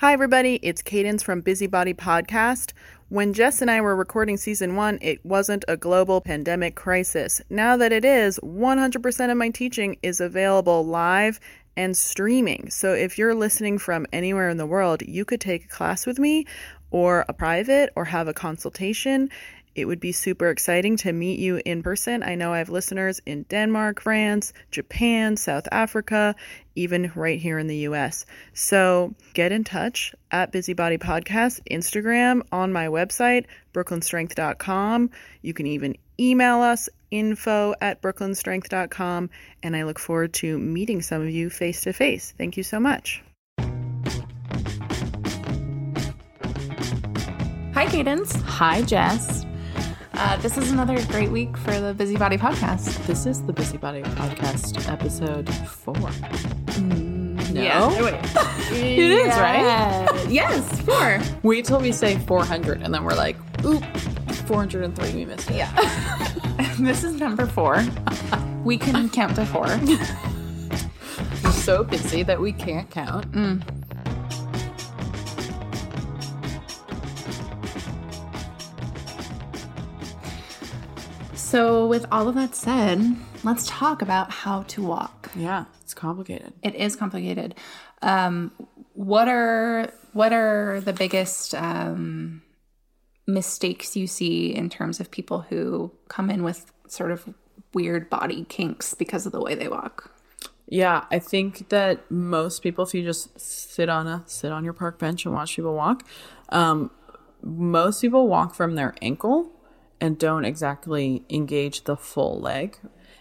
Hi, 0.00 0.14
everybody. 0.14 0.54
It's 0.62 0.80
Cadence 0.80 1.22
from 1.22 1.42
Busybody 1.42 1.92
Podcast. 1.92 2.72
When 3.10 3.34
Jess 3.34 3.60
and 3.60 3.70
I 3.70 3.82
were 3.82 3.94
recording 3.94 4.38
season 4.38 4.74
one, 4.74 4.98
it 5.02 5.22
wasn't 5.26 5.62
a 5.68 5.76
global 5.76 6.22
pandemic 6.22 6.74
crisis. 6.74 7.42
Now 7.50 7.76
that 7.76 7.92
it 7.92 8.02
is, 8.02 8.40
100% 8.42 9.30
of 9.30 9.36
my 9.36 9.50
teaching 9.50 9.98
is 10.02 10.22
available 10.22 10.86
live 10.86 11.38
and 11.76 11.94
streaming. 11.94 12.70
So 12.70 12.94
if 12.94 13.18
you're 13.18 13.34
listening 13.34 13.76
from 13.76 14.06
anywhere 14.10 14.48
in 14.48 14.56
the 14.56 14.64
world, 14.64 15.02
you 15.02 15.26
could 15.26 15.42
take 15.42 15.66
a 15.66 15.68
class 15.68 16.06
with 16.06 16.18
me 16.18 16.46
or 16.90 17.26
a 17.28 17.34
private 17.34 17.92
or 17.94 18.06
have 18.06 18.26
a 18.26 18.32
consultation. 18.32 19.28
It 19.74 19.84
would 19.84 20.00
be 20.00 20.12
super 20.12 20.48
exciting 20.48 20.96
to 20.98 21.12
meet 21.12 21.38
you 21.38 21.60
in 21.64 21.82
person. 21.82 22.22
I 22.22 22.34
know 22.34 22.52
I 22.52 22.58
have 22.58 22.70
listeners 22.70 23.20
in 23.24 23.44
Denmark, 23.44 24.00
France, 24.00 24.52
Japan, 24.70 25.36
South 25.36 25.68
Africa, 25.70 26.34
even 26.74 27.12
right 27.14 27.38
here 27.38 27.58
in 27.58 27.66
the 27.66 27.76
US. 27.88 28.26
So 28.52 29.14
get 29.34 29.52
in 29.52 29.64
touch 29.64 30.14
at 30.30 30.52
Busybody 30.52 30.98
Podcast, 30.98 31.60
Instagram, 31.70 32.42
on 32.52 32.72
my 32.72 32.88
website, 32.88 33.46
brooklynstrength.com. 33.72 35.10
You 35.42 35.54
can 35.54 35.66
even 35.66 35.96
email 36.18 36.60
us 36.60 36.88
info 37.10 37.74
at 37.80 38.02
brooklynstrength.com. 38.02 39.30
And 39.62 39.76
I 39.76 39.84
look 39.84 39.98
forward 39.98 40.32
to 40.34 40.58
meeting 40.58 41.02
some 41.02 41.22
of 41.22 41.30
you 41.30 41.50
face 41.50 41.82
to 41.82 41.92
face. 41.92 42.34
Thank 42.36 42.56
you 42.56 42.62
so 42.62 42.80
much. 42.80 43.22
Hi, 47.74 47.86
Cadence. 47.86 48.34
Hi, 48.42 48.82
Jess. 48.82 49.46
Uh, 50.22 50.36
this 50.38 50.58
is 50.58 50.70
another 50.70 51.02
great 51.06 51.30
week 51.30 51.56
for 51.56 51.78
the 51.80 51.94
Busybody 51.94 52.36
Podcast. 52.36 53.04
This 53.06 53.24
is 53.24 53.42
the 53.46 53.54
Busybody 53.54 54.02
Podcast, 54.02 54.86
episode 54.90 55.48
four. 55.48 55.94
Mm, 56.76 57.52
No? 57.54 57.62
Yeah. 57.62 58.02
Wait. 58.02 58.14
It 58.82 59.10
is, 59.10 59.26
right? 59.28 60.26
yes, 60.28 60.80
four. 60.82 61.20
Wait 61.42 61.64
till 61.64 61.80
we 61.80 61.90
say 61.90 62.18
400, 62.18 62.82
and 62.82 62.92
then 62.92 63.02
we're 63.02 63.14
like, 63.14 63.36
oop, 63.64 63.82
403, 64.46 65.14
we 65.14 65.24
missed 65.24 65.50
it. 65.50 65.56
Yeah. 65.56 66.34
this 66.78 67.02
is 67.02 67.14
number 67.14 67.46
four. 67.46 67.82
We 68.62 68.76
can 68.76 69.08
count 69.08 69.36
to 69.36 69.46
four. 69.46 69.66
We're 71.42 71.50
so 71.52 71.82
busy 71.82 72.22
that 72.24 72.38
we 72.40 72.52
can't 72.52 72.90
count. 72.90 73.26
So, 81.50 81.84
with 81.84 82.06
all 82.12 82.28
of 82.28 82.36
that 82.36 82.54
said, 82.54 83.16
let's 83.42 83.66
talk 83.66 84.02
about 84.02 84.30
how 84.30 84.62
to 84.68 84.84
walk. 84.84 85.32
Yeah, 85.34 85.64
it's 85.82 85.94
complicated. 85.94 86.52
It 86.62 86.76
is 86.76 86.94
complicated. 86.94 87.56
Um, 88.02 88.52
what 88.94 89.26
are 89.26 89.90
what 90.12 90.32
are 90.32 90.80
the 90.80 90.92
biggest 90.92 91.56
um, 91.56 92.42
mistakes 93.26 93.96
you 93.96 94.06
see 94.06 94.54
in 94.54 94.70
terms 94.70 95.00
of 95.00 95.10
people 95.10 95.40
who 95.40 95.90
come 96.06 96.30
in 96.30 96.44
with 96.44 96.70
sort 96.86 97.10
of 97.10 97.34
weird 97.74 98.08
body 98.08 98.44
kinks 98.44 98.94
because 98.94 99.26
of 99.26 99.32
the 99.32 99.40
way 99.40 99.56
they 99.56 99.66
walk? 99.66 100.14
Yeah, 100.68 101.04
I 101.10 101.18
think 101.18 101.68
that 101.70 102.08
most 102.12 102.62
people, 102.62 102.84
if 102.84 102.94
you 102.94 103.02
just 103.02 103.40
sit 103.40 103.88
on 103.88 104.06
a 104.06 104.22
sit 104.26 104.52
on 104.52 104.62
your 104.62 104.72
park 104.72 105.00
bench 105.00 105.24
and 105.24 105.34
watch 105.34 105.56
people 105.56 105.74
walk, 105.74 106.06
um, 106.50 106.92
most 107.42 108.02
people 108.02 108.28
walk 108.28 108.54
from 108.54 108.76
their 108.76 108.94
ankle 109.02 109.50
and 110.00 110.18
don't 110.18 110.44
exactly 110.44 111.24
engage 111.28 111.84
the 111.84 111.96
full 111.96 112.40
leg, 112.40 112.78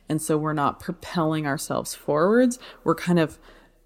and 0.08 0.22
so 0.22 0.38
we're 0.38 0.54
not 0.54 0.80
propelling 0.80 1.46
ourselves 1.46 1.94
forwards. 1.94 2.58
We're 2.84 2.96
kind 2.96 3.20
of 3.20 3.38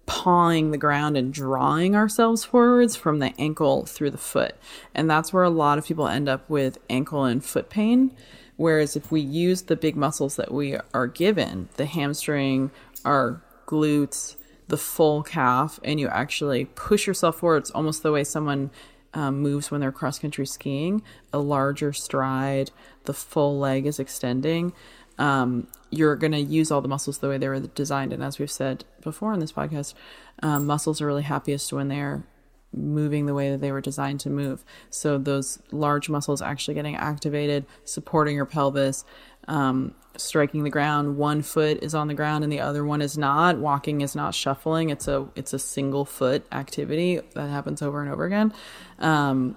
pawing 0.06 0.70
the 0.70 0.78
ground 0.78 1.16
and 1.16 1.32
drawing 1.32 1.96
ourselves 1.96 2.44
forwards 2.44 2.94
from 2.94 3.18
the 3.18 3.32
ankle 3.38 3.86
through 3.86 4.10
the 4.10 4.18
foot, 4.18 4.54
and 4.94 5.10
that's 5.10 5.32
where 5.32 5.44
a 5.44 5.50
lot 5.50 5.78
of 5.78 5.86
people 5.86 6.08
end 6.08 6.28
up 6.28 6.48
with 6.48 6.78
ankle 6.88 7.24
and 7.24 7.44
foot 7.44 7.70
pain. 7.70 8.12
Whereas 8.56 8.94
if 8.94 9.10
we 9.10 9.20
use 9.20 9.62
the 9.62 9.74
big 9.74 9.96
muscles 9.96 10.36
that 10.36 10.52
we 10.52 10.78
are 10.92 11.08
given, 11.08 11.68
the 11.76 11.86
hamstring, 11.86 12.70
our 13.04 13.42
glutes, 13.66 14.36
the 14.68 14.76
full 14.76 15.22
calf, 15.22 15.80
and 15.82 16.00
you 16.00 16.08
actually 16.08 16.66
push 16.66 17.06
yourself 17.06 17.38
forward. 17.38 17.58
It's 17.58 17.70
almost 17.70 18.02
the 18.02 18.12
way 18.12 18.24
someone 18.24 18.70
um, 19.14 19.40
moves 19.40 19.70
when 19.70 19.80
they're 19.80 19.92
cross 19.92 20.18
country 20.18 20.46
skiing 20.46 21.02
a 21.32 21.38
larger 21.38 21.92
stride, 21.92 22.70
the 23.04 23.14
full 23.14 23.58
leg 23.58 23.86
is 23.86 23.98
extending. 23.98 24.72
Um, 25.18 25.68
you're 25.90 26.16
going 26.16 26.32
to 26.32 26.40
use 26.40 26.70
all 26.70 26.80
the 26.80 26.88
muscles 26.88 27.18
the 27.18 27.28
way 27.28 27.38
they 27.38 27.48
were 27.48 27.60
designed. 27.60 28.12
And 28.12 28.22
as 28.22 28.38
we've 28.38 28.50
said 28.50 28.84
before 29.00 29.32
in 29.32 29.40
this 29.40 29.52
podcast, 29.52 29.94
um, 30.42 30.66
muscles 30.66 31.00
are 31.00 31.06
really 31.06 31.22
happiest 31.22 31.72
when 31.72 31.88
they're 31.88 32.24
moving 32.72 33.26
the 33.26 33.34
way 33.34 33.50
that 33.50 33.60
they 33.60 33.70
were 33.70 33.80
designed 33.80 34.20
to 34.20 34.30
move. 34.30 34.64
So 34.90 35.18
those 35.18 35.60
large 35.70 36.08
muscles 36.08 36.42
actually 36.42 36.74
getting 36.74 36.96
activated, 36.96 37.66
supporting 37.84 38.34
your 38.34 38.46
pelvis, 38.46 39.04
um, 39.48 39.94
striking 40.16 40.64
the 40.64 40.70
ground. 40.70 41.16
One 41.16 41.42
foot 41.42 41.82
is 41.82 41.94
on 41.94 42.08
the 42.08 42.14
ground 42.14 42.44
and 42.44 42.52
the 42.52 42.60
other 42.60 42.84
one 42.84 43.02
is 43.02 43.18
not. 43.18 43.58
Walking 43.58 44.00
is 44.00 44.14
not 44.14 44.34
shuffling. 44.34 44.90
It's 44.90 45.08
a 45.08 45.28
it's 45.34 45.52
a 45.52 45.58
single 45.58 46.04
foot 46.04 46.46
activity 46.52 47.20
that 47.34 47.48
happens 47.48 47.82
over 47.82 48.02
and 48.02 48.10
over 48.10 48.24
again. 48.24 48.52
Um, 48.98 49.56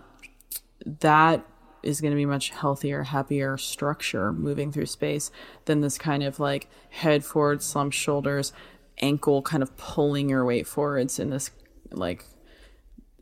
that 0.85 1.45
is 1.83 2.01
going 2.01 2.11
to 2.11 2.17
be 2.17 2.25
much 2.25 2.49
healthier, 2.49 3.03
happier 3.03 3.57
structure 3.57 4.33
moving 4.33 4.71
through 4.71 4.87
space 4.87 5.31
than 5.65 5.81
this 5.81 5.97
kind 5.97 6.23
of 6.23 6.39
like 6.39 6.67
head 6.89 7.23
forward, 7.23 7.61
slumped 7.61 7.95
shoulders, 7.95 8.51
ankle 8.99 9.41
kind 9.41 9.63
of 9.63 9.75
pulling 9.77 10.29
your 10.29 10.43
weight 10.43 10.67
forwards 10.67 11.19
in 11.19 11.29
this 11.29 11.51
like 11.91 12.25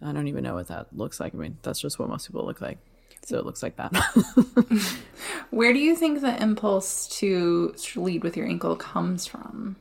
I 0.02 0.12
don't 0.12 0.28
even 0.28 0.44
know 0.44 0.56
what 0.56 0.68
that 0.68 0.96
looks 0.96 1.20
like. 1.20 1.34
I 1.34 1.38
mean, 1.38 1.58
that's 1.62 1.80
just 1.80 2.00
what 2.00 2.10
most 2.10 2.28
people 2.28 2.46
look 2.46 2.62
like. 2.62 2.78
So 3.26 3.38
it 3.38 3.46
looks 3.46 3.64
like 3.64 3.76
that. 3.78 3.92
Where 5.50 5.74
do 5.74 5.80
you 5.80 5.96
think 5.96 6.22
the 6.22 6.42
impulse 6.42 7.08
to 7.20 7.76
lead 7.96 8.24
with 8.24 8.38
your 8.38 8.48
ankle 8.48 8.76
comes 8.76 9.26
from? 9.26 9.76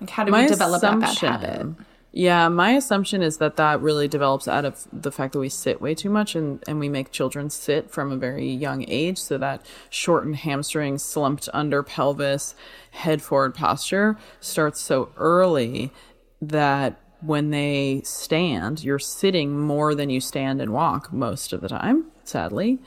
Like, 0.00 0.10
how 0.10 0.24
do 0.24 0.32
My 0.32 0.42
we 0.42 0.48
develop 0.48 0.82
that 0.82 1.00
bad 1.00 1.18
habit? 1.18 1.74
Yeah, 2.10 2.48
my 2.48 2.70
assumption 2.72 3.22
is 3.22 3.36
that 3.36 3.56
that 3.56 3.80
really 3.80 4.08
develops 4.08 4.48
out 4.48 4.64
of 4.64 4.88
the 4.92 5.12
fact 5.12 5.34
that 5.34 5.38
we 5.38 5.50
sit 5.50 5.80
way 5.80 5.94
too 5.94 6.08
much 6.08 6.34
and, 6.34 6.62
and 6.66 6.80
we 6.80 6.88
make 6.88 7.12
children 7.12 7.50
sit 7.50 7.90
from 7.90 8.10
a 8.10 8.16
very 8.16 8.48
young 8.48 8.84
age. 8.88 9.18
So 9.18 9.38
that 9.38 9.64
shortened 9.90 10.36
hamstring, 10.36 10.98
slumped 10.98 11.48
under 11.52 11.82
pelvis, 11.82 12.54
head 12.90 13.22
forward 13.22 13.54
posture 13.54 14.16
starts 14.40 14.80
so 14.80 15.12
early 15.16 15.92
that 16.40 16.98
when 17.20 17.50
they 17.50 18.00
stand, 18.04 18.82
you're 18.82 18.98
sitting 18.98 19.58
more 19.58 19.94
than 19.94 20.08
you 20.08 20.20
stand 20.20 20.60
and 20.60 20.72
walk 20.72 21.12
most 21.12 21.52
of 21.52 21.60
the 21.60 21.68
time, 21.68 22.06
sadly. 22.28 22.78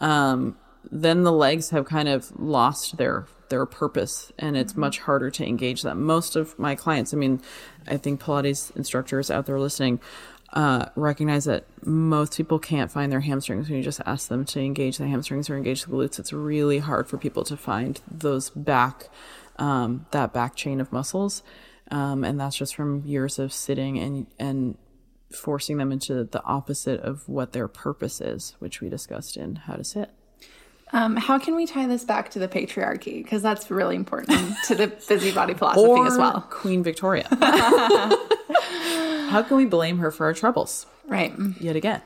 Um, 0.00 0.56
then 0.90 1.24
the 1.24 1.32
legs 1.32 1.70
have 1.70 1.84
kind 1.86 2.08
of 2.08 2.38
lost 2.38 2.96
their 2.96 3.26
their 3.50 3.66
purpose 3.66 4.32
and 4.38 4.56
it's 4.56 4.76
much 4.76 5.00
harder 5.00 5.28
to 5.28 5.44
engage 5.44 5.82
them. 5.82 6.04
Most 6.04 6.36
of 6.36 6.58
my 6.58 6.74
clients, 6.74 7.12
I 7.12 7.16
mean, 7.16 7.42
I 7.86 7.96
think 7.96 8.22
Pilates 8.22 8.74
instructors 8.76 9.30
out 9.30 9.46
there 9.46 9.58
listening 9.58 10.00
uh, 10.52 10.86
recognize 10.96 11.44
that 11.44 11.64
most 11.86 12.36
people 12.36 12.58
can't 12.58 12.90
find 12.90 13.12
their 13.12 13.20
hamstrings 13.20 13.68
when 13.68 13.78
you 13.78 13.84
just 13.84 14.00
ask 14.06 14.28
them 14.28 14.44
to 14.44 14.60
engage 14.60 14.98
the 14.98 15.06
hamstrings 15.06 15.48
or 15.48 15.56
engage 15.56 15.84
the 15.84 15.90
glutes. 15.90 16.18
It's 16.18 16.32
really 16.32 16.78
hard 16.78 17.08
for 17.08 17.18
people 17.18 17.44
to 17.44 17.56
find 17.56 18.00
those 18.10 18.50
back, 18.50 19.08
um, 19.56 20.06
that 20.10 20.32
back 20.32 20.56
chain 20.56 20.80
of 20.80 20.92
muscles. 20.92 21.42
Um, 21.90 22.24
and 22.24 22.38
that's 22.40 22.56
just 22.56 22.74
from 22.74 23.04
years 23.04 23.38
of 23.38 23.52
sitting 23.52 23.98
and, 23.98 24.26
and 24.38 24.76
forcing 25.32 25.76
them 25.78 25.92
into 25.92 26.24
the 26.24 26.42
opposite 26.44 27.00
of 27.00 27.28
what 27.28 27.52
their 27.52 27.68
purpose 27.68 28.20
is, 28.20 28.54
which 28.58 28.80
we 28.80 28.88
discussed 28.88 29.36
in 29.36 29.56
How 29.56 29.74
to 29.74 29.84
Sit. 29.84 30.10
Um, 30.92 31.14
how 31.16 31.38
can 31.38 31.54
we 31.54 31.66
tie 31.66 31.86
this 31.86 32.02
back 32.04 32.30
to 32.32 32.40
the 32.40 32.48
patriarchy? 32.48 33.22
Because 33.22 33.42
that's 33.42 33.70
really 33.70 33.94
important 33.94 34.54
to 34.66 34.74
the 34.74 34.88
busybody 35.08 35.54
philosophy 35.54 36.02
as 36.06 36.18
well. 36.18 36.40
Queen 36.50 36.82
Victoria. 36.82 37.28
How 39.30 39.42
can 39.42 39.56
we 39.56 39.64
blame 39.66 39.98
her 39.98 40.10
for 40.10 40.26
our 40.26 40.34
troubles 40.34 40.86
Right. 41.06 41.32
yet 41.60 41.76
again? 41.76 42.02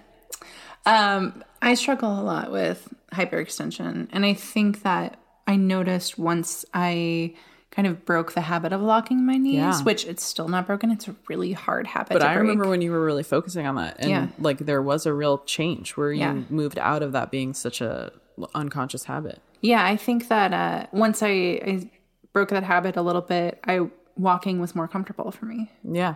Um, 0.85 1.43
I 1.63 1.75
struggle 1.75 2.21
a 2.21 2.23
lot 2.23 2.53
with 2.53 2.93
hyperextension. 3.13 4.09
And 4.13 4.27
I 4.27 4.35
think 4.35 4.83
that 4.83 5.19
I 5.47 5.57
noticed 5.57 6.19
once 6.19 6.67
I 6.75 7.35
kind 7.75 7.89
of 7.89 8.05
broke 8.05 8.33
the 8.33 8.41
habit 8.43 8.73
of 8.73 8.81
locking 8.81 9.27
my 9.27 9.37
knees, 9.37 9.55
Yeah. 9.55 9.83
which 9.83 10.07
it's 10.07 10.23
still 10.23 10.49
not 10.49 10.67
broken. 10.67 10.91
It's 10.91 11.09
a 11.09 11.17
really 11.29 11.53
hard 11.53 11.87
habit 11.89 12.13
But 12.13 12.23
I 12.23 12.35
break. 12.35 12.43
remember 12.43 12.69
when 12.69 12.81
you 12.83 12.93
were 12.93 13.05
really 13.05 13.23
focusing 13.25 13.67
on 13.67 13.75
that, 13.77 13.97
and 13.99 14.11
Yeah. 14.11 14.27
like 14.39 14.59
there 14.59 14.81
was 14.83 15.07
a 15.07 15.13
real 15.13 15.39
change 15.39 15.93
where 15.97 16.13
you 16.13 16.21
Yeah. 16.21 16.41
moved 16.51 16.79
out 16.79 17.03
of 17.03 17.13
that 17.13 17.31
being 17.31 17.53
such 17.53 17.81
a 17.81 18.13
unconscious 18.55 19.05
habit. 19.05 19.41
Yeah, 19.61 19.85
I 19.85 19.97
think 19.97 20.29
that 20.29 20.53
uh, 20.53 20.87
once 20.93 21.23
I, 21.23 21.29
I 21.29 21.91
broke 22.33 22.51
that 22.51 22.63
habit 22.65 22.97
a 22.97 23.03
little 23.03 23.23
bit, 23.23 23.61
I 23.65 23.89
walking 24.17 24.61
was 24.61 24.75
more 24.75 24.87
comfortable 24.87 25.31
for 25.33 25.47
me. 25.47 25.71
Yeah, 25.83 26.15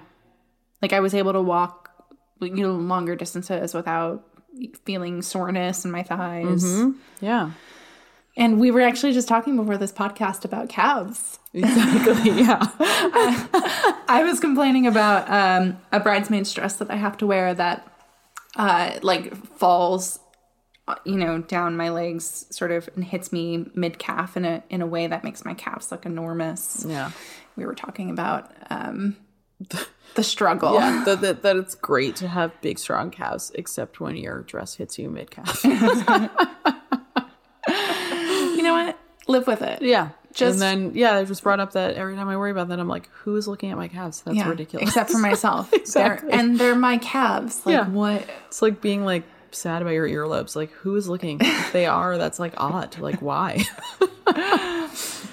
Like 0.82 0.92
I 0.92 1.00
was 1.00 1.14
able 1.14 1.32
to 1.32 1.40
walk, 1.42 1.90
you 2.40 2.50
know, 2.62 2.72
longer 2.74 3.16
distances 3.16 3.74
without 3.74 4.24
feeling 4.84 5.22
soreness 5.22 5.84
in 5.84 5.90
my 5.90 6.02
thighs. 6.04 6.64
yeah, 7.20 7.50
And 8.38 8.60
we 8.60 8.70
were 8.70 8.80
actually 8.80 9.12
just 9.12 9.26
talking 9.26 9.56
before 9.56 9.76
this 9.76 9.90
podcast 9.90 10.44
about 10.44 10.68
calves. 10.68 11.40
exactly. 11.52 12.30
yeah, 12.42 12.64
I 14.08 14.22
was 14.24 14.38
complaining 14.38 14.86
about 14.86 15.28
um, 15.28 15.76
a 15.90 15.98
bridesmaid's 15.98 16.52
dress 16.54 16.76
that 16.76 16.88
I 16.88 16.94
have 16.94 17.16
to 17.18 17.26
wear 17.26 17.52
that 17.52 17.92
uh, 18.54 18.92
like 19.02 19.34
falls, 19.56 20.20
you 21.04 21.16
know, 21.16 21.38
down 21.38 21.76
my 21.76 21.90
legs, 21.90 22.46
sort 22.50 22.70
of, 22.70 22.88
and 22.94 23.04
hits 23.04 23.32
me 23.32 23.66
mid 23.74 23.98
calf 23.98 24.36
in 24.36 24.44
a 24.44 24.62
in 24.70 24.82
a 24.82 24.86
way 24.86 25.08
that 25.08 25.24
makes 25.24 25.44
my 25.44 25.54
calves 25.54 25.90
look 25.90 26.06
enormous. 26.06 26.86
Yeah. 26.88 27.10
We 27.56 27.66
were 27.66 27.74
talking 27.74 28.08
about 28.08 28.52
um, 28.70 29.16
the 30.14 30.22
struggle. 30.22 30.74
Yeah, 30.74 31.02
that, 31.06 31.20
that, 31.22 31.42
that 31.42 31.56
it's 31.56 31.74
great 31.74 32.14
to 32.16 32.28
have 32.28 32.52
big, 32.60 32.78
strong 32.78 33.10
calves, 33.10 33.50
except 33.56 33.98
when 33.98 34.14
your 34.14 34.42
dress 34.42 34.76
hits 34.76 34.96
you 34.96 35.10
mid 35.10 35.32
calf. 35.32 35.64
You 39.28 39.34
know 39.34 39.38
what? 39.40 39.46
Live 39.48 39.60
with 39.60 39.68
it. 39.68 39.82
yeah. 39.82 40.08
Just- 40.34 40.60
and 40.60 40.62
then, 40.62 40.92
yeah, 40.94 41.16
I 41.16 41.24
just 41.24 41.42
brought 41.42 41.58
up 41.58 41.72
that 41.72 41.94
every 41.96 42.14
time 42.14 42.28
I 42.28 42.36
worry 42.36 42.50
about 42.50 42.68
that, 42.68 42.78
I'm 42.78 42.86
like, 42.88 43.08
who 43.22 43.34
is 43.36 43.48
looking 43.48 43.70
at 43.72 43.76
my 43.76 43.88
calves? 43.88 44.20
That's 44.22 44.36
Yeah, 44.36 44.48
ridiculous. 44.48 44.88
Except 44.88 45.10
for 45.10 45.18
myself. 45.18 45.72
Exactly. 45.72 46.30
They're, 46.30 46.38
and 46.38 46.58
they're 46.58 46.74
my 46.76 46.98
calves. 46.98 47.64
Like 47.66 47.72
Yeah. 47.72 47.88
what? 47.88 48.24
It's 48.46 48.62
like 48.62 48.80
being 48.80 49.04
like 49.04 49.24
sad 49.50 49.82
about 49.82 49.92
your 49.92 50.06
earlobes. 50.08 50.54
Like, 50.54 50.70
who 50.72 50.94
is 50.96 51.08
looking? 51.08 51.38
If 51.40 51.72
they 51.72 51.86
are, 51.86 52.18
that's 52.18 52.38
like 52.38 52.52
odd. 52.56 52.98
Like, 52.98 53.20
why? 53.22 53.64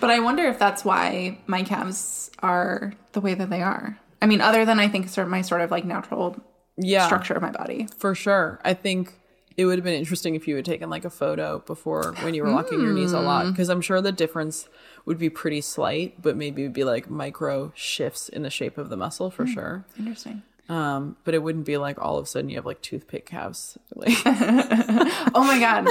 But 0.02 0.10
I 0.10 0.20
wonder 0.20 0.44
if 0.46 0.60
that's 0.60 0.84
why 0.86 1.40
my 1.48 1.64
calves 1.64 2.30
are 2.40 2.94
the 3.14 3.22
way 3.22 3.34
that 3.34 3.50
they 3.50 3.62
are. 3.62 3.98
I 4.22 4.26
mean, 4.28 4.42
other 4.42 4.66
than 4.66 4.80
I 4.80 4.88
think 4.88 5.10
sort 5.10 5.26
of 5.26 5.32
my 5.32 5.42
sort 5.42 5.62
of 5.62 5.72
like 5.72 5.86
natural 5.86 6.36
yeah. 6.78 7.06
structure 7.06 7.34
of 7.34 7.42
my 7.42 7.52
body. 7.52 7.88
For 7.98 8.14
sure. 8.14 8.60
I 8.64 8.74
think 8.74 9.14
it 9.58 9.66
would 9.66 9.78
have 9.78 9.84
been 9.86 9.94
interesting 9.94 10.36
if 10.36 10.48
you 10.48 10.56
had 10.56 10.66
taken 10.66 10.90
like 10.90 11.06
a 11.06 11.10
photo 11.10 11.60
before 11.60 12.14
when 12.22 12.34
you 12.34 12.44
were 12.44 12.50
locking 12.50 12.82
your 12.82 12.94
knees 12.94 13.14
a 13.14 13.20
lot 13.22 13.48
because 13.52 13.70
I'm 13.70 13.82
sure 13.82 14.02
the 14.02 14.12
difference 14.12 14.68
would 15.06 15.18
be 15.18 15.30
pretty 15.30 15.62
slight, 15.62 16.22
but 16.22 16.36
maybe 16.36 16.64
it 16.64 16.66
would 16.66 16.74
be 16.74 16.84
like 16.84 17.10
micro 17.10 17.72
shifts 17.76 18.28
in 18.30 18.42
the 18.44 18.50
shape 18.50 18.78
of 18.78 18.90
the 18.90 18.98
muscle 18.98 19.30
for 19.32 19.48
sure. 19.48 19.86
Interesting. 19.98 20.42
Um, 20.68 21.16
but 21.24 21.34
it 21.36 21.44
wouldn't 21.44 21.66
be 21.66 21.78
like 21.78 22.02
all 22.02 22.18
of 22.18 22.24
a 22.24 22.28
sudden 22.28 22.50
you 22.50 22.56
have 22.56 22.66
like 22.66 22.82
toothpick 22.82 23.26
calves. 23.26 23.78
Like, 23.96 24.18
Oh 24.26 25.44
my 25.46 25.60
god. 25.60 25.88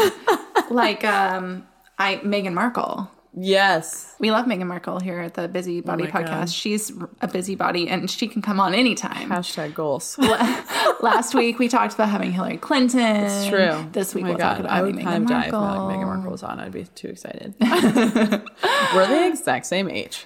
like 0.70 1.04
um 1.04 1.66
I 1.98 2.16
Meghan 2.16 2.52
Markle. 2.54 3.10
Yes. 3.36 4.14
We 4.18 4.30
love 4.30 4.46
Meghan 4.46 4.66
Markle 4.66 5.00
here 5.00 5.20
at 5.20 5.34
the 5.34 5.48
Busy 5.48 5.80
Body 5.80 6.04
Oh 6.04 6.06
podcast. 6.06 6.26
God. 6.26 6.50
She's 6.50 6.92
a 7.20 7.28
busybody 7.28 7.88
and 7.88 8.10
she 8.10 8.28
can 8.28 8.42
come 8.42 8.60
on 8.60 8.74
anytime. 8.74 9.28
Hashtag 9.30 9.74
goals. 9.74 10.16
Last 11.00 11.34
week 11.34 11.58
we 11.58 11.68
talked 11.68 11.94
about 11.94 12.08
having 12.08 12.32
Hillary 12.32 12.56
Clinton. 12.56 13.00
It's 13.00 13.46
true. 13.46 13.86
This 13.92 14.14
week 14.14 14.24
Oh 14.24 14.28
we'll 14.28 14.38
talk 14.38 14.58
about 14.58 14.70
I 14.72 14.82
would 14.82 14.94
kind 14.98 15.06
Meghan 15.06 15.22
of 15.22 15.28
die 15.28 15.46
if 15.46 15.52
Markle. 15.52 15.86
like, 15.86 15.96
Meghan 15.96 16.06
Markle 16.06 16.30
was 16.30 16.42
on. 16.42 16.60
I'd 16.60 16.72
be 16.72 16.84
too 16.84 17.08
excited. 17.08 17.54
we're 17.60 19.06
the 19.06 19.26
exact 19.28 19.66
same 19.66 19.90
age. 19.90 20.24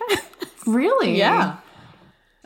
Really? 0.66 1.16
Yeah. 1.16 1.56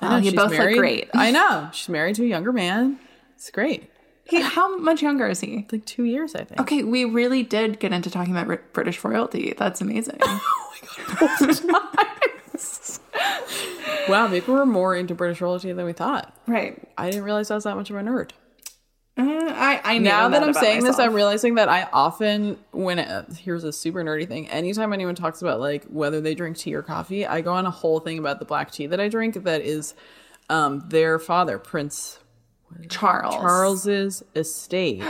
Oh, 0.00 0.16
you 0.16 0.32
both 0.32 0.50
look 0.50 0.76
great. 0.76 1.10
I 1.14 1.30
know. 1.30 1.68
She's 1.72 1.88
married 1.88 2.16
to 2.16 2.24
a 2.24 2.26
younger 2.26 2.52
man. 2.52 2.98
It's 3.36 3.50
great. 3.50 3.90
He, 4.24 4.40
how 4.40 4.78
much 4.78 5.02
younger 5.02 5.26
is 5.26 5.40
he? 5.40 5.66
Like 5.72 5.84
two 5.84 6.04
years, 6.04 6.34
I 6.34 6.44
think. 6.44 6.60
Okay, 6.60 6.82
we 6.84 7.04
really 7.04 7.42
did 7.42 7.80
get 7.80 7.92
into 7.92 8.10
talking 8.10 8.32
about 8.32 8.46
Brit- 8.46 8.72
British 8.72 9.02
royalty. 9.04 9.54
That's 9.56 9.80
amazing. 9.80 10.18
Oh 11.20 11.36
my 11.40 11.54
god. 11.54 12.08
wow, 14.08 14.26
maybe 14.26 14.46
we're 14.46 14.64
more 14.66 14.94
into 14.96 15.14
British 15.14 15.40
royalty 15.40 15.72
than 15.72 15.84
we 15.84 15.92
thought. 15.92 16.34
right. 16.46 16.80
I 16.98 17.10
didn't 17.10 17.24
realize 17.24 17.50
I 17.50 17.54
was 17.54 17.64
that 17.64 17.76
much 17.76 17.90
of 17.90 17.96
a 17.96 18.00
nerd. 18.00 18.30
Uh, 19.16 19.24
I, 19.24 19.80
I 19.84 19.98
Now 19.98 20.28
that 20.28 20.42
I'm 20.42 20.50
about 20.50 20.60
saying 20.60 20.84
this. 20.84 20.98
I'm 20.98 21.12
realizing 21.12 21.56
that 21.56 21.68
I 21.68 21.88
often, 21.92 22.58
when 22.72 22.98
it, 22.98 23.32
here's 23.36 23.64
a 23.64 23.72
super 23.72 24.02
nerdy 24.02 24.26
thing, 24.26 24.48
anytime 24.48 24.92
anyone 24.92 25.14
talks 25.14 25.42
about 25.42 25.60
like 25.60 25.84
whether 25.84 26.20
they 26.20 26.34
drink 26.34 26.56
tea 26.56 26.74
or 26.74 26.82
coffee, 26.82 27.26
I 27.26 27.42
go 27.42 27.52
on 27.52 27.66
a 27.66 27.70
whole 27.70 28.00
thing 28.00 28.18
about 28.18 28.38
the 28.38 28.44
black 28.46 28.70
tea 28.70 28.86
that 28.86 29.00
I 29.00 29.08
drink 29.08 29.44
that 29.44 29.60
is 29.60 29.94
um, 30.48 30.84
their 30.88 31.18
father, 31.18 31.58
Prince 31.58 32.18
Charles. 32.88 33.34
Charles's 33.34 34.22
estate. 34.34 35.02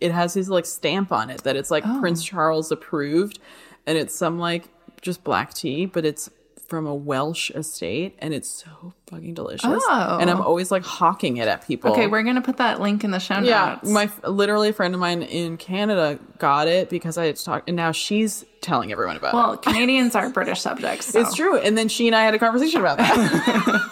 It 0.00 0.12
has 0.12 0.34
his 0.34 0.48
like 0.48 0.66
stamp 0.66 1.12
on 1.12 1.30
it 1.30 1.44
that 1.44 1.56
it's 1.56 1.70
like 1.70 1.84
oh. 1.86 2.00
Prince 2.00 2.24
Charles 2.24 2.72
approved, 2.72 3.38
and 3.86 3.96
it's 3.96 4.14
some 4.14 4.38
like 4.38 4.68
just 5.00 5.24
black 5.24 5.54
tea, 5.54 5.86
but 5.86 6.04
it's 6.04 6.30
from 6.72 6.86
a 6.86 6.94
Welsh 6.94 7.50
estate, 7.50 8.16
and 8.18 8.32
it's 8.32 8.48
so 8.48 8.94
fucking 9.06 9.34
delicious. 9.34 9.66
Oh. 9.66 10.16
And 10.18 10.30
I'm 10.30 10.40
oh. 10.40 10.44
always 10.44 10.70
like 10.70 10.82
hawking 10.82 11.36
it 11.36 11.46
at 11.46 11.66
people. 11.66 11.92
Okay, 11.92 12.06
we're 12.06 12.22
gonna 12.22 12.40
put 12.40 12.56
that 12.56 12.80
link 12.80 13.04
in 13.04 13.10
the 13.10 13.18
show 13.18 13.40
yeah, 13.40 13.78
notes. 13.82 13.90
my 13.90 14.10
literally 14.26 14.70
a 14.70 14.72
friend 14.72 14.94
of 14.94 15.00
mine 15.00 15.22
in 15.22 15.58
Canada 15.58 16.18
got 16.38 16.68
it 16.68 16.88
because 16.88 17.18
I 17.18 17.26
had 17.26 17.36
talked, 17.36 17.68
and 17.68 17.76
now 17.76 17.92
she's 17.92 18.46
telling 18.62 18.90
everyone 18.90 19.18
about 19.18 19.34
it. 19.34 19.36
well, 19.36 19.56
Canadians 19.58 20.14
are 20.14 20.30
British 20.30 20.62
subjects. 20.62 21.08
So. 21.08 21.20
It's 21.20 21.34
true. 21.34 21.58
And 21.58 21.76
then 21.76 21.88
she 21.88 22.06
and 22.06 22.16
I 22.16 22.22
had 22.22 22.32
a 22.32 22.38
conversation 22.38 22.80
about 22.80 22.96
that. 22.96 23.90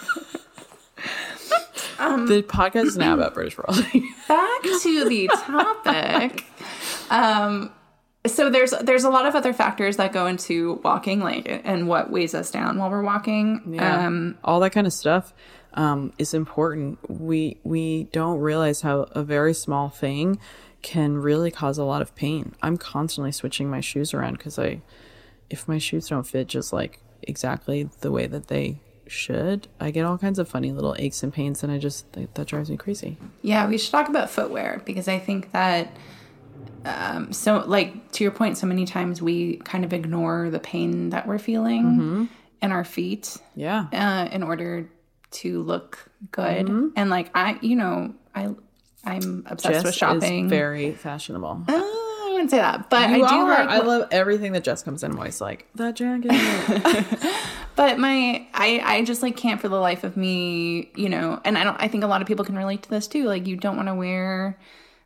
the 2.27 2.43
podcast 2.43 2.85
is 2.85 2.97
now 2.97 3.13
about 3.13 3.33
British 3.33 3.57
royalty. 3.57 4.03
Back 4.27 4.63
to 4.63 5.05
the 5.09 5.27
topic. 5.27 6.45
um, 7.09 7.71
so 8.25 8.49
there's 8.49 8.71
there's 8.81 9.03
a 9.03 9.09
lot 9.09 9.25
of 9.25 9.35
other 9.35 9.53
factors 9.53 9.97
that 9.97 10.13
go 10.13 10.27
into 10.27 10.79
walking, 10.83 11.19
like 11.19 11.47
and 11.63 11.87
what 11.87 12.11
weighs 12.11 12.35
us 12.35 12.51
down 12.51 12.77
while 12.77 12.89
we're 12.89 13.01
walking. 13.01 13.77
Um, 13.79 14.37
all 14.43 14.59
that 14.59 14.71
kind 14.71 14.85
of 14.85 14.93
stuff 14.93 15.33
um, 15.73 16.13
is 16.17 16.33
important. 16.33 16.99
We 17.09 17.57
we 17.63 18.05
don't 18.05 18.39
realize 18.39 18.81
how 18.81 19.07
a 19.11 19.23
very 19.23 19.53
small 19.53 19.89
thing 19.89 20.39
can 20.81 21.17
really 21.17 21.51
cause 21.51 21.77
a 21.77 21.83
lot 21.83 22.01
of 22.01 22.15
pain. 22.15 22.53
I'm 22.61 22.77
constantly 22.77 23.31
switching 23.31 23.69
my 23.69 23.81
shoes 23.81 24.13
around 24.13 24.37
because 24.37 24.57
I, 24.57 24.81
if 25.49 25.67
my 25.67 25.77
shoes 25.77 26.07
don't 26.07 26.25
fit 26.25 26.47
just 26.47 26.73
like 26.73 26.99
exactly 27.23 27.89
the 28.01 28.11
way 28.11 28.27
that 28.27 28.47
they 28.47 28.81
should, 29.11 29.67
I 29.79 29.91
get 29.91 30.05
all 30.05 30.17
kinds 30.17 30.39
of 30.39 30.47
funny 30.47 30.71
little 30.71 30.95
aches 30.97 31.21
and 31.23 31.33
pains, 31.33 31.63
and 31.63 31.71
I 31.71 31.77
just 31.77 32.11
that, 32.13 32.33
that 32.35 32.47
drives 32.47 32.69
me 32.69 32.77
crazy. 32.77 33.17
Yeah, 33.41 33.67
we 33.67 33.77
should 33.77 33.91
talk 33.91 34.07
about 34.09 34.29
footwear 34.29 34.81
because 34.85 35.07
I 35.07 35.19
think 35.19 35.51
that 35.51 35.95
um 36.85 37.31
so 37.31 37.63
like 37.67 38.11
to 38.13 38.23
your 38.23 38.31
point 38.31 38.57
so 38.57 38.65
many 38.65 38.85
times 38.85 39.21
we 39.21 39.57
kind 39.57 39.83
of 39.85 39.93
ignore 39.93 40.49
the 40.49 40.59
pain 40.59 41.09
that 41.11 41.27
we're 41.27 41.37
feeling 41.37 42.27
in 42.61 42.71
our 42.71 42.83
feet 42.83 43.37
Yeah, 43.55 43.85
uh 43.93 44.29
in 44.33 44.41
order 44.43 44.89
to 45.31 45.61
look 45.63 46.09
good. 46.31 46.65
Mm-hmm. 46.65 46.87
And 46.95 47.09
like 47.09 47.29
I 47.35 47.57
you 47.61 47.75
know, 47.75 48.13
I 48.33 48.49
I'm 49.03 49.43
obsessed 49.47 49.73
Jess 49.73 49.83
with 49.83 49.95
shopping. 49.95 50.49
very 50.49 50.93
fashionable. 50.93 51.63
Uh, 51.67 51.81
wouldn't 52.41 52.51
say 52.51 52.57
that, 52.57 52.89
but 52.89 53.09
You 53.09 53.23
I 53.25 53.29
do 53.29 53.35
are. 53.35 53.47
like 53.49 53.69
I 53.69 53.79
love 53.79 54.07
everything 54.11 54.51
that 54.53 54.63
Jess 54.63 54.83
comes 54.83 55.03
in 55.03 55.13
always 55.15 55.39
like 55.41 55.67
that 55.75 55.95
jacket. 55.95 56.31
But 57.75 57.97
my 57.99 58.45
I 58.53 58.81
I 58.83 59.03
just 59.05 59.23
like 59.23 59.37
can't 59.37 59.59
for 59.61 59.69
the 59.69 59.79
life 59.79 60.03
of 60.03 60.17
me, 60.17 60.91
you 60.95 61.07
know, 61.07 61.39
and 61.45 61.57
I 61.57 61.63
don't 61.63 61.77
I 61.81 61.87
think 61.87 62.03
a 62.03 62.07
lot 62.07 62.21
of 62.21 62.27
people 62.27 62.43
can 62.43 62.55
relate 62.57 62.83
to 62.83 62.89
this 62.89 63.07
too. 63.07 63.23
Like 63.25 63.47
you 63.47 63.55
don't 63.55 63.77
want 63.77 63.87
to 63.87 63.95
wear 63.95 64.59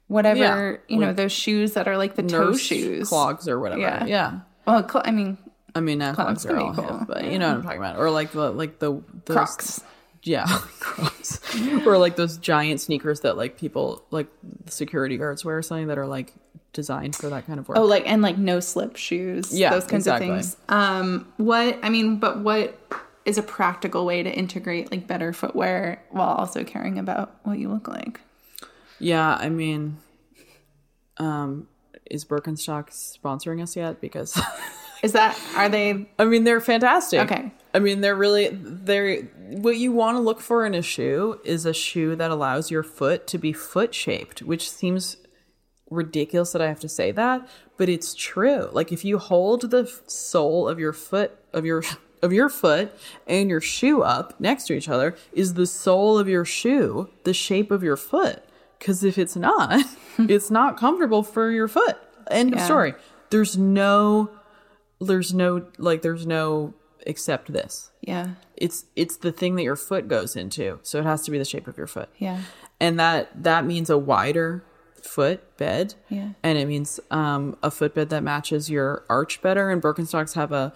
whatever, 0.08 0.40
Yeah, 0.88 0.94
you 0.96 1.00
know, 1.00 1.14
those 1.14 1.32
shoes 1.32 1.74
that 1.74 1.88
are 1.88 1.96
like 1.98 2.16
the 2.16 2.24
toe 2.24 2.56
shoes. 2.56 3.08
clogs 3.10 3.48
or 3.48 3.60
whatever. 3.60 3.82
Yeah. 3.82 4.06
yeah. 4.06 4.40
Well, 4.66 4.88
cl- 4.90 5.04
I 5.06 5.12
mean, 5.12 5.38
I 5.76 5.80
mean, 5.80 6.00
not 6.00 6.16
clogs 6.16 6.44
Clogs 6.44 6.46
are 6.46 6.60
all 6.60 6.74
cool. 6.74 7.00
hip, 7.00 7.08
but 7.08 7.26
you 7.32 7.38
know 7.38 7.50
what 7.50 7.58
I'm 7.58 7.64
talking 7.64 7.78
about. 7.78 7.98
Or 7.98 8.10
like 8.10 8.32
the 8.32 8.50
like 8.50 8.80
the 8.80 9.02
those, 9.26 9.36
Crocs. 9.38 9.84
Yeah, 10.24 10.46
Crocs. 10.80 11.40
or 11.86 12.00
like 12.00 12.16
those 12.16 12.38
giant 12.40 12.82
sneakers 12.82 13.22
that 13.22 13.38
like 13.38 13.58
people 13.60 14.04
like 14.10 14.28
security 14.66 15.18
guards 15.18 15.46
wear, 15.46 15.60
or 15.60 15.62
something 15.62 15.88
that 15.88 16.00
are 16.00 16.08
like 16.08 16.34
designed 16.76 17.16
for 17.16 17.30
that 17.30 17.48
kind 17.48 17.60
of 17.60 17.68
work. 17.68 17.78
Oh, 17.78 17.86
like 17.86 18.08
and 18.08 18.22
like 18.22 18.38
no 18.38 18.60
slip 18.60 18.96
shoes. 18.96 19.58
Yeah, 19.58 19.72
those 19.72 19.86
kinds 19.86 20.04
exactly. 20.04 20.30
of 20.30 20.36
things. 20.36 20.58
Um, 20.70 21.28
what 21.38 21.80
I 21.82 21.90
mean, 21.90 22.20
but 22.20 22.40
what 22.40 22.78
is 23.26 23.40
a 23.40 23.44
practical 23.44 24.06
way 24.06 24.22
to 24.22 24.32
integrate 24.32 24.92
like 24.92 25.08
better 25.08 25.34
footwear 25.34 26.04
while 26.12 26.36
also 26.36 26.64
caring 26.64 27.00
about 27.00 27.36
what 27.44 27.58
you 27.58 27.70
look 27.70 27.88
like? 27.88 28.22
Yeah, 29.00 29.36
I 29.36 29.50
mean, 29.50 29.98
um, 31.18 31.68
is 32.06 32.24
Birkenstock 32.24 32.90
sponsoring 32.92 33.64
us 33.64 33.76
yet? 33.76 34.00
Because 34.00 34.40
Is 35.06 35.12
that 35.12 35.40
are 35.56 35.70
they 35.70 36.08
I 36.18 36.26
mean, 36.26 36.46
they're 36.46 36.60
fantastic. 36.60 37.20
Okay. 37.20 37.52
I 37.76 37.80
mean, 37.80 38.02
they're 38.02 38.16
really 38.16 38.50
they're 38.52 39.22
what 39.22 39.78
you 39.78 39.92
want 39.92 40.18
to 40.18 40.20
look 40.20 40.42
for 40.42 40.66
in 40.66 40.74
a 40.74 40.82
shoe 40.82 41.40
is 41.44 41.68
a 41.68 41.74
shoe 41.74 42.16
that 42.16 42.32
allows 42.32 42.72
your 42.72 42.82
foot 42.82 43.28
to 43.28 43.38
be 43.38 43.54
foot 43.54 43.94
shaped, 43.94 44.42
which 44.42 44.68
seems 44.68 45.18
ridiculous 45.96 46.52
that 46.52 46.62
I 46.62 46.68
have 46.68 46.80
to 46.82 46.90
say 46.90 47.12
that, 47.12 47.48
but 47.78 47.90
it's 47.90 48.14
true. 48.14 48.70
Like 48.72 48.92
if 48.92 49.04
you 49.06 49.18
hold 49.18 49.72
the 49.72 49.92
sole 50.08 50.68
of 50.68 50.80
your 50.80 50.94
foot 50.94 51.38
of 51.54 51.66
your 51.66 51.84
of 52.22 52.32
your 52.34 52.50
foot 52.50 52.92
and 53.28 53.50
your 53.50 53.62
shoe 53.62 54.02
up 54.02 54.40
next 54.40 54.66
to 54.68 54.74
each 54.74 54.90
other, 54.90 55.16
is 55.34 55.54
the 55.56 55.68
sole 55.68 56.18
of 56.18 56.28
your 56.28 56.46
shoe 56.46 57.10
the 57.24 57.34
shape 57.34 57.72
of 57.72 57.84
your 57.84 57.98
foot? 57.98 58.44
Cuz 58.80 59.04
if 59.04 59.18
it's 59.18 59.36
not, 59.36 59.84
it's 60.18 60.52
not 60.52 60.78
comfortable 60.78 61.24
for 61.24 61.50
your 61.52 61.68
foot. 61.68 61.98
End 62.30 62.54
of 62.54 62.62
story. 62.62 62.94
There's 63.30 63.58
no 63.58 64.30
there's 65.02 65.34
no 65.34 65.66
like 65.78 66.02
there's 66.02 66.26
no 66.26 66.74
accept 67.08 67.52
this. 67.54 67.92
yeah. 68.02 68.30
It's 68.58 68.86
it's 68.96 69.18
the 69.18 69.32
thing 69.34 69.56
that 69.58 69.64
your 69.64 69.76
foot 69.76 70.08
goes 70.08 70.36
into. 70.36 70.80
So 70.84 70.98
it 71.00 71.04
has 71.06 71.22
to 71.24 71.32
be 71.32 71.38
the 71.38 71.46
shape 71.46 71.68
of 71.68 71.78
your 71.78 71.88
foot 71.88 72.10
Yeah. 72.18 72.40
and 72.80 72.98
that 73.00 73.44
that 73.44 73.66
means 73.66 73.90
a 73.90 73.98
wider 73.98 74.64
foot 75.06 75.56
bed 75.58 75.94
Yeah. 76.10 76.30
and 76.44 76.58
it 76.58 76.68
means 76.68 77.00
um, 77.12 77.58
a 77.64 77.70
footbed 77.72 78.10
that 78.10 78.24
matches 78.24 78.70
your 78.70 79.04
arch 79.10 79.42
better 79.42 79.70
and 79.70 79.82
birkenstocks 79.82 80.34
have 80.34 80.52
a 80.52 80.74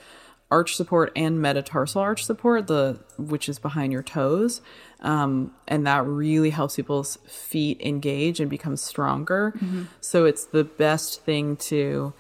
arch 0.52 0.76
support 0.76 1.12
and 1.16 1.40
metatarsal 1.42 2.02
arch 2.02 2.24
support, 2.26 2.68
the 2.68 3.00
which 3.18 3.48
is 3.48 3.60
behind 3.60 3.92
your 3.94 4.02
toes, 4.02 4.62
um, 5.02 5.52
and 5.68 5.86
that 5.86 6.04
really 6.06 6.50
helps 6.50 6.76
people's 6.76 7.18
feet 7.28 7.80
engage 7.82 8.40
and 8.40 8.50
become 8.50 8.76
stronger. 8.76 9.54
So 10.02 10.26
it's 10.26 10.46
the 10.46 10.64
best 10.64 11.22
thing 11.24 11.56
to 11.58 12.14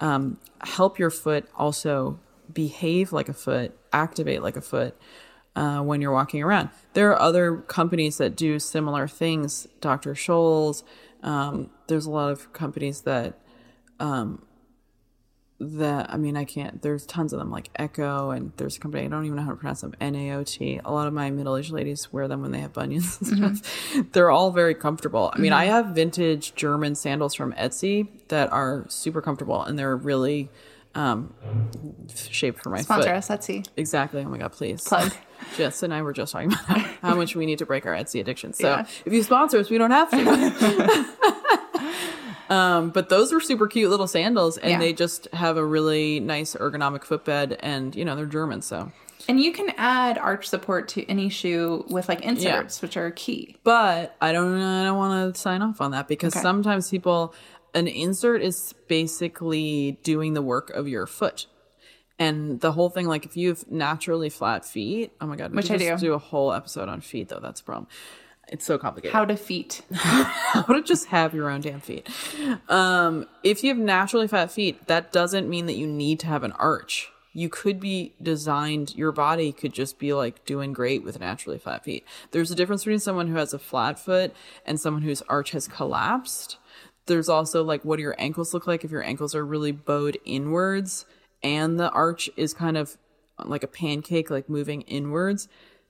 um, 0.00 0.38
help 0.62 0.98
your 0.98 1.10
foot 1.10 1.44
also 1.56 2.18
behave 2.52 3.12
like 3.12 3.28
a 3.28 3.32
foot, 3.34 3.76
activate 3.92 4.42
like 4.42 4.56
a 4.56 4.60
foot 4.60 4.96
uh, 5.54 5.78
when 5.80 6.00
you're 6.00 6.12
walking 6.12 6.42
around. 6.42 6.70
There 6.94 7.10
are 7.12 7.20
other 7.20 7.58
companies 7.58 8.18
that 8.18 8.34
do 8.36 8.58
similar 8.58 9.06
things. 9.06 9.68
Dr. 9.80 10.14
Scholl's. 10.14 10.82
Um, 11.22 11.70
there's 11.88 12.06
a 12.06 12.10
lot 12.10 12.30
of 12.30 12.52
companies 12.52 13.02
that 13.02 13.38
um, 13.98 14.42
that 15.58 16.12
I 16.12 16.16
mean 16.16 16.36
I 16.36 16.44
can't. 16.44 16.82
There's 16.82 17.06
tons 17.06 17.32
of 17.32 17.38
them 17.38 17.50
like 17.50 17.72
ECCO, 17.74 18.36
and 18.36 18.52
there's 18.56 18.76
a 18.76 18.80
company 18.80 19.04
I 19.04 19.08
don't 19.08 19.24
even 19.24 19.36
know 19.36 19.42
how 19.42 19.50
to 19.50 19.56
pronounce 19.56 19.80
them. 19.80 19.94
NAOT. 20.00 20.80
A 20.84 20.92
lot 20.92 21.06
of 21.06 21.14
my 21.14 21.30
middle-aged 21.30 21.72
ladies 21.72 22.12
wear 22.12 22.28
them 22.28 22.42
when 22.42 22.52
they 22.52 22.60
have 22.60 22.72
bunions 22.72 23.18
and 23.20 23.58
stuff. 23.60 24.06
They're 24.12 24.30
all 24.30 24.50
very 24.50 24.74
comfortable. 24.74 25.32
I 25.34 25.38
mean, 25.38 25.52
I 25.52 25.66
have 25.66 25.86
vintage 25.86 26.54
German 26.54 26.94
sandals 26.94 27.34
from 27.34 27.52
Etsy 27.54 28.08
that 28.28 28.52
are 28.52 28.84
super 28.88 29.22
comfortable, 29.22 29.62
and 29.62 29.78
they're 29.78 29.96
really 29.96 30.50
um, 30.96 31.32
shaped 32.14 32.62
for 32.62 32.70
my 32.70 32.80
Sponsor 32.82 33.08
foot. 33.10 33.16
us, 33.16 33.28
Etsy. 33.28 33.66
Exactly. 33.76 34.22
Oh 34.22 34.28
my 34.28 34.38
god, 34.38 34.52
please. 34.52 34.82
Plug. 34.82 35.12
Jess 35.56 35.82
and 35.82 35.92
I 35.92 36.00
were 36.02 36.12
just 36.14 36.32
talking 36.32 36.52
about 36.52 36.78
how 37.02 37.14
much 37.14 37.36
we 37.36 37.44
need 37.46 37.58
to 37.58 37.66
break 37.66 37.84
our 37.86 37.92
Etsy 37.94 38.20
addiction. 38.20 38.52
So 38.54 38.68
Yeah. 38.68 38.86
if 39.04 39.12
you 39.12 39.22
sponsor 39.22 39.58
us, 39.58 39.68
we 39.70 39.76
don't 39.78 39.90
have 39.90 40.10
to. 40.10 41.06
um, 42.54 42.90
but 42.90 43.08
those 43.08 43.32
are 43.32 43.40
super 43.40 43.66
cute 43.66 43.90
little 43.90 44.06
sandals, 44.08 44.56
and 44.58 44.70
Yeah. 44.72 44.78
they 44.78 44.92
just 44.92 45.28
have 45.32 45.56
a 45.56 45.64
really 45.64 46.20
nice 46.20 46.54
ergonomic 46.54 47.04
footbed, 47.04 47.56
and 47.60 47.94
you 47.94 48.04
know 48.04 48.16
they're 48.16 48.26
German, 48.26 48.62
so. 48.62 48.90
And 49.28 49.40
you 49.40 49.52
can 49.52 49.70
add 49.76 50.18
arch 50.18 50.46
support 50.48 50.86
to 50.90 51.04
any 51.10 51.28
shoe 51.30 51.84
with 51.90 52.08
like 52.08 52.20
inserts, 52.20 52.80
which 52.80 52.96
are 52.96 53.10
key. 53.10 53.56
But 53.64 54.14
I 54.20 54.30
don't 54.32 54.54
I 54.60 54.84
don't 54.84 54.96
want 54.96 55.34
to 55.34 55.40
sign 55.40 55.62
off 55.62 55.80
on 55.80 55.90
that 55.90 56.06
because 56.06 56.34
Okay. 56.34 56.42
sometimes 56.42 56.88
people 56.90 57.34
an 57.76 57.86
insert 57.86 58.42
is 58.42 58.74
basically 58.88 59.98
doing 60.02 60.34
the 60.34 60.42
work 60.42 60.70
of 60.70 60.88
your 60.88 61.06
foot. 61.06 61.46
And 62.18 62.60
the 62.60 62.72
whole 62.72 62.88
thing, 62.88 63.06
like 63.06 63.26
if 63.26 63.36
you 63.36 63.50
have 63.50 63.70
naturally 63.70 64.30
flat 64.30 64.64
feet, 64.64 65.12
oh 65.20 65.26
my 65.26 65.36
god, 65.36 65.54
Which 65.54 65.70
I 65.70 65.76
just 65.76 66.00
do. 66.00 66.08
do 66.08 66.14
a 66.14 66.18
whole 66.18 66.52
episode 66.52 66.88
on 66.88 67.02
feet 67.02 67.28
though. 67.28 67.40
That's 67.40 67.60
a 67.60 67.64
problem. 67.64 67.88
It's 68.48 68.64
so 68.64 68.78
complicated. 68.78 69.12
How 69.12 69.26
to 69.26 69.36
feet. 69.36 69.82
how 69.92 70.62
to 70.62 70.82
just 70.82 71.08
have 71.08 71.34
your 71.34 71.50
own 71.50 71.60
damn 71.60 71.80
feet. 71.80 72.08
Um, 72.68 73.26
if 73.42 73.62
you 73.62 73.68
have 73.70 73.78
naturally 73.78 74.28
fat 74.28 74.50
feet, 74.50 74.86
that 74.86 75.12
doesn't 75.12 75.48
mean 75.48 75.66
that 75.66 75.74
you 75.74 75.86
need 75.86 76.20
to 76.20 76.26
have 76.28 76.44
an 76.44 76.52
arch. 76.52 77.10
You 77.34 77.50
could 77.50 77.80
be 77.80 78.14
designed, 78.22 78.94
your 78.94 79.12
body 79.12 79.52
could 79.52 79.74
just 79.74 79.98
be 79.98 80.14
like 80.14 80.46
doing 80.46 80.72
great 80.72 81.04
with 81.04 81.20
naturally 81.20 81.58
flat 81.58 81.84
feet. 81.84 82.06
There's 82.30 82.50
a 82.50 82.54
difference 82.54 82.84
between 82.84 83.00
someone 83.00 83.26
who 83.26 83.36
has 83.36 83.52
a 83.52 83.58
flat 83.58 83.98
foot 83.98 84.34
and 84.64 84.80
someone 84.80 85.02
whose 85.02 85.20
arch 85.28 85.50
has 85.50 85.68
collapsed. 85.68 86.56
There's 87.06 87.28
also 87.28 87.62
like 87.62 87.84
what 87.84 87.96
do 87.96 88.02
your 88.02 88.16
ankles 88.18 88.52
look 88.52 88.66
like 88.66 88.84
if 88.84 88.90
your 88.90 89.02
ankles 89.02 89.34
are 89.34 89.44
really 89.44 89.72
bowed 89.72 90.18
inwards 90.24 91.06
and 91.42 91.78
the 91.78 91.90
arch 91.90 92.28
is 92.36 92.52
kind 92.52 92.76
of 92.76 92.96
like 93.44 93.62
a 93.62 93.68
pancake, 93.68 94.30
like 94.30 94.48
moving 94.48 94.82
inwards 94.82 95.48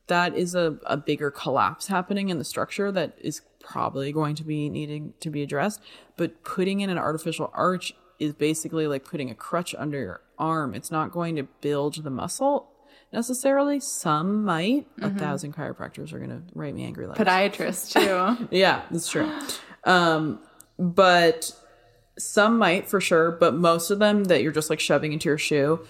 that 0.09 0.37
is 0.37 0.55
a, 0.55 0.79
a 0.87 0.97
bigger 0.97 1.31
collapse 1.31 1.89
happening 1.89 2.29
in 2.29 2.39
the 2.39 2.45
structure 2.45 2.93
that 2.93 3.17
is 3.21 3.43
probably 3.61 4.13
going 4.13 4.35
to 4.37 4.45
be 4.45 4.69
needing 4.69 5.15
to 5.21 5.31
be 5.31 5.43
addressed. 5.43 5.81
But 6.17 6.45
putting 6.45 6.81
in 6.81 6.91
an 6.91 6.99
artificial 6.99 7.51
arch 7.55 7.95
is 8.19 8.33
basically 8.33 8.87
like 8.87 9.05
putting 9.05 9.31
a 9.31 9.35
crutch 9.35 9.75
under 9.77 9.99
your 9.99 10.21
arm. 10.39 10.75
It's 10.75 10.91
not 10.91 11.11
going 11.11 11.37
to 11.37 11.45
build 11.61 12.03
the 12.03 12.11
muscle 12.11 12.71
necessarily. 13.13 13.81
Some 13.81 14.45
might. 14.45 14.87
A 15.03 15.11
thousand 15.11 15.55
chiropractors 15.55 16.13
are 16.13 16.19
going 16.19 16.31
to 16.31 16.43
write 16.55 16.75
me 16.75 16.85
angry 16.85 17.07
letters. 17.07 17.27
Podiatrist 17.27 17.93
too. 17.93 18.49
Yeah, 18.57 18.83
that's 18.91 19.09
true. 19.09 19.31
Um, 19.85 20.41
but 20.79 21.53
some 22.19 22.59
might 22.59 22.89
for 22.89 23.01
sure, 23.01 23.31
but 23.31 23.55
most 23.55 23.91
of 23.91 23.99
them 23.99 24.25
that 24.25 24.43
you're 24.43 24.53
just 24.53 24.71
like 24.71 24.81
shoving 24.81 25.13
into 25.13 25.29
your 25.29 25.39
shoe 25.39 25.81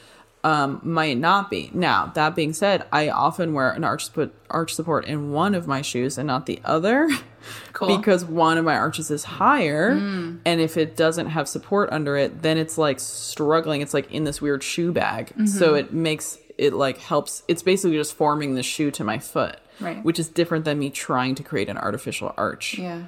um, 0.44 0.80
might 0.84 1.18
not 1.18 1.50
be. 1.50 1.70
Now, 1.74 2.06
that 2.14 2.36
being 2.36 2.52
said, 2.52 2.84
I 2.92 3.08
often 3.08 3.52
wear 3.52 3.70
an 3.70 3.82
arch 3.84 4.04
support, 4.06 4.32
arch 4.50 4.74
support 4.74 5.04
in 5.06 5.32
one 5.32 5.54
of 5.54 5.66
my 5.66 5.82
shoes 5.82 6.18
and 6.18 6.26
not 6.26 6.46
the 6.46 6.60
other. 6.64 7.08
Cool. 7.72 7.96
Because 7.96 8.24
one 8.24 8.58
of 8.58 8.64
my 8.64 8.74
arches 8.76 9.08
is 9.12 9.22
higher, 9.22 9.90
and 9.92 10.40
if 10.60 10.76
it 10.76 10.96
doesn't 10.96 11.28
have 11.28 11.46
support 11.48 11.88
under 11.92 12.16
it, 12.16 12.42
then 12.42 12.58
it's 12.58 12.76
like 12.76 12.98
struggling. 12.98 13.82
It's 13.82 13.94
like 13.94 14.10
in 14.10 14.24
this 14.24 14.40
weird 14.42 14.64
shoe 14.64 14.90
bag. 14.90 15.32
So 15.46 15.74
it 15.74 15.92
makes 15.92 16.38
it 16.58 16.72
like 16.72 16.98
helps. 16.98 17.44
It's 17.46 17.62
basically 17.62 17.98
just 17.98 18.14
forming 18.14 18.56
the 18.56 18.64
shoe 18.64 18.90
to 18.90 19.04
my 19.04 19.20
foot, 19.20 19.58
Right. 19.78 20.02
which 20.04 20.18
is 20.18 20.28
different 20.28 20.64
than 20.64 20.80
me 20.80 20.90
trying 20.90 21.36
to 21.36 21.44
create 21.44 21.68
an 21.68 21.78
artificial 21.78 22.34
arch. 22.36 22.76
yeah. 22.78 23.02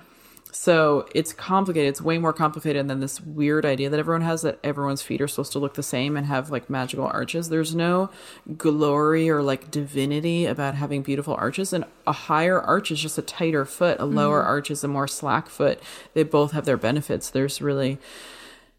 So 0.51 1.07
it's 1.15 1.33
complicated. 1.33 1.91
It's 1.91 2.01
way 2.01 2.19
more 2.19 2.33
complicated 2.33 2.89
than 2.89 3.01
this 3.01 3.21
weird 3.21 3.67
idea 3.67 3.91
that 3.91 3.99
everyone 3.99 4.23
has 4.23 4.43
that 4.43 4.59
everyone's 4.65 5.03
feet 5.03 5.21
are 5.21 5.29
supposed 5.29 5.53
to 5.53 5.59
look 5.59 5.75
the 5.75 5.83
same 5.83 6.17
and 6.17 6.27
have 6.27 6.51
like 6.51 6.71
magical 6.71 7.07
arches. 7.07 7.49
There's 7.49 7.75
no 7.75 8.11
glory 8.57 9.29
or 9.29 9.43
like 9.43 9.71
divinity 9.71 10.47
about 10.47 10.75
having 10.75 11.03
beautiful 11.03 11.35
arches. 11.35 11.73
And 11.73 11.85
a 12.07 12.13
higher 12.13 12.61
arch 12.61 12.91
is 12.91 13.01
just 13.01 13.19
a 13.19 13.23
tighter 13.23 13.65
foot, 13.65 14.01
a 14.01 14.07
lower 14.07 14.41
mm-hmm. 14.41 14.49
arch 14.49 14.71
is 14.71 14.83
a 14.83 14.89
more 14.89 15.07
slack 15.07 15.49
foot. 15.49 15.81
They 16.15 16.23
both 16.23 16.53
have 16.53 16.65
their 16.65 16.79
benefits. 16.79 17.29
There's 17.31 17.61
really, 17.61 17.99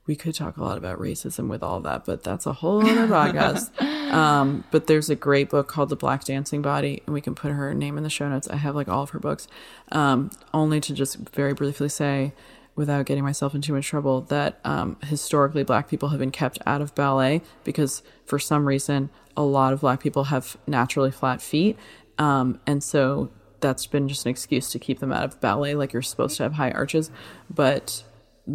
we 0.09 0.15
could 0.15 0.33
talk 0.33 0.57
a 0.57 0.63
lot 0.63 0.75
about 0.75 0.99
racism 0.99 1.49
with 1.49 1.61
all 1.61 1.79
that, 1.81 2.03
but 2.03 2.23
that's 2.23 2.47
a 2.47 2.53
whole 2.53 2.81
other 2.81 3.07
podcast. 3.07 3.69
Um, 4.09 4.63
but 4.71 4.87
there's 4.87 5.11
a 5.11 5.15
great 5.15 5.51
book 5.51 5.67
called 5.67 5.89
The 5.89 5.95
Black 5.95 6.25
Dancing 6.25 6.63
Body, 6.63 7.03
and 7.05 7.13
we 7.13 7.21
can 7.21 7.35
put 7.35 7.51
her 7.51 7.75
name 7.75 7.95
in 7.95 8.03
the 8.03 8.09
show 8.09 8.27
notes. 8.27 8.47
I 8.47 8.55
have 8.55 8.73
like 8.73 8.87
all 8.87 9.03
of 9.03 9.11
her 9.11 9.19
books. 9.19 9.47
Um, 9.91 10.31
only 10.51 10.81
to 10.81 10.95
just 10.95 11.17
very 11.29 11.53
briefly 11.53 11.89
say, 11.89 12.33
without 12.75 13.05
getting 13.05 13.23
myself 13.23 13.53
in 13.53 13.61
too 13.61 13.71
much 13.71 13.85
trouble, 13.85 14.21
that 14.21 14.59
um, 14.65 14.97
historically 15.03 15.63
black 15.63 15.87
people 15.87 16.09
have 16.09 16.17
been 16.17 16.31
kept 16.31 16.57
out 16.65 16.81
of 16.81 16.95
ballet 16.95 17.43
because 17.63 18.01
for 18.25 18.39
some 18.39 18.67
reason 18.67 19.11
a 19.37 19.43
lot 19.43 19.73
of 19.73 19.81
black 19.81 19.99
people 19.99 20.23
have 20.23 20.57
naturally 20.65 21.11
flat 21.11 21.39
feet. 21.39 21.77
Um, 22.17 22.59
and 22.65 22.83
so 22.83 23.29
that's 23.59 23.85
been 23.85 24.07
just 24.07 24.25
an 24.25 24.31
excuse 24.31 24.71
to 24.71 24.79
keep 24.79 25.01
them 25.01 25.13
out 25.13 25.25
of 25.25 25.39
ballet, 25.39 25.75
like 25.75 25.93
you're 25.93 26.01
supposed 26.01 26.35
to 26.37 26.43
have 26.43 26.53
high 26.53 26.71
arches. 26.71 27.11
But 27.47 28.03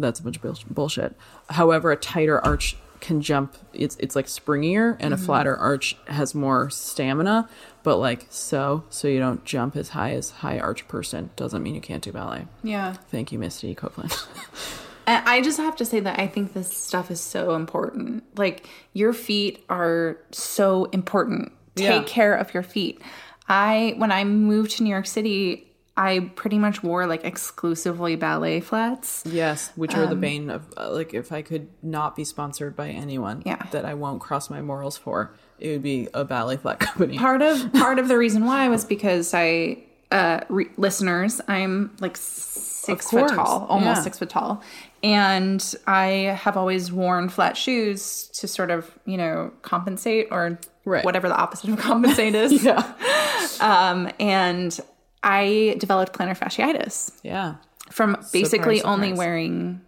that's 0.01 0.19
a 0.19 0.23
bunch 0.23 0.37
of 0.43 0.65
bullshit. 0.69 1.15
However, 1.49 1.91
a 1.91 1.95
tighter 1.95 2.43
arch 2.43 2.77
can 3.01 3.21
jump. 3.21 3.55
It's 3.73 3.95
it's 3.99 4.15
like 4.15 4.25
springier, 4.25 4.97
and 4.99 5.13
a 5.13 5.17
mm-hmm. 5.17 5.25
flatter 5.25 5.55
arch 5.55 5.95
has 6.07 6.33
more 6.33 6.69
stamina. 6.69 7.49
But 7.83 7.97
like 7.97 8.25
so, 8.29 8.83
so 8.89 9.07
you 9.07 9.19
don't 9.19 9.45
jump 9.45 9.75
as 9.75 9.89
high 9.89 10.11
as 10.11 10.31
high 10.31 10.59
arch 10.59 10.87
person 10.87 11.29
doesn't 11.35 11.61
mean 11.61 11.75
you 11.75 11.81
can't 11.81 12.03
do 12.03 12.11
ballet. 12.11 12.47
Yeah. 12.63 12.93
Thank 13.11 13.31
you, 13.31 13.39
Misty 13.39 13.75
Copeland. 13.75 14.15
I 15.07 15.37
I 15.37 15.41
just 15.41 15.57
have 15.57 15.75
to 15.77 15.85
say 15.85 15.99
that 15.99 16.19
I 16.19 16.27
think 16.27 16.53
this 16.53 16.75
stuff 16.75 17.11
is 17.11 17.21
so 17.21 17.53
important. 17.53 18.23
Like 18.37 18.67
your 18.93 19.13
feet 19.13 19.63
are 19.69 20.17
so 20.31 20.85
important. 20.85 21.51
Take 21.75 21.85
Yeah. 21.85 22.03
care 22.03 22.33
of 22.33 22.53
your 22.53 22.63
feet. 22.63 23.01
I 23.47 23.93
when 23.97 24.11
I 24.11 24.23
moved 24.23 24.71
to 24.77 24.83
New 24.83 24.89
York 24.89 25.05
City, 25.05 25.71
I 25.97 26.31
pretty 26.35 26.59
much 26.59 26.83
wore 26.83 27.07
like 27.07 27.23
exclusively 27.23 28.15
ballet 28.17 28.59
flats. 28.59 29.23
yes, 29.25 29.71
which 29.75 29.95
are 29.95 30.05
the 30.07 30.15
bane 30.15 30.49
of 30.49 30.65
uh, 30.77 30.91
like 30.91 31.13
if 31.13 31.31
I 31.31 31.41
could 31.41 31.69
not 31.81 32.15
be 32.15 32.23
sponsored 32.25 32.75
by 32.75 32.89
anyone 32.89 33.43
Yeah. 33.45 33.65
that 33.71 33.85
I 33.85 33.93
won't 33.93 34.19
cross 34.19 34.49
my 34.49 34.61
morals 34.61 34.97
for, 34.97 35.31
it 35.57 35.69
would 35.69 35.83
be 35.83 36.09
a 36.13 36.25
ballet 36.25 36.57
flat 36.57 36.79
company. 36.87 37.17
Part 37.17 37.41
of 37.41 37.71
part 37.73 37.97
of 37.99 38.07
the 38.09 38.17
reason 38.17 38.45
why 38.45 38.67
was 38.67 38.83
because 38.83 39.33
I 39.33 39.77
uh 40.11 40.41
re- 40.49 40.69
listeners, 40.77 41.39
I'm 41.47 41.95
like 42.01 42.17
six 42.17 43.09
foot 43.09 43.29
tall, 43.29 43.65
almost 43.69 43.97
yeah. 43.99 44.03
six 44.03 44.19
foot 44.19 44.29
tall, 44.29 44.61
and 45.01 45.63
I 45.87 46.37
have 46.43 46.57
always 46.57 46.91
worn 46.91 47.29
flat 47.29 47.55
shoes 47.55 48.27
to 48.33 48.47
sort 48.49 48.69
of 48.69 48.91
you 49.05 49.15
know 49.17 49.51
compensate 49.61 50.27
or 50.31 50.59
Right. 50.87 51.03
whatever 51.03 51.27
the 51.27 51.35
opposite 51.35 51.69
of 51.71 51.79
compensate 51.89 52.35
is. 52.35 52.63
yeah, 52.63 52.83
Um, 53.59 54.11
and 54.19 54.77
I 55.25 55.75
developed 55.79 56.13
plantar 56.13 56.37
fasciitis 56.37 57.11
yeah, 57.23 57.55
from 57.91 58.13
basically 58.31 58.77
Surprise, 58.77 58.93
only 58.93 59.07
surprise. 59.09 59.17
wearing 59.17 59.81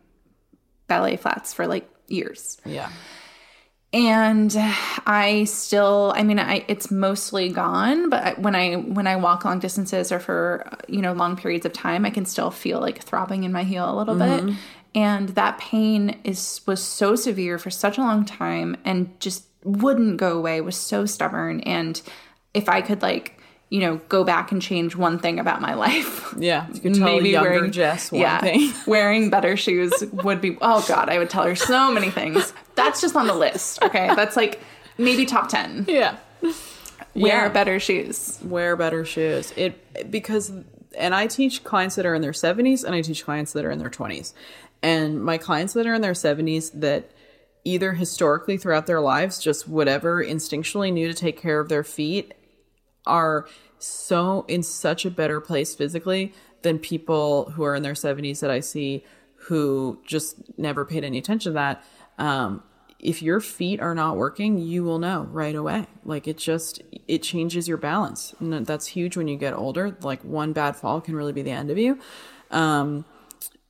ballet 0.87 1.15
flats 1.15 1.53
for 1.53 1.67
like 1.67 1.87
years. 2.07 2.57
yeah. 2.65 2.89
And 3.93 4.53
I 5.05 5.45
still, 5.45 6.11
I 6.15 6.23
mean, 6.23 6.39
I 6.39 6.65
it's 6.67 6.91
mostly 6.91 7.49
gone, 7.49 8.09
but 8.09 8.37
when 8.37 8.53
I 8.53 8.75
when 8.75 9.07
I 9.07 9.15
walk 9.15 9.45
long 9.45 9.59
distances 9.59 10.11
or 10.11 10.19
for 10.19 10.69
you 10.89 11.01
know 11.01 11.13
long 11.13 11.37
periods 11.37 11.65
of 11.65 11.71
time, 11.71 12.03
I 12.05 12.09
can 12.09 12.25
still 12.25 12.51
feel 12.51 12.81
like 12.81 13.01
throbbing 13.01 13.45
in 13.45 13.53
my 13.53 13.63
heel 13.63 13.89
a 13.89 13.95
little 13.95 14.15
bit. 14.15 14.43
Mm-hmm. 14.43 14.55
And 14.93 15.29
that 15.29 15.59
pain 15.59 16.19
is 16.25 16.59
was 16.67 16.83
so 16.83 17.15
severe 17.15 17.57
for 17.57 17.69
such 17.69 17.97
a 17.97 18.01
long 18.01 18.25
time 18.25 18.75
and 18.83 19.17
just 19.21 19.45
wouldn't 19.63 20.17
go 20.17 20.37
away. 20.37 20.59
Was 20.59 20.75
so 20.75 21.05
stubborn. 21.05 21.61
And 21.61 22.01
if 22.53 22.67
I 22.67 22.81
could 22.81 23.01
like 23.01 23.36
you 23.69 23.79
know 23.81 23.97
go 24.09 24.23
back 24.23 24.51
and 24.51 24.61
change 24.61 24.95
one 24.95 25.19
thing 25.19 25.39
about 25.39 25.61
my 25.61 25.73
life, 25.73 26.33
Yeah, 26.37 26.67
you 26.73 26.79
could 26.79 26.95
tell 26.95 27.21
younger 27.21 27.67
Jess 27.67 28.11
one 28.11 28.21
yeah, 28.21 28.39
thing. 28.39 28.71
wearing 28.87 29.29
better 29.29 29.57
shoes 29.57 29.93
would 30.11 30.39
be. 30.41 30.57
Oh 30.61 30.85
God, 30.87 31.09
I 31.09 31.17
would 31.19 31.29
tell 31.29 31.43
her 31.43 31.55
so 31.55 31.91
many 31.91 32.09
things. 32.09 32.53
That's 32.75 33.01
just 33.01 33.15
on 33.15 33.27
the 33.27 33.33
list. 33.35 33.81
Okay, 33.83 34.07
that's 34.15 34.35
like 34.37 34.59
maybe 34.97 35.25
top 35.25 35.49
10. 35.49 35.85
Yeah. 35.87 36.17
Wear 36.41 36.51
Yeah. 37.45 37.49
better 37.49 37.79
shoes. 37.79 38.39
wear 38.43 38.75
better 38.75 39.03
shoes. 39.03 39.51
It 39.55 40.11
because 40.11 40.51
and 40.97 41.13
I 41.13 41.27
teach 41.27 41.63
clients 41.63 41.95
that 41.95 42.05
are 42.05 42.15
in 42.15 42.21
their 42.21 42.31
70s 42.31 42.83
and 42.83 42.95
I 42.95 43.01
teach 43.01 43.23
clients 43.25 43.53
that 43.53 43.65
are 43.65 43.71
in 43.71 43.79
their 43.79 43.89
20s. 43.89 44.33
And 44.81 45.23
my 45.23 45.37
clients 45.37 45.73
that 45.73 45.85
are 45.85 45.93
in 45.93 46.01
their 46.01 46.13
70s 46.13 46.71
that 46.79 47.11
either 47.63 47.93
historically 47.93 48.57
throughout 48.57 48.87
their 48.87 49.01
lives 49.01 49.39
just 49.39 49.67
whatever 49.67 50.23
instinctually 50.23 50.91
knew 50.93 51.07
to 51.07 51.13
take 51.13 51.39
care 51.39 51.59
of 51.59 51.69
their 51.69 51.83
feet 51.83 52.33
are 53.07 53.47
so 53.79 54.45
in 54.47 54.63
such 54.63 55.05
a 55.05 55.11
better 55.11 55.39
place 55.39 55.75
physically 55.75 56.33
than 56.61 56.79
people 56.79 57.51
who 57.51 57.63
are 57.63 57.75
in 57.75 57.83
their 57.83 57.93
70s 57.93 58.39
that 58.39 58.49
I 58.51 58.59
see 58.59 59.03
who 59.35 59.99
just 60.05 60.35
never 60.57 60.83
paid 60.85 61.03
any 61.03 61.17
attention 61.17 61.51
to 61.51 61.53
that. 61.53 61.83
Um, 62.17 62.63
if 62.99 63.21
your 63.21 63.39
feet 63.39 63.79
are 63.79 63.93
not 63.93 64.17
working, 64.17 64.57
you 64.57 64.83
will 64.83 64.97
know 64.97 65.27
right 65.31 65.53
away. 65.53 65.85
Like 66.03 66.27
it 66.27 66.37
just 66.37 66.81
it 67.07 67.21
changes 67.21 67.67
your 67.67 67.77
balance. 67.77 68.33
And 68.39 68.65
that's 68.65 68.87
huge 68.87 69.15
when 69.15 69.27
you 69.27 69.37
get 69.37 69.53
older. 69.53 69.95
Like 70.01 70.23
one 70.23 70.51
bad 70.51 70.75
fall 70.75 70.99
can 70.99 71.15
really 71.15 71.33
be 71.33 71.43
the 71.43 71.51
end 71.51 71.69
of 71.69 71.77
you. 71.77 71.99
Um, 72.49 73.05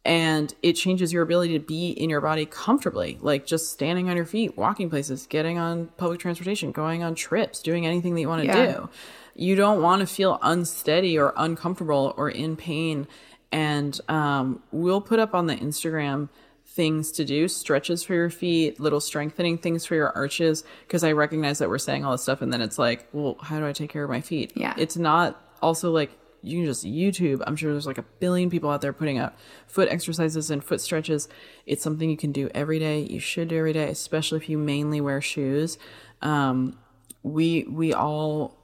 and 0.05 0.55
it 0.63 0.73
changes 0.73 1.11
your 1.11 1.21
ability 1.21 1.59
to 1.59 1.63
be 1.63 1.89
in 1.89 2.09
your 2.09 2.21
body 2.21 2.45
comfortably 2.45 3.17
like 3.19 3.45
just 3.45 3.71
standing 3.73 4.09
on 4.09 4.15
your 4.15 4.25
feet 4.25 4.57
walking 4.57 4.89
places 4.89 5.27
getting 5.27 5.57
on 5.59 5.87
public 5.97 6.17
transportation 6.19 6.71
going 6.71 7.03
on 7.03 7.13
trips 7.13 7.61
doing 7.61 7.85
anything 7.85 8.15
that 8.15 8.21
you 8.21 8.29
want 8.29 8.41
to 8.41 8.47
Yeah. 8.47 8.65
do 8.73 8.89
you 9.37 9.55
don't 9.55 9.81
want 9.81 9.99
to 10.01 10.07
feel 10.07 10.39
unsteady 10.41 11.17
or 11.17 11.33
uncomfortable 11.37 12.13
or 12.17 12.29
in 12.29 12.55
pain 12.55 13.07
and 13.51 14.01
um, 14.09 14.61
we'll 14.71 14.99
put 15.01 15.19
up 15.19 15.33
on 15.33 15.47
the 15.47 15.55
instagram 15.55 16.27
things 16.65 17.11
to 17.13 17.23
do 17.23 17.47
stretches 17.47 18.03
for 18.03 18.13
your 18.13 18.29
feet 18.29 18.79
little 18.79 18.99
strengthening 18.99 19.57
things 19.57 19.85
for 19.85 19.95
your 19.95 20.09
arches 20.09 20.63
because 20.85 21.03
i 21.03 21.11
recognize 21.11 21.59
that 21.59 21.69
we're 21.69 21.77
saying 21.77 22.03
all 22.03 22.11
this 22.11 22.21
stuff 22.23 22.41
and 22.41 22.51
then 22.51 22.61
it's 22.61 22.77
like 22.77 23.07
well 23.13 23.37
how 23.41 23.57
do 23.59 23.65
i 23.65 23.71
take 23.71 23.89
care 23.89 24.03
of 24.03 24.09
my 24.09 24.21
feet 24.21 24.51
Yeah. 24.55 24.73
it's 24.77 24.97
not 24.97 25.41
also 25.61 25.91
like 25.91 26.11
you 26.43 26.59
can 26.59 26.65
just 26.67 26.85
YouTube. 26.85 27.41
I'm 27.47 27.55
sure 27.55 27.71
there's 27.71 27.87
like 27.87 27.97
a 27.97 28.05
billion 28.19 28.49
people 28.51 28.69
out 28.69 28.79
there 28.79 28.93
putting 28.93 29.17
up 29.17 29.37
foot 29.65 29.89
exercises 29.89 30.51
and 30.51 30.63
foot 30.63 30.79
stretches. 30.79 31.27
It's 31.65 31.83
something 31.83 32.09
you 32.09 32.15
can 32.15 32.31
do 32.31 32.47
every 32.53 32.77
day. 32.77 32.99
You 33.01 33.19
should 33.19 33.47
do 33.47 33.57
every 33.57 33.73
day, 33.73 33.89
especially 33.89 34.37
if 34.37 34.47
you 34.47 34.57
mainly 34.59 35.01
wear 35.01 35.19
shoes. 35.19 35.79
Um, 36.21 36.77
we 37.23 37.63
we 37.63 37.91
all 37.91 38.55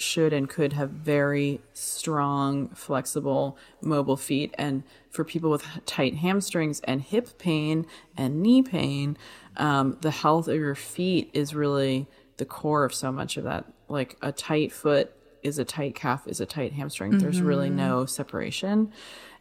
should 0.00 0.32
and 0.32 0.48
could 0.48 0.72
have 0.72 0.90
very 0.90 1.60
strong, 1.72 2.68
flexible, 2.68 3.56
mobile 3.80 4.16
feet. 4.16 4.54
And 4.56 4.82
for 5.10 5.24
people 5.24 5.50
with 5.50 5.64
tight 5.86 6.16
hamstrings 6.16 6.80
and 6.84 7.02
hip 7.02 7.38
pain 7.38 7.86
and 8.16 8.42
knee 8.42 8.62
pain, 8.62 9.16
um, 9.56 9.98
the 10.00 10.10
health 10.10 10.48
of 10.48 10.56
your 10.56 10.74
feet 10.74 11.30
is 11.32 11.54
really 11.54 12.06
the 12.38 12.44
core 12.44 12.84
of 12.84 12.94
so 12.94 13.12
much 13.12 13.36
of 13.36 13.44
that. 13.44 13.66
Like 13.88 14.16
a 14.22 14.32
tight 14.32 14.72
foot 14.72 15.12
is 15.42 15.58
a 15.58 15.64
tight 15.64 15.94
calf, 15.94 16.26
is 16.26 16.40
a 16.40 16.46
tight 16.46 16.72
hamstring. 16.72 17.18
There's 17.18 17.40
really 17.40 17.70
no 17.70 18.06
separation. 18.06 18.92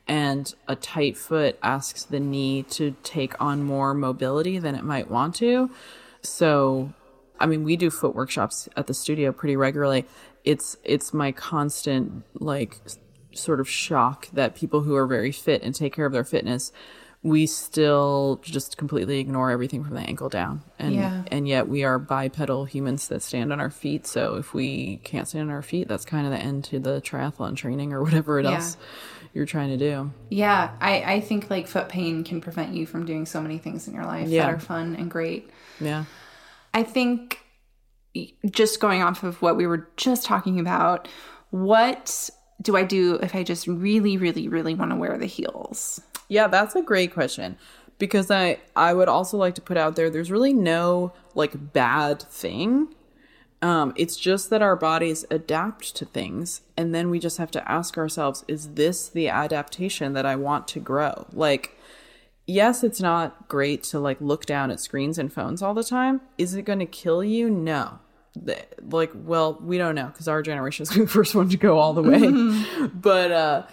And 0.08 0.54
a 0.68 0.75
tight 0.75 1.18
foot 1.18 1.60
asks 1.62 2.04
the 2.04 2.20
knee 2.20 2.63
to 2.63 2.96
take 3.04 3.39
on 3.39 3.63
more 3.63 3.94
mobility 3.94 4.58
than 4.58 4.75
it 4.75 4.84
might 4.84 5.10
want 5.10 5.36
to. 5.36 5.70
So, 6.22 6.94
I 7.39 7.46
mean, 7.46 7.63
we 7.63 7.75
do 7.75 7.89
foot 7.89 8.16
workshops 8.16 8.68
at 8.75 8.88
the 8.88 8.94
studio 8.94 9.32
pretty 9.32 9.56
regularly. 9.56 10.06
It's 10.43 10.77
it's 10.84 11.13
my 11.13 11.31
constant 11.31 12.24
like 12.36 12.77
sort 13.34 13.60
of 13.60 13.69
shock 13.69 14.27
that 14.34 14.55
people 14.55 14.81
who 14.81 14.96
are 14.96 15.05
very 15.08 15.31
fit 15.31 15.62
and 15.62 15.74
take 15.75 15.93
care 15.93 16.05
of 16.05 16.12
their 16.13 16.24
fitness, 16.24 16.72
we 17.22 17.46
still 17.46 18.39
just 18.43 18.77
completely 18.77 19.19
ignore 19.19 19.51
everything 19.51 19.84
from 19.84 19.93
the 19.96 20.01
ankle 20.01 20.29
down. 20.29 20.62
And 20.79 20.96
Yeah. 20.96 21.24
and 21.29 21.48
yet 21.48 21.67
we 21.67 21.84
are 21.84 22.00
bipedal 22.00 22.65
humans 22.65 23.08
that 23.10 23.22
stand 23.22 23.51
on 23.53 23.60
our 23.60 23.69
feet. 23.69 24.08
So 24.08 24.36
if 24.36 24.53
we 24.53 24.98
can't 25.03 25.27
stand 25.27 25.50
on 25.50 25.55
our 25.55 25.62
feet, 25.62 25.88
that's 25.88 26.05
kind 26.05 26.25
of 26.25 26.31
the 26.31 26.39
end 26.39 26.63
to 26.65 26.79
the 26.79 27.01
triathlon 27.01 27.55
training 27.55 27.93
or 27.93 28.01
whatever 28.03 28.39
it 28.39 28.46
Yeah. 28.46 28.55
else 28.55 28.77
you're 29.34 29.46
trying 29.46 29.69
to 29.69 29.77
do. 29.77 30.12
Yeah, 30.29 30.72
I, 30.81 31.03
I 31.15 31.19
think 31.19 31.50
like 31.51 31.67
foot 31.67 31.88
pain 31.89 32.24
can 32.24 32.41
prevent 32.41 32.74
you 32.74 32.88
from 32.88 33.05
doing 33.05 33.25
so 33.27 33.41
many 33.41 33.58
things 33.60 33.88
in 33.88 33.93
your 33.93 34.05
life 34.05 34.27
Yeah. 34.29 34.46
that 34.46 34.53
are 34.55 34.60
fun 34.60 34.96
and 34.96 35.12
great. 35.12 35.50
Yeah. 35.79 36.06
I 36.73 36.84
think 36.84 37.39
just 38.50 38.80
going 38.80 39.02
off 39.02 39.24
of 39.24 39.41
what 39.41 39.58
we 39.58 39.67
were 39.67 39.88
just 39.98 40.26
talking 40.26 40.60
about, 40.60 41.08
what 41.52 42.30
do 42.62 42.76
I 42.76 42.84
do 42.84 43.15
if 43.15 43.36
I 43.36 43.43
just 43.43 43.67
really, 43.67 44.17
really, 44.17 44.48
really 44.48 44.74
want 44.74 44.91
to 44.91 44.98
wear 44.98 45.17
the 45.17 45.26
heels? 45.26 46.02
Yeah, 46.28 46.48
that's 46.48 46.76
a 46.76 46.82
great 46.82 47.13
question. 47.13 47.58
Because 47.98 48.32
I 48.32 48.60
I 48.76 48.93
would 48.93 49.10
also 49.10 49.38
like 49.38 49.56
to 49.56 49.62
put 49.62 49.78
out 49.78 49.95
there 49.95 50.10
there's 50.10 50.32
really 50.32 50.54
no 50.54 51.12
like 51.36 51.74
bad 51.74 52.22
thing. 52.22 52.93
Um 53.62 53.93
it's 53.98 54.15
just 54.15 54.50
that 54.52 54.62
our 54.62 54.78
bodies 54.78 55.26
adapt 55.30 55.95
to 55.98 56.06
things 56.06 56.62
and 56.78 56.95
then 56.95 57.10
we 57.10 57.19
just 57.19 57.39
have 57.39 57.52
to 57.52 57.72
ask 57.72 57.98
ourselves 57.98 58.45
is 58.48 58.76
this 58.76 59.10
the 59.10 59.28
adaptation 59.28 60.13
that 60.13 60.26
I 60.26 60.38
want 60.38 60.67
to 60.69 60.80
grow? 60.80 61.28
Like 61.34 61.78
yes, 62.49 62.83
it's 62.83 62.99
not 62.99 63.47
great 63.47 63.83
to 63.83 63.99
like 63.99 64.19
look 64.19 64.45
down 64.45 64.71
at 64.71 64.79
screens 64.79 65.17
and 65.17 65.31
phones 65.31 65.62
all 65.62 65.73
the 65.73 65.83
time. 65.83 66.21
Is 66.38 66.55
it 66.55 66.63
going 66.63 66.79
to 66.79 66.85
kill 66.85 67.23
you? 67.23 67.49
No. 67.49 67.99
Like, 68.81 69.12
well, 69.13 69.59
we 69.62 69.77
don't 69.77 69.95
know 69.95 70.07
because 70.07 70.27
our 70.27 70.41
generation 70.41 70.83
is 70.83 70.89
the 70.89 71.07
first 71.07 71.35
one 71.35 71.49
to 71.49 71.57
go 71.57 71.77
all 71.77 71.93
the 71.93 72.03
way. 72.03 72.88
but 72.93 73.31
uh 73.31 73.63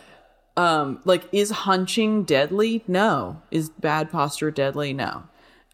um 0.57 1.01
like 1.05 1.25
is 1.33 1.51
hunching 1.51 2.25
deadly? 2.25 2.85
No. 2.87 3.43
Is 3.51 3.71
bad 3.71 4.11
posture 4.11 4.51
deadly? 4.51 4.93
No. 4.93 5.25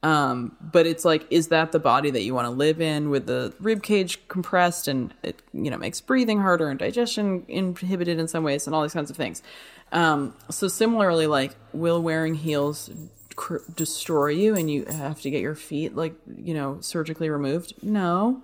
Um, 0.04 0.56
but 0.60 0.84
it's 0.84 1.04
like, 1.04 1.26
is 1.30 1.48
that 1.48 1.70
the 1.70 1.78
body 1.78 2.10
that 2.10 2.22
you 2.22 2.34
want 2.34 2.46
to 2.46 2.50
live 2.50 2.80
in 2.80 3.08
with 3.08 3.26
the 3.26 3.54
rib 3.60 3.84
cage 3.84 4.26
compressed 4.26 4.88
and 4.88 5.14
it, 5.22 5.40
you 5.52 5.70
know, 5.70 5.78
makes 5.78 6.00
breathing 6.00 6.40
harder 6.40 6.68
and 6.68 6.78
digestion 6.78 7.44
inhibited 7.46 8.18
in 8.18 8.26
some 8.26 8.42
ways 8.42 8.66
and 8.66 8.74
all 8.74 8.82
these 8.82 8.92
kinds 8.92 9.10
of 9.10 9.16
things. 9.16 9.44
Um, 9.92 10.34
so 10.50 10.68
similarly, 10.68 11.26
like, 11.26 11.54
will 11.72 12.02
wearing 12.02 12.34
heels 12.34 12.90
cr- 13.36 13.58
destroy 13.74 14.28
you 14.28 14.56
and 14.56 14.70
you 14.70 14.86
have 14.86 15.20
to 15.20 15.30
get 15.30 15.40
your 15.40 15.54
feet 15.54 15.94
like, 15.94 16.14
you 16.36 16.54
know, 16.54 16.78
surgically 16.80 17.28
removed? 17.28 17.74
No. 17.82 18.42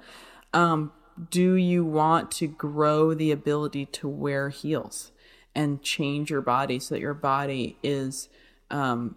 Um, 0.52 0.92
do 1.30 1.54
you 1.54 1.84
want 1.84 2.30
to 2.32 2.46
grow 2.46 3.14
the 3.14 3.32
ability 3.32 3.87
to 3.87 4.08
wear 4.08 4.50
heels 4.50 5.11
and 5.54 5.82
change 5.82 6.30
your 6.30 6.42
body 6.42 6.78
so 6.78 6.94
that 6.94 7.00
your 7.00 7.14
body 7.14 7.76
is, 7.82 8.28
um, 8.70 9.16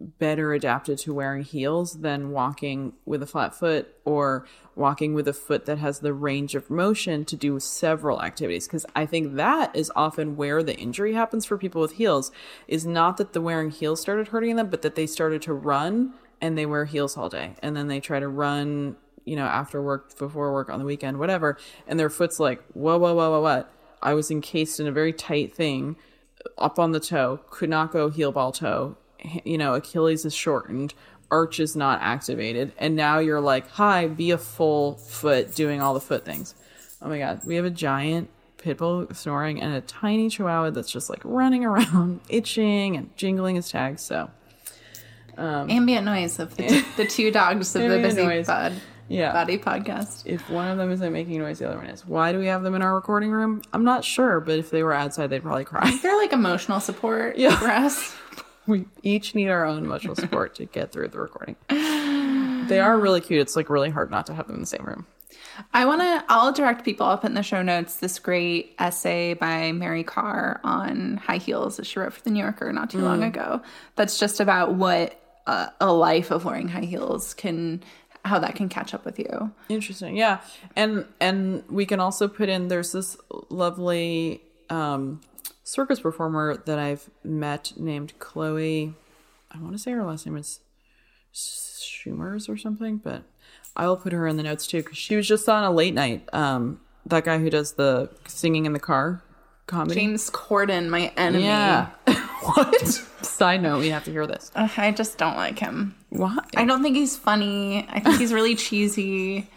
better 0.00 0.54
adapted 0.54 0.98
to 0.98 1.12
wearing 1.12 1.42
heels 1.42 2.00
than 2.00 2.30
walking 2.30 2.94
with 3.04 3.22
a 3.22 3.26
flat 3.26 3.54
foot 3.54 3.94
or 4.04 4.46
walking 4.74 5.12
with 5.12 5.28
a 5.28 5.32
foot 5.32 5.66
that 5.66 5.78
has 5.78 6.00
the 6.00 6.14
range 6.14 6.54
of 6.54 6.70
motion 6.70 7.24
to 7.26 7.36
do 7.36 7.60
several 7.60 8.22
activities. 8.22 8.66
Because 8.66 8.86
i 8.96 9.04
think 9.04 9.34
that 9.36 9.74
is 9.76 9.92
often 9.94 10.36
where 10.36 10.62
the 10.62 10.76
injury 10.76 11.12
happens 11.12 11.44
for 11.44 11.58
people 11.58 11.82
with 11.82 11.92
heels 11.92 12.32
is 12.66 12.86
not 12.86 13.18
that 13.18 13.34
the 13.34 13.40
wearing 13.40 13.70
heels 13.70 14.00
started 14.00 14.28
hurting 14.28 14.56
them 14.56 14.70
but 14.70 14.82
that 14.82 14.94
they 14.94 15.06
started 15.06 15.42
to 15.42 15.52
run 15.52 16.14
and 16.40 16.56
they 16.56 16.64
wear 16.64 16.86
heels 16.86 17.16
all 17.16 17.28
day. 17.28 17.54
And 17.62 17.76
then 17.76 17.88
they 17.88 18.00
try 18.00 18.20
to 18.20 18.28
run 18.28 18.96
you 19.26 19.36
know 19.36 19.44
after 19.44 19.82
work 19.82 20.16
before 20.18 20.52
work 20.52 20.70
on 20.70 20.78
the 20.78 20.86
weekend 20.86 21.18
whatever. 21.18 21.58
And 21.86 22.00
their 22.00 22.10
foot's 22.10 22.40
like 22.40 22.62
whoa 22.72 22.98
whoa 22.98 23.14
whoa 23.14 23.30
whoa 23.30 23.40
what? 23.42 23.72
I 24.02 24.14
was 24.14 24.30
encased 24.30 24.80
in 24.80 24.86
a 24.86 24.92
very 24.92 25.12
tight 25.12 25.54
thing 25.54 25.96
up 26.56 26.78
on 26.78 26.92
the 26.92 27.00
toe, 27.00 27.40
could 27.50 27.68
not 27.68 27.92
go 27.92 28.08
heel 28.08 28.32
ball 28.32 28.52
toe. 28.52 28.96
You 29.44 29.58
know, 29.58 29.74
Achilles 29.74 30.24
is 30.24 30.34
shortened, 30.34 30.94
arch 31.30 31.60
is 31.60 31.76
not 31.76 32.00
activated, 32.02 32.72
and 32.78 32.96
now 32.96 33.18
you're 33.18 33.40
like, 33.40 33.68
hi, 33.70 34.06
be 34.06 34.30
a 34.30 34.38
full 34.38 34.94
foot 34.96 35.54
doing 35.54 35.80
all 35.80 35.94
the 35.94 36.00
foot 36.00 36.24
things. 36.24 36.54
Oh 37.02 37.08
my 37.08 37.18
god, 37.18 37.40
we 37.44 37.56
have 37.56 37.64
a 37.64 37.70
giant 37.70 38.28
pit 38.58 38.76
bull 38.78 39.06
snoring 39.14 39.60
and 39.62 39.74
a 39.74 39.80
tiny 39.80 40.28
chihuahua 40.28 40.70
that's 40.70 40.90
just 40.90 41.08
like 41.08 41.20
running 41.24 41.64
around, 41.70 42.20
itching 42.28 42.96
and 42.96 43.14
jingling 43.16 43.56
his 43.56 43.68
tags. 43.70 44.02
So 44.02 44.30
um, 45.38 45.70
Ambient 45.70 46.04
noise 46.04 46.38
of 46.38 46.56
the, 46.56 46.84
the 46.96 47.06
two 47.06 47.30
dogs 47.30 47.74
of 47.74 47.82
the 47.82 47.98
Busy 47.98 48.22
noise. 48.24 48.46
Bud 48.46 48.74
yeah, 49.08 49.32
Body 49.32 49.58
podcast. 49.58 50.22
if 50.24 50.48
one 50.48 50.68
of 50.68 50.78
them 50.78 50.92
isn't 50.92 51.12
making 51.12 51.38
noise, 51.40 51.58
the 51.58 51.68
other 51.68 51.78
one 51.78 51.86
is. 51.86 52.06
Why 52.06 52.30
do 52.30 52.38
we 52.38 52.46
have 52.46 52.62
them 52.62 52.76
in 52.76 52.82
our 52.82 52.94
recording 52.94 53.32
room? 53.32 53.60
I'm 53.72 53.82
not 53.82 54.04
sure, 54.04 54.38
but 54.38 54.56
if 54.60 54.70
they 54.70 54.84
were 54.84 54.92
outside, 54.92 55.30
they'd 55.30 55.42
probably 55.42 55.64
cry. 55.64 55.90
They're 56.00 56.16
like 56.16 56.32
emotional 56.32 56.78
support 56.78 57.36
Yeah. 57.36 57.58
for 57.58 57.66
us. 57.68 58.14
We 58.70 58.86
each 59.02 59.34
need 59.34 59.48
our 59.48 59.64
own 59.64 59.84
emotional 59.84 60.14
support 60.14 60.54
to 60.56 60.64
get 60.66 60.92
through 60.92 61.08
the 61.08 61.20
recording. 61.20 61.56
They 62.68 62.78
are 62.78 62.96
really 62.98 63.20
cute. 63.20 63.40
It's 63.40 63.56
like 63.56 63.68
really 63.68 63.90
hard 63.90 64.10
not 64.10 64.26
to 64.26 64.34
have 64.34 64.46
them 64.46 64.54
in 64.56 64.60
the 64.60 64.66
same 64.66 64.84
room. 64.84 65.06
I 65.74 65.84
want 65.84 66.00
to, 66.00 66.24
I'll 66.28 66.52
direct 66.52 66.84
people 66.84 67.06
up 67.06 67.24
in 67.24 67.34
the 67.34 67.42
show 67.42 67.62
notes 67.62 67.96
this 67.96 68.18
great 68.18 68.74
essay 68.78 69.34
by 69.34 69.72
Mary 69.72 70.04
Karr 70.04 70.60
on 70.64 71.16
high 71.18 71.36
heels 71.38 71.76
that 71.76 71.86
she 71.86 71.98
wrote 71.98 72.12
for 72.14 72.22
the 72.22 72.30
New 72.30 72.40
Yorker 72.40 72.72
not 72.72 72.90
too 72.90 72.98
Mm. 72.98 73.02
long 73.04 73.22
ago. 73.24 73.60
That's 73.96 74.18
just 74.18 74.40
about 74.40 74.74
what 74.74 75.20
uh, 75.46 75.66
a 75.80 75.92
life 75.92 76.30
of 76.30 76.44
wearing 76.44 76.68
high 76.68 76.82
heels 76.82 77.34
can, 77.34 77.82
how 78.24 78.38
that 78.38 78.54
can 78.54 78.68
catch 78.68 78.94
up 78.94 79.04
with 79.04 79.18
you. 79.18 79.50
Interesting. 79.68 80.16
Yeah. 80.16 80.40
And 80.76 81.06
and 81.20 81.64
we 81.68 81.84
can 81.86 81.98
also 81.98 82.28
put 82.28 82.48
in 82.48 82.68
there's 82.68 82.92
this 82.92 83.16
lovely 83.48 84.42
um 84.70 85.20
circus 85.70 86.00
performer 86.00 86.56
that 86.66 86.78
I've 86.78 87.10
met 87.22 87.72
named 87.76 88.18
Chloe 88.18 88.94
I 89.52 89.58
want 89.58 89.72
to 89.72 89.78
say 89.78 89.90
her 89.92 90.04
last 90.04 90.26
name 90.26 90.36
is 90.36 90.60
Schumers 91.34 92.48
or 92.48 92.56
something, 92.56 92.98
but 92.98 93.22
I'll 93.76 93.96
put 93.96 94.12
her 94.12 94.26
in 94.26 94.36
the 94.36 94.42
notes 94.42 94.66
too 94.66 94.82
because 94.82 94.98
she 94.98 95.16
was 95.16 95.26
just 95.26 95.48
on 95.48 95.64
a 95.64 95.70
late 95.70 95.94
night. 95.94 96.28
Um, 96.32 96.80
that 97.06 97.24
guy 97.24 97.38
who 97.38 97.50
does 97.50 97.72
the 97.72 98.10
singing 98.28 98.66
in 98.66 98.72
the 98.72 98.80
car 98.80 99.22
comedy. 99.66 99.94
James 99.94 100.30
Corden, 100.30 100.88
my 100.88 101.12
enemy. 101.16 101.44
Yeah. 101.44 101.88
what? 102.42 102.86
Side 103.22 103.62
note, 103.62 103.80
we 103.80 103.88
have 103.88 104.04
to 104.04 104.12
hear 104.12 104.26
this. 104.26 104.52
Ugh, 104.54 104.70
I 104.76 104.92
just 104.92 105.18
don't 105.18 105.36
like 105.36 105.58
him. 105.58 105.96
Why? 106.10 106.38
I 106.56 106.64
don't 106.64 106.82
think 106.82 106.96
he's 106.96 107.16
funny. 107.16 107.86
I 107.88 108.00
think 108.00 108.18
he's 108.18 108.32
really 108.32 108.54
cheesy. 108.54 109.48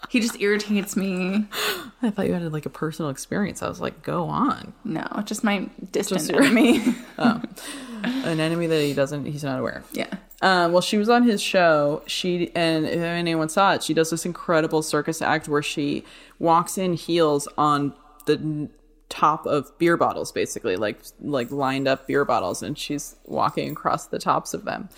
He 0.10 0.20
just 0.20 0.40
irritates 0.40 0.96
me. 0.96 1.46
I 2.02 2.10
thought 2.10 2.26
you 2.26 2.32
had 2.32 2.52
like 2.52 2.66
a 2.66 2.70
personal 2.70 3.10
experience. 3.10 3.62
I 3.62 3.68
was 3.68 3.80
like, 3.80 4.02
go 4.02 4.24
on. 4.24 4.72
No, 4.84 5.06
just 5.24 5.42
my 5.44 5.68
distant 5.92 6.20
Just 6.20 6.30
your- 6.30 6.42
enemy. 6.42 6.82
An 7.18 8.38
enemy 8.40 8.66
that 8.68 8.80
he 8.80 8.94
doesn't, 8.94 9.24
he's 9.26 9.42
not 9.44 9.58
aware 9.58 9.78
of. 9.78 9.84
yeah. 9.92 10.06
Um, 10.40 10.70
well, 10.72 10.80
she 10.82 10.98
was 10.98 11.08
on 11.08 11.24
his 11.24 11.42
show. 11.42 12.02
She 12.06 12.52
and 12.54 12.86
if 12.86 13.00
anyone 13.00 13.48
saw 13.48 13.74
it, 13.74 13.82
she 13.82 13.92
does 13.92 14.10
this 14.10 14.24
incredible 14.24 14.82
circus 14.82 15.20
act 15.20 15.48
where 15.48 15.62
she 15.64 16.04
walks 16.38 16.78
in 16.78 16.92
heels 16.92 17.48
on 17.58 17.92
the 18.26 18.68
top 19.08 19.46
of 19.46 19.76
beer 19.78 19.96
bottles, 19.96 20.30
basically 20.30 20.76
like 20.76 21.00
like 21.20 21.50
lined 21.50 21.88
up 21.88 22.06
beer 22.06 22.24
bottles, 22.24 22.62
and 22.62 22.78
she's 22.78 23.16
walking 23.24 23.72
across 23.72 24.06
the 24.06 24.20
tops 24.20 24.54
of 24.54 24.64
them. 24.64 24.88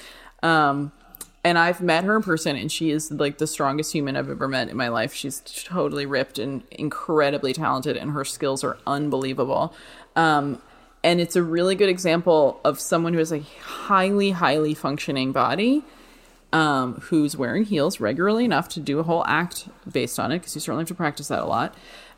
Um, 0.43 0.93
and 1.42 1.59
I've 1.59 1.81
met 1.81 2.05
her 2.05 2.16
in 2.16 2.22
person, 2.22 2.57
and 2.57 2.70
she 2.70 2.90
is 2.90 3.11
like 3.11 3.38
the 3.38 3.46
strongest 3.46 3.92
human 3.92 4.16
I've 4.16 4.29
ever 4.29 4.46
met 4.46 4.68
in 4.68 4.76
my 4.76 4.88
life. 4.88 5.14
She's 5.14 5.40
totally 5.40 6.05
ripped 6.05 6.38
and 6.38 6.62
incredibly 6.70 7.53
talented, 7.53 7.96
and 7.96 8.11
her 8.12 8.24
skills 8.24 8.62
are 8.62 8.79
unbelievable. 8.87 9.74
Um, 10.16 10.61
and 11.03 11.18
it's 11.18 11.37
a 11.37 11.42
really 11.42 11.74
good 11.74 11.88
example 11.88 12.61
of 12.62 12.79
someone 12.79 13.14
who 13.14 13.20
has 13.20 13.33
a 13.33 13.40
highly, 13.40 14.33
highly 14.33 14.74
functioning 14.74 15.33
body, 15.33 15.83
um, 16.53 16.96
who's 17.05 17.37
wearing 17.37 17.64
heels 17.64 18.00
regularly 18.00 18.44
enough 18.44 18.68
to 18.70 18.81
do 18.81 18.98
a 18.98 19.03
whole 19.03 19.24
act 19.26 19.68
based 19.90 20.18
on 20.18 20.33
it, 20.33 20.40
because 20.40 20.55
you 20.55 20.61
certainly 20.61 20.83
have 20.83 20.88
to 20.88 20.94
practice 20.94 21.29
that 21.29 21.40
a 21.40 21.46
lot. 21.46 21.74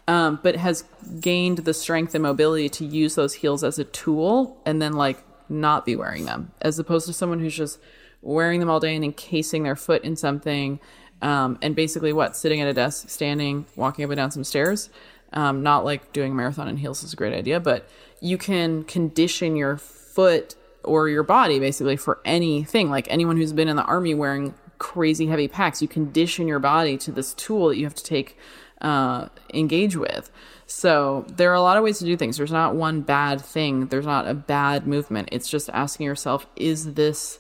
Um, 0.09 0.41
but 0.43 0.57
has 0.57 0.83
gained 1.21 1.59
the 1.59 1.73
strength 1.73 2.13
and 2.17 2.25
mobility 2.25 2.69
to 2.71 2.85
use 2.85 3.15
those 3.15 3.35
heels 3.35 3.63
as 3.63 3.79
a 3.79 3.85
tool 3.85 4.61
and 4.67 4.83
then 4.83 4.95
like 4.95 5.23
not 5.49 5.87
be 5.87 5.95
wearing 5.95 6.25
them, 6.25 6.51
as 6.61 6.77
opposed 6.81 7.07
to 7.07 7.13
someone 7.13 7.39
who's 7.39 7.55
just 7.55 7.79
wearing 8.23 8.61
them 8.61 8.71
all 8.71 8.81
day 8.81 8.95
and 8.95 9.05
encasing 9.05 9.65
their 9.65 9.77
foot 9.77 10.03
in 10.05 10.17
something, 10.17 10.81
um, 11.21 11.59
and 11.61 11.77
basically 11.77 12.13
what 12.13 12.37
sitting 12.37 12.61
at 12.61 12.69
a 12.69 12.73
desk, 12.73 13.11
standing, 13.11 13.67
walking 13.77 14.05
up 14.05 14.11
and 14.11 14.17
down 14.17 14.31
some 14.31 14.45
stairs. 14.45 14.89
Um, 15.35 15.63
not 15.63 15.85
like 15.85 16.13
doing 16.13 16.33
a 16.33 16.35
marathon 16.35 16.69
in 16.69 16.77
heels 16.77 17.03
is 17.03 17.13
a 17.15 17.17
great 17.17 17.33
idea, 17.33 17.59
but 17.59 17.89
you 18.21 18.37
can 18.37 18.85
condition 18.85 19.57
your 19.57 19.79
foot 19.79 20.55
or 20.85 21.09
your 21.09 21.23
body 21.23 21.59
basically 21.59 21.97
for 21.97 22.21
anything. 22.25 22.91
Like 22.91 23.07
anyone 23.11 23.37
who's 23.37 23.53
been 23.53 23.69
in 23.69 23.77
the 23.77 23.85
army 23.85 24.15
wearing 24.15 24.55
crazy 24.79 25.27
heavy 25.27 25.49
packs, 25.49 25.81
you 25.81 25.89
condition 25.89 26.49
your 26.49 26.59
body 26.59 26.99
to 26.99 27.13
this 27.13 27.33
tool 27.35 27.69
that 27.69 27.79
you 27.79 27.85
have 27.85 27.95
to 27.95 28.05
take 28.05 28.37
uh, 28.83 29.29
engage 29.55 29.97
with. 29.97 30.31
So 30.67 31.25
there 31.29 31.51
are 31.51 31.55
a 31.55 31.63
lot 31.63 31.77
of 31.77 31.85
ways 31.85 31.99
to 32.01 32.05
do 32.05 32.17
things. 32.17 32.37
There's 32.37 32.53
not 32.53 32.75
one 32.75 33.01
bad 33.01 33.41
thing. 33.41 33.87
There's 33.87 34.07
not 34.07 34.27
a 34.27 34.35
bad 34.35 34.87
movement. 34.87 35.29
It's 35.33 35.49
just 35.49 35.71
asking 35.71 36.07
yourself, 36.07 36.47
is 36.57 36.95
this 36.95 37.39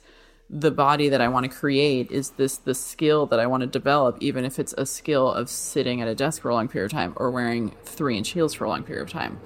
the 0.54 0.70
body 0.70 1.08
that 1.08 1.20
I 1.22 1.28
want 1.28 1.50
to 1.50 1.56
create? 1.56 2.10
Is 2.10 2.30
this 2.30 2.58
the 2.58 2.74
skill 2.74 3.24
that 3.26 3.40
I 3.40 3.46
want 3.46 3.62
to 3.62 3.66
develop, 3.66 4.18
even 4.20 4.44
if 4.44 4.58
it's 4.58 4.74
a 4.76 4.84
skill 4.84 5.32
of 5.32 5.48
sitting 5.48 6.02
at 6.02 6.08
a 6.08 6.14
desk 6.14 6.42
for 6.42 6.50
a 6.50 6.54
long 6.54 6.68
period 6.68 6.86
of 6.86 6.92
time 6.92 7.14
or 7.16 7.30
wearing 7.30 7.74
three 7.84 8.18
inch 8.18 8.30
heels 8.30 8.52
for 8.52 8.64
a 8.64 8.68
long 8.68 8.82
period 8.82 9.02
of 9.02 9.10
time? 9.10 9.40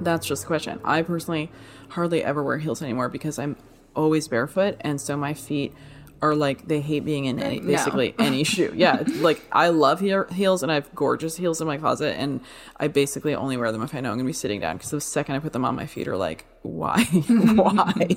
That's 0.00 0.26
just 0.26 0.44
a 0.44 0.46
question. 0.46 0.78
I 0.84 1.02
personally 1.02 1.50
hardly 1.88 2.22
ever 2.22 2.42
wear 2.44 2.58
heels 2.58 2.80
anymore 2.82 3.08
because 3.08 3.38
I'm 3.38 3.56
always 3.96 4.28
barefoot, 4.28 4.76
and 4.80 5.00
so 5.00 5.16
my 5.16 5.34
feet 5.34 5.74
are 6.20 6.34
like 6.34 6.66
they 6.68 6.80
hate 6.80 7.04
being 7.04 7.24
in 7.26 7.40
any 7.40 7.58
No. 7.60 7.66
basically 7.66 8.14
any 8.18 8.44
shoe. 8.44 8.72
Yeah, 8.76 8.98
it's 9.00 9.16
like 9.20 9.40
I 9.50 9.68
love 9.70 9.98
heel- 9.98 10.26
heels, 10.30 10.62
and 10.62 10.70
I 10.70 10.76
have 10.76 10.94
gorgeous 10.94 11.36
heels 11.36 11.60
in 11.60 11.66
my 11.66 11.78
closet, 11.78 12.14
and 12.16 12.40
I 12.76 12.86
basically 12.86 13.34
only 13.34 13.56
wear 13.56 13.72
them 13.72 13.82
if 13.82 13.92
I 13.92 14.00
know 14.00 14.10
I'm 14.12 14.18
gonna 14.18 14.26
be 14.26 14.32
sitting 14.32 14.60
down. 14.60 14.76
Because 14.76 14.90
the 14.92 15.00
second 15.00 15.34
I 15.34 15.40
put 15.40 15.52
them 15.52 15.64
on, 15.64 15.74
my 15.74 15.86
feet 15.86 16.06
are 16.06 16.16
like, 16.16 16.44
why, 16.62 17.02
why? 17.28 18.16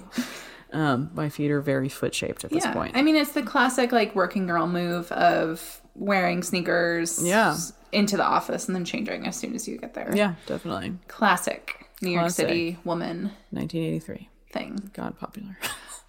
Um, 0.74 1.10
my 1.14 1.30
feet 1.30 1.52
are 1.52 1.62
very 1.62 1.90
foot 1.90 2.16
shaped 2.16 2.44
at 2.46 2.52
this 2.52 2.64
Yeah. 2.64 2.74
point. 2.74 2.96
I 2.96 3.02
mean, 3.02 3.16
it's 3.16 3.32
the 3.34 3.44
classic 3.44 3.92
like 3.92 4.16
working 4.16 4.48
girl 4.48 4.68
move 4.68 5.12
of 5.12 5.82
wearing 5.96 6.44
sneakers 6.44 7.22
Yeah. 7.24 7.56
into 7.92 8.16
the 8.16 8.24
office 8.26 8.68
and 8.68 8.76
then 8.76 8.86
changing 8.86 9.28
as 9.28 9.36
soon 9.36 9.54
as 9.54 9.68
you 9.68 9.78
get 9.78 9.94
there. 9.94 10.12
yeah, 10.16 10.36
definitely. 10.46 10.94
Classic 11.10 11.88
New 12.02 12.12
York 12.12 12.24
Classic. 12.24 12.48
City 12.48 12.78
woman 12.86 13.32
1983, 13.52 14.30
thing. 14.52 14.92
God 14.94 15.18
popular. 15.20 15.58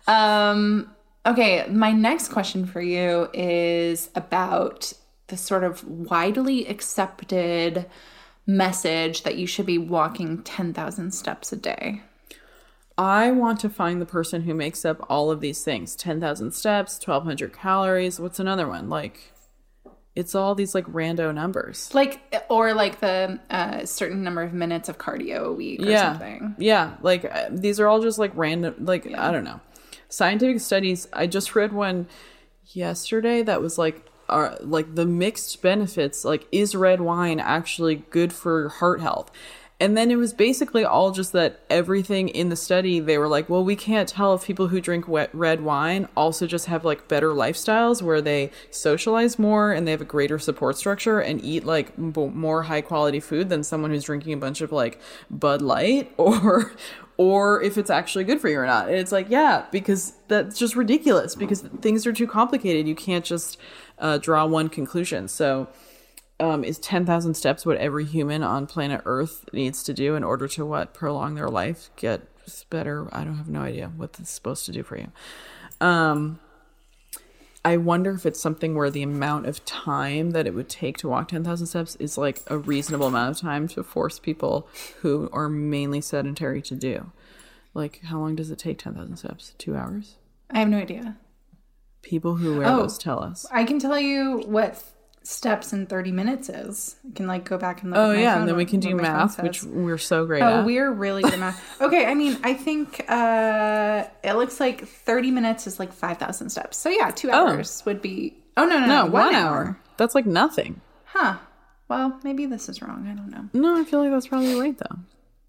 Um, 0.09 0.90
okay, 1.25 1.64
my 1.70 1.92
next 1.92 2.29
question 2.31 2.66
for 2.66 2.81
you 2.81 3.29
is 3.33 4.11
about 4.16 4.92
the 5.29 5.37
sort 5.37 5.62
of 5.62 5.85
widely 5.85 6.66
accepted 6.66 7.87
message 8.46 9.22
that 9.22 9.37
you 9.37 9.46
should 9.46 9.66
be 9.66 9.79
walking 9.79 10.42
10,000 10.42 11.12
steps 11.12 11.53
a 11.53 11.57
day. 11.57 12.03
I 12.98 13.31
want 13.31 13.61
to 13.61 13.70
find 13.70 14.00
the 14.00 14.07
person 14.07 14.42
who 14.42 14.55
makes 14.55 14.85
up 14.85 15.05
all 15.09 15.31
of 15.31 15.40
these 15.40 15.64
things 15.64 15.96
10,000 15.96 16.52
steps, 16.52 16.98
1,200 17.05 17.52
calories. 17.52 18.20
What's 18.20 18.38
another 18.38 18.68
one? 18.68 18.88
Like, 18.88 19.33
it's 20.14 20.35
all 20.35 20.55
these 20.55 20.74
like 20.74 20.87
rando 20.87 21.35
numbers. 21.35 21.92
Like, 21.94 22.44
or 22.50 22.74
like 22.74 23.00
the 23.00 23.40
uh, 23.50 23.87
certain 23.87 24.22
number 24.22 24.42
of 24.42 24.52
minutes 24.52 24.88
of 24.88 24.98
cardio 24.98 25.46
a 25.46 25.52
week 25.52 25.81
or 25.81 25.87
yeah. 25.87 26.12
something. 26.12 26.55
Yeah. 26.59 26.96
Like, 27.00 27.24
uh, 27.24 27.48
these 27.50 27.81
are 27.81 27.88
all 27.88 28.02
just 28.02 28.18
like 28.18 28.33
random, 28.35 28.74
like, 28.81 29.07
I 29.07 29.31
don't 29.31 29.44
know. 29.44 29.61
Scientific 30.09 30.61
studies. 30.61 31.09
I 31.12 31.26
just 31.26 31.55
read 31.55 31.72
one 31.72 32.07
yesterday 32.66 33.42
that 33.42 33.62
was 33.62 33.78
like, 33.78 34.07
are 34.28 34.57
like 34.61 34.94
the 34.94 35.07
mixed 35.07 35.62
benefits. 35.62 36.24
Like, 36.24 36.46
is 36.52 36.74
red 36.74 37.00
wine 37.00 37.40
actually 37.40 37.96
good 38.11 38.33
for 38.33 38.68
heart 38.68 39.00
health? 39.00 39.31
And 39.83 39.97
then 39.97 40.12
it 40.12 40.16
was 40.16 40.33
basically 40.33 40.85
all 40.85 41.11
just 41.11 41.33
that 41.33 41.59
everything 41.68 42.29
in 42.29 42.51
the 42.51 42.55
study, 42.57 43.01
they 43.01 43.18
were 43.18 43.27
like, 43.27 43.49
well, 43.49 43.64
we 43.64 43.75
can't 43.75 44.09
tell 44.09 44.33
if 44.33 44.45
people 44.45 44.68
who 44.68 44.81
drink 44.81 45.09
wet 45.09 45.29
red 45.35 45.62
wine 45.62 46.07
also 46.16 46.47
just 46.47 46.66
have 46.66 46.85
like 46.85 47.09
better 47.09 47.31
lifestyles 47.31 48.01
where 48.01 48.21
they 48.21 48.53
socialize 48.71 49.40
more 49.40 49.73
and 49.73 49.85
they 49.85 49.90
have 49.90 50.01
a 50.01 50.05
greater 50.05 50.38
support 50.38 50.79
structure 50.79 51.18
and 51.18 51.45
eat 51.45 51.64
like 51.64 51.99
more 51.99 52.62
high 52.62 52.81
quality 52.81 53.18
food 53.18 53.49
than 53.49 53.64
someone 53.64 53.90
who's 53.90 54.05
drinking 54.05 54.33
a 54.33 54.37
bunch 54.37 54.61
of 54.61 54.71
like 54.71 55.01
Bud 55.29 55.61
Light 55.61 56.12
or 56.16 56.71
or 57.16 57.61
if 57.61 57.77
it's 57.77 57.90
actually 57.90 58.23
good 58.23 58.40
for 58.40 58.49
you 58.49 58.61
or 58.61 58.66
not. 58.66 58.87
And 58.87 58.97
it's 58.97 59.11
like, 59.11 59.29
yeah, 59.31 59.66
because 59.73 60.12
that's 60.29 60.57
just 60.57 60.77
ridiculous 60.77 61.35
because 61.35 61.62
things 61.81 62.07
are 62.07 62.12
too 62.12 62.29
complicated. 62.29 62.87
You 62.87 62.95
can't 62.95 63.25
just 63.25 63.59
uh, 63.99 64.18
draw 64.18 64.47
one 64.47 64.68
conclusion. 64.68 65.27
So, 65.27 65.66
um, 66.40 66.64
is 66.64 66.79
10,000 66.79 67.35
steps 67.35 67.64
what 67.64 67.77
every 67.79 68.05
human 68.05 68.42
on 68.42 68.66
planet 68.66 69.01
Earth 69.05 69.45
needs 69.53 69.83
to 69.85 69.95
do 69.95 70.16
in 70.16 70.25
order 70.25 70.49
to 70.49 70.64
what 70.66 70.92
prolong 70.95 71.35
their 71.35 71.49
life, 71.49 71.90
get 71.97 72.23
better? 72.71 73.09
I 73.14 73.23
don't 73.25 73.37
have 73.37 73.49
no 73.49 73.61
idea 73.61 73.92
what 73.97 74.14
that's 74.14 74.31
supposed 74.31 74.66
to 74.66 74.73
do 74.73 74.83
for 74.83 74.97
you. 74.97 75.12
Um, 75.81 76.40
I 77.64 77.77
wonder 77.77 78.11
if 78.12 78.27
it's 78.27 78.40
something 78.40 78.75
where 78.75 78.90
the 78.90 79.05
amount 79.05 79.47
of 79.47 79.64
time 79.64 80.33
that 80.33 80.49
it 80.49 80.55
would 80.55 80.68
take 80.68 80.99
to 80.99 81.09
walk 81.09 81.29
10,000 81.29 81.66
steps 81.68 81.95
is 81.97 82.18
like 82.18 82.40
a 82.49 82.59
reasonable 82.59 83.07
amount 83.07 83.37
of 83.37 83.40
time 83.40 83.68
to 83.68 83.85
force 83.85 84.18
people 84.18 84.68
who 85.03 85.31
are 85.33 85.49
mainly 85.49 86.01
sedentary 86.01 86.61
to 86.62 86.75
do. 86.75 87.12
Like, 87.73 88.01
how 88.05 88.18
long 88.18 88.35
does 88.35 88.51
it 88.51 88.59
take 88.59 88.79
10,000 88.79 89.16
steps? 89.16 89.55
Two 89.59 89.77
hours? 89.77 90.16
I 90.51 90.59
have 90.59 90.68
no 90.68 90.79
idea. 90.79 91.16
People 92.03 92.35
who 92.37 92.59
wear 92.59 92.66
Oh. 92.66 92.79
those 92.79 92.99
tell 92.99 93.23
us. 93.23 93.47
I 93.53 93.62
can 93.64 93.79
tell 93.79 93.99
you 93.99 94.42
what 94.47 94.83
steps 95.24 95.72
in 95.72 95.87
30 95.87 96.12
minutes 96.12 96.48
is. 96.48 96.96
I 97.08 97.14
can 97.14 97.26
like 97.26 97.44
go 97.44 97.56
back 97.58 97.82
and 97.82 97.90
look 97.90 97.98
Oh, 97.98 98.12
yeah. 98.12 98.38
And 98.38 98.48
then 98.48 98.56
we 98.56 98.64
can 98.64 98.80
do 98.80 98.94
math, 98.96 99.42
which 99.42 99.62
we're 99.64 99.98
so 99.98 100.26
great 100.26 100.42
Oh, 100.42 100.61
at. 100.61 100.64
we're 100.66 100.90
really 100.90 101.22
good 101.22 101.35
at 101.35 101.38
math. 101.38 101.62
Okay, 101.80 102.06
I 102.06 102.14
mean, 102.14 102.38
I 102.42 102.54
think 102.54 103.04
uh 103.08 104.04
it 104.24 104.35
looks 104.35 104.61
like 104.61 104.87
30 104.87 105.30
minutes 105.30 105.66
is 105.66 105.78
like 105.78 105.92
5,000 105.92 106.50
steps. 106.50 106.76
So 106.76 106.88
yeah, 106.88 107.11
two 107.11 107.30
hours 107.30 107.82
would 107.87 108.02
be. 108.02 108.37
Oh, 108.56 108.64
no, 108.64 108.78
no, 108.80 108.87
no. 108.87 109.04
no, 109.04 109.11
one, 109.11 109.35
hour. 109.35 109.78
That's 109.96 110.14
like 110.14 110.26
nothing. 110.26 110.80
Huh. 111.04 111.37
Well, 111.88 112.18
maybe 112.24 112.46
this 112.46 112.68
is 112.68 112.80
wrong. 112.82 113.06
I 113.06 113.14
don't 113.14 113.30
know. 113.30 113.48
No, 113.52 113.80
I 113.80 113.85
feel 113.85 114.00
like 114.00 114.11
that's 114.11 114.26
probably 114.28 114.58
right 114.58 114.76
though. 114.76 114.98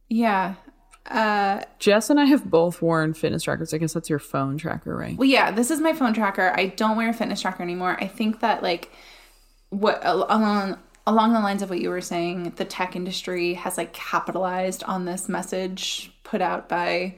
Yeah. 0.09 0.55
Uh, 1.09 1.62
Jess 1.79 2.09
and 2.09 2.17
I 2.19 2.25
have 2.25 2.49
both 2.49 2.81
worn 2.81 3.13
fitness 3.13 3.43
trackers. 3.43 3.73
I 3.73 3.77
guess 3.77 3.91
that's 3.93 4.09
your 4.09 4.19
phone 4.19 4.57
tracker, 4.57 4.95
right? 4.95 5.17
well, 5.17 5.27
yeah, 5.27 5.51
this 5.51 5.69
is 5.69 5.81
my 5.81 5.91
phone 5.93 6.13
tracker. 6.13 6.53
I 6.55 6.67
don't 6.67 6.95
wear 6.95 7.09
a 7.09 7.13
fitness 7.13 7.41
tracker 7.41 7.62
anymore. 7.62 7.97
I 7.99 8.07
think 8.07 8.39
that 8.39 8.63
like 8.63 8.89
what 9.73 10.01
along 10.03 10.77
along 11.05 11.33
the 11.33 11.39
lines 11.39 11.62
of 11.62 11.69
what 11.69 11.81
you 11.81 11.89
were 11.89 12.01
saying, 12.01 12.53
the 12.55 12.65
tech 12.65 12.95
industry 12.95 13.55
has 13.55 13.77
like 13.77 13.93
capitalized 13.93 14.83
on 14.83 15.05
this 15.05 15.27
message 15.27 16.12
put 16.23 16.41
out 16.41 16.69
by 16.69 17.15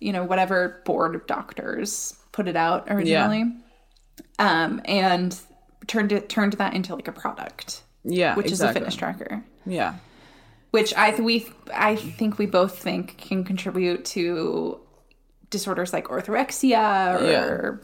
you 0.00 0.12
know 0.12 0.24
whatever 0.24 0.82
board 0.84 1.14
of 1.14 1.26
doctors 1.26 2.14
put 2.32 2.48
it 2.48 2.56
out 2.56 2.90
originally, 2.90 3.44
um, 4.38 4.80
and 4.84 5.38
turned 5.86 6.12
it 6.12 6.28
turned 6.28 6.54
that 6.54 6.74
into 6.74 6.94
like 6.94 7.08
a 7.08 7.12
product, 7.12 7.82
Yeah, 8.04 8.34
which 8.36 8.50
is 8.52 8.60
a 8.60 8.72
fitness 8.72 8.94
tracker. 8.96 9.44
Yeah, 9.66 9.96
which 10.70 10.94
I 10.94 11.10
th- 11.10 11.22
we 11.22 11.48
I 11.72 11.96
think 11.96 12.38
we 12.38 12.46
both 12.46 12.78
think 12.78 13.16
can 13.16 13.44
contribute 13.44 14.04
to 14.06 14.80
disorders 15.50 15.92
like 15.92 16.06
orthorexia 16.08 17.20
or 17.20 17.80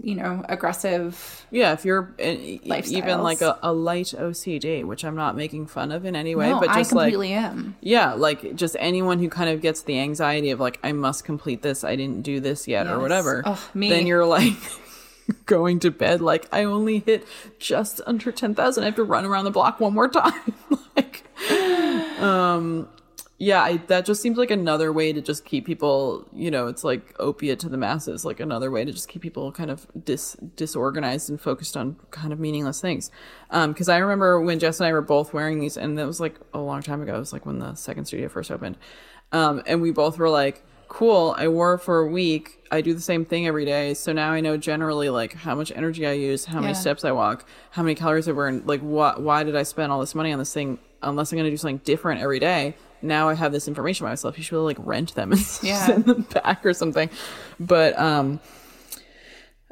you 0.00 0.14
know, 0.14 0.44
aggressive. 0.48 1.46
Yeah, 1.50 1.72
if 1.72 1.84
you're 1.84 2.14
uh, 2.20 2.24
e- 2.24 2.60
even 2.88 3.22
like 3.22 3.40
a, 3.40 3.58
a 3.62 3.72
light 3.72 4.14
OCD, 4.16 4.84
which 4.84 5.04
I'm 5.04 5.16
not 5.16 5.36
making 5.36 5.66
fun 5.66 5.92
of 5.92 6.04
in 6.04 6.14
any 6.14 6.34
way, 6.34 6.50
No, 6.50 6.60
but 6.60 6.68
I 6.70 6.78
just 6.80 6.92
like 6.92 7.12
completely 7.12 7.32
am. 7.32 7.76
yeah, 7.80 8.12
like 8.14 8.54
just 8.54 8.76
anyone 8.78 9.18
who 9.18 9.28
kind 9.28 9.50
of 9.50 9.60
gets 9.60 9.82
the 9.82 9.98
anxiety 9.98 10.50
of 10.50 10.60
like 10.60 10.78
I 10.84 10.92
must 10.92 11.24
complete 11.24 11.62
this, 11.62 11.84
I 11.84 11.96
didn't 11.96 12.22
do 12.22 12.40
this 12.40 12.68
yet 12.68 12.86
or 12.86 12.98
whatever. 13.00 13.44
Me. 13.74 13.88
Then 13.88 14.06
you're 14.06 14.24
like 14.26 14.54
going 15.46 15.78
to 15.80 15.90
bed 15.90 16.20
like 16.20 16.46
I 16.52 16.64
only 16.64 17.00
hit 17.00 17.26
just 17.58 18.00
under 18.06 18.30
10,000. 18.32 18.82
I 18.82 18.86
have 18.86 18.96
to 18.96 19.04
run 19.04 19.24
around 19.24 19.44
the 19.44 19.50
block 19.50 19.80
one 19.80 19.94
more 19.94 20.08
time. 20.08 20.54
like 20.96 21.24
um 22.20 22.88
yeah, 23.40 23.62
I, 23.62 23.76
that 23.86 24.04
just 24.04 24.20
seems 24.20 24.36
like 24.36 24.50
another 24.50 24.92
way 24.92 25.12
to 25.12 25.20
just 25.20 25.44
keep 25.44 25.64
people, 25.64 26.26
you 26.32 26.50
know, 26.50 26.66
it's 26.66 26.82
like 26.82 27.14
opiate 27.20 27.60
to 27.60 27.68
the 27.68 27.76
masses, 27.76 28.24
like 28.24 28.40
another 28.40 28.68
way 28.70 28.84
to 28.84 28.90
just 28.90 29.08
keep 29.08 29.22
people 29.22 29.52
kind 29.52 29.70
of 29.70 29.86
dis 30.04 30.36
disorganized 30.56 31.30
and 31.30 31.40
focused 31.40 31.76
on 31.76 31.96
kind 32.10 32.32
of 32.32 32.40
meaningless 32.40 32.80
things. 32.80 33.12
Um, 33.50 33.74
cause 33.74 33.88
I 33.88 33.98
remember 33.98 34.40
when 34.40 34.58
Jess 34.58 34.80
and 34.80 34.88
I 34.88 34.92
were 34.92 35.02
both 35.02 35.32
wearing 35.32 35.60
these, 35.60 35.76
and 35.76 35.96
that 35.98 36.06
was 36.06 36.18
like 36.18 36.34
a 36.52 36.58
long 36.58 36.82
time 36.82 37.00
ago. 37.00 37.14
It 37.14 37.18
was 37.20 37.32
like 37.32 37.46
when 37.46 37.60
the 37.60 37.74
second 37.76 38.06
studio 38.06 38.28
first 38.28 38.50
opened. 38.50 38.76
Um, 39.30 39.62
and 39.66 39.80
we 39.82 39.92
both 39.92 40.18
were 40.18 40.30
like, 40.30 40.64
cool, 40.88 41.34
I 41.38 41.46
wore 41.46 41.74
it 41.74 41.78
for 41.80 42.00
a 42.00 42.08
week. 42.08 42.64
I 42.72 42.80
do 42.80 42.92
the 42.92 43.00
same 43.00 43.24
thing 43.24 43.46
every 43.46 43.64
day. 43.64 43.94
So 43.94 44.12
now 44.12 44.32
I 44.32 44.40
know 44.40 44.56
generally 44.56 45.10
like 45.10 45.34
how 45.34 45.54
much 45.54 45.70
energy 45.70 46.06
I 46.08 46.12
use, 46.12 46.46
how 46.46 46.56
many 46.60 46.72
Yeah. 46.72 46.80
steps 46.80 47.04
I 47.04 47.12
walk, 47.12 47.46
how 47.70 47.82
many 47.82 47.94
calories 47.94 48.28
I 48.28 48.32
burn, 48.32 48.62
like 48.66 48.80
what, 48.80 49.22
why 49.22 49.44
did 49.44 49.54
I 49.54 49.62
spend 49.62 49.92
all 49.92 50.00
this 50.00 50.14
money 50.14 50.32
on 50.32 50.38
this 50.40 50.52
thing 50.52 50.78
unless 51.02 51.30
I'm 51.30 51.36
going 51.36 51.44
to 51.44 51.50
do 51.50 51.56
something 51.56 51.82
different 51.84 52.20
every 52.20 52.40
day? 52.40 52.74
Now 53.02 53.28
I 53.28 53.34
have 53.34 53.52
this 53.52 53.68
information 53.68 54.04
about 54.04 54.12
myself. 54.12 54.36
You 54.38 54.44
should 54.44 54.52
really 54.56 54.74
like 54.74 54.86
rent 54.86 55.14
them 55.14 55.32
and 55.32 55.40
Yeah. 55.62 55.86
send 55.86 56.04
them 56.04 56.22
back 56.22 56.64
or 56.66 56.72
something. 56.72 57.10
But, 57.60 57.98
um, 57.98 58.40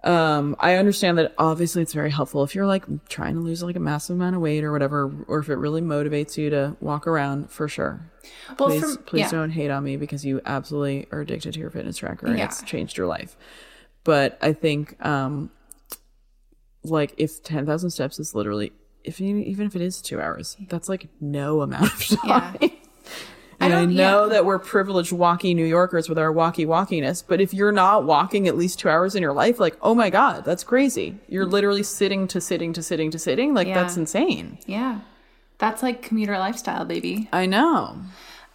um, 0.04 0.54
I 0.60 0.74
understand 0.74 1.18
that 1.18 1.34
obviously 1.36 1.82
it's 1.82 1.92
very 1.92 2.10
helpful 2.10 2.44
if 2.44 2.54
you're 2.54 2.66
like 2.66 2.84
trying 3.08 3.34
to 3.34 3.40
lose 3.40 3.62
like 3.62 3.74
a 3.74 3.80
massive 3.80 4.14
amount 4.14 4.36
of 4.36 4.42
weight 4.42 4.62
or 4.62 4.70
whatever, 4.70 5.10
or 5.26 5.38
if 5.40 5.48
it 5.48 5.56
really 5.56 5.80
motivates 5.80 6.36
you 6.36 6.48
to 6.50 6.76
walk 6.80 7.08
around 7.08 7.50
for 7.50 7.66
sure. 7.66 8.08
Well, 8.58 8.68
Please, 8.68 8.82
from- 8.82 8.96
please 9.04 9.20
yeah. 9.22 9.30
don't 9.30 9.50
hate 9.50 9.70
on 9.70 9.82
me 9.82 9.96
because 9.96 10.24
you 10.24 10.40
absolutely 10.46 11.08
are 11.10 11.22
addicted 11.22 11.54
to 11.54 11.60
your 11.60 11.70
fitness 11.70 11.96
tracker 11.96 12.26
and 12.26 12.38
Yeah. 12.38 12.44
it's 12.44 12.62
changed 12.62 12.96
your 12.96 13.06
life. 13.08 13.36
But 14.04 14.38
I 14.40 14.52
think, 14.52 14.94
um, 15.04 15.50
like 16.84 17.14
if 17.16 17.42
10,000 17.42 17.90
steps 17.90 18.20
is 18.20 18.32
literally, 18.32 18.70
if 19.02 19.18
you, 19.18 19.38
even 19.38 19.66
if 19.66 19.74
it 19.74 19.82
is 19.82 20.00
two 20.00 20.20
hours, 20.20 20.56
that's 20.68 20.88
like 20.88 21.08
no 21.20 21.62
amount 21.62 21.92
of 21.92 22.06
time. 22.20 22.56
Yeah. 22.60 22.68
And 23.60 23.72
I, 23.72 23.80
don't- 23.80 23.94
know 23.94 24.24
yeah. 24.24 24.32
that 24.34 24.44
we're 24.44 24.58
privileged 24.58 25.12
walking 25.12 25.56
New 25.56 25.64
Yorkers 25.64 26.08
with 26.08 26.18
our 26.18 26.30
walkie 26.30 26.66
walkiness, 26.66 27.22
but 27.22 27.40
if 27.40 27.54
you're 27.54 27.72
not 27.72 28.04
walking 28.04 28.46
at 28.48 28.56
least 28.56 28.78
two 28.78 28.88
hours 28.88 29.14
in 29.14 29.22
your 29.22 29.32
life, 29.32 29.58
like, 29.58 29.76
oh 29.80 29.94
my 29.94 30.10
God, 30.10 30.44
that's 30.44 30.62
crazy. 30.64 31.16
You're 31.28 31.46
literally 31.46 31.82
sitting 31.82 32.28
to 32.28 32.40
sitting 32.40 32.72
to 32.74 32.82
sitting 32.82 33.10
to 33.12 33.18
sitting. 33.18 33.54
Like, 33.54 33.66
Yeah. 33.68 33.74
that's 33.82 33.96
insane. 33.96 34.58
Yeah. 34.66 35.00
That's 35.58 35.82
like 35.82 36.02
commuter 36.02 36.38
lifestyle, 36.38 36.84
baby. 36.84 37.28
I 37.32 37.46
know. 37.46 37.96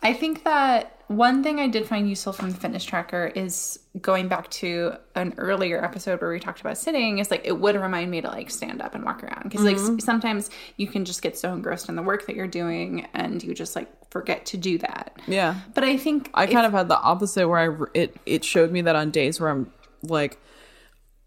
I 0.04 0.14
think 0.14 0.44
that 0.44 1.01
one 1.12 1.44
thing 1.44 1.60
I 1.60 1.68
did 1.68 1.88
find 1.88 2.10
useful 2.10 2.34
from 2.34 2.50
the 2.52 2.58
fitness 2.58 2.84
tracker 2.84 3.28
is 3.36 3.80
going 4.02 4.28
back 4.28 4.50
to 4.52 4.94
an 5.16 5.34
earlier 5.38 5.84
episode 5.84 6.22
where 6.22 6.32
we 6.32 6.40
talked 6.40 6.62
about 6.62 6.78
sitting 6.78 7.20
is 7.20 7.30
like 7.30 7.42
it 7.46 7.60
would 7.60 7.76
remind 7.76 8.10
me 8.10 8.22
to 8.22 8.28
like 8.28 8.50
stand 8.50 8.82
up 8.82 8.96
and 8.96 9.04
walk 9.04 9.24
around 9.24 9.44
because 9.44 9.62
like 9.64 9.78
Mm-hmm. 9.78 9.98
s- 9.98 10.06
sometimes 10.06 10.50
you 10.78 10.88
can 10.88 11.06
just 11.06 11.22
get 11.22 11.38
so 11.38 11.54
engrossed 11.54 11.90
in 11.90 11.96
the 11.96 12.02
work 12.02 12.26
that 12.28 12.36
you're 12.36 12.48
doing 12.48 13.08
and 13.14 13.44
you 13.44 13.54
just 13.54 13.76
like 13.76 13.90
forget 14.12 14.46
to 14.48 14.58
do 14.58 14.78
that. 14.80 15.18
Yeah. 15.28 15.56
But 15.74 15.84
I 15.84 15.98
think 15.98 16.30
I 16.34 16.46
if- 16.46 16.52
kind 16.52 16.66
of 16.66 16.72
had 16.72 16.88
the 16.88 17.00
opposite 17.00 17.48
where 17.48 17.60
I 17.60 17.86
it 17.94 18.16
it 18.26 18.44
showed 18.44 18.72
me 18.72 18.82
that 18.82 18.96
on 18.96 19.12
days 19.12 19.40
where 19.40 19.50
I'm 19.50 19.72
like 20.04 20.38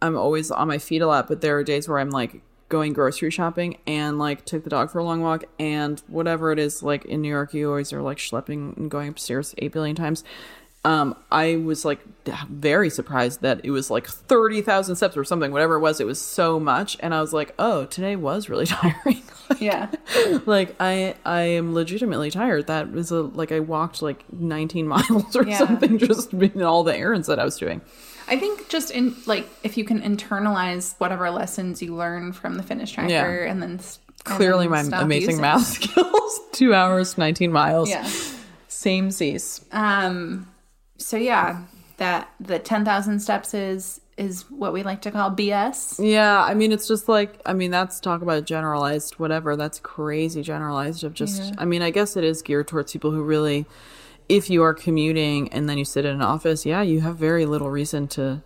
I'm 0.03 0.16
always 0.16 0.51
on 0.51 0.68
my 0.68 0.79
feet 0.79 1.01
a 1.03 1.07
lot, 1.07 1.29
but 1.29 1.40
there 1.40 1.57
are 1.59 1.64
days 1.64 1.88
where 1.88 1.99
I'm 1.99 2.11
like 2.11 2.42
going 2.68 2.92
grocery 2.92 3.31
shopping 3.31 3.79
and 3.87 4.18
like 4.18 4.44
took 4.44 4.64
the 4.64 4.70
dog 4.70 4.90
for 4.90 4.98
a 4.98 5.05
long 5.05 5.20
walk 5.20 5.44
and 5.59 6.03
whatever 6.09 6.50
it 6.50 6.59
is 6.59 6.83
like 6.83 7.05
in 7.05 7.20
New 7.22 7.29
York 7.29 7.53
you 7.55 7.68
always 7.68 7.92
are 7.92 8.03
like 8.03 8.18
schlepping 8.18 8.77
and 8.77 8.90
going 8.90 9.09
upstairs 9.09 9.55
8 9.59 9.72
billion 9.72 9.94
times. 9.96 10.24
Um 10.85 11.14
I 11.31 11.57
was 11.57 11.85
like 11.85 12.00
very 12.48 12.90
surprised 12.90 13.42
that 13.42 13.61
it 13.64 13.70
was 13.70 13.90
like 13.90 14.07
30,000 14.07 14.96
steps 14.96 15.16
or 15.16 15.24
something 15.24 15.53
whatever 15.53 15.74
it 15.77 15.81
was 15.81 16.00
it 16.00 16.07
was 16.07 16.20
so 16.20 16.59
much 16.61 16.96
and 17.00 17.14
I 17.14 17.20
was 17.20 17.33
like, 17.33 17.55
"Oh, 17.59 17.85
today 17.87 18.16
was 18.16 18.48
really 18.48 18.66
tiring." 18.77 19.22
yeah. 19.61 19.90
like 20.46 20.74
I 20.81 21.14
I 21.24 21.40
am 21.42 21.74
legitimately 21.74 22.31
tired. 22.31 22.66
That 22.66 22.92
was 22.92 23.11
a 23.11 23.22
like 23.22 23.53
I 23.53 23.61
walked 23.61 24.03
like 24.03 24.24
19 24.33 24.87
miles 24.94 25.37
or 25.37 25.44
Yeah. 25.46 25.59
something 25.59 25.98
just 25.98 26.33
in 26.35 26.62
all 26.62 26.83
the 26.83 26.96
errands 26.96 27.29
that 27.29 27.38
I 27.38 27.44
was 27.44 27.57
doing. 27.59 27.81
I 28.29 28.39
think 28.39 28.69
just 28.69 28.91
in 28.91 29.15
like 29.27 29.47
if 29.63 29.77
you 29.77 29.85
can 29.85 30.01
internalize 30.01 30.95
whatever 30.99 31.31
lessons 31.31 31.83
you 31.83 31.95
learn 31.95 32.33
from 32.33 32.57
the 32.57 32.63
fitness 32.63 32.91
tracker 32.91 33.09
Yeah. 33.11 33.51
and 33.51 33.63
then 33.63 33.75
s- 33.79 33.99
and 34.27 34.37
Clearly 34.37 34.67
then 34.69 34.91
my 34.91 35.01
amazing 35.03 35.41
math 35.41 35.67
skills. 35.83 36.41
2 36.53 36.73
hours, 36.75 37.19
19 37.19 37.53
miles. 37.53 37.91
Yeah. 37.91 38.09
Same 38.69 39.11
seas. 39.11 39.65
Um. 39.73 40.49
So 40.99 41.17
yeah, 41.17 41.63
that 41.99 42.29
the 42.41 42.59
ten 42.59 42.85
thousand 42.85 43.21
steps 43.21 43.53
is 43.55 44.01
is 44.17 44.49
what 44.51 44.73
we 44.73 44.83
like 44.85 45.03
to 45.03 45.11
call 45.11 45.31
BS. 45.31 45.97
Yeah, 45.99 46.41
I 46.43 46.55
mean 46.55 46.71
it's 46.73 46.87
just 46.89 47.09
like 47.09 47.41
I 47.45 47.53
mean 47.53 47.71
that's 47.71 47.99
talk 48.01 48.23
about 48.23 48.45
generalized 48.45 49.15
whatever. 49.19 49.57
That's 49.57 49.81
crazy 49.81 50.43
generalized 50.43 51.03
of 51.05 51.15
just 51.15 51.53
I 51.59 51.65
mean 51.65 51.83
I 51.83 51.91
guess 51.91 52.17
it 52.17 52.25
is 52.25 52.41
geared 52.43 52.69
towards 52.69 52.93
people 52.93 53.11
who 53.11 53.23
really 53.23 53.67
if 54.29 54.49
you 54.49 54.63
are 54.63 54.75
commuting 54.75 55.53
and 55.53 55.69
then 55.69 55.79
you 55.79 55.85
sit 55.85 56.05
in 56.05 56.15
an 56.15 56.23
office, 56.23 56.65
yeah, 56.65 56.83
you 56.83 57.01
have 57.01 57.17
very 57.17 57.47
little 57.47 57.71
reason 57.71 58.09
to 58.09 58.43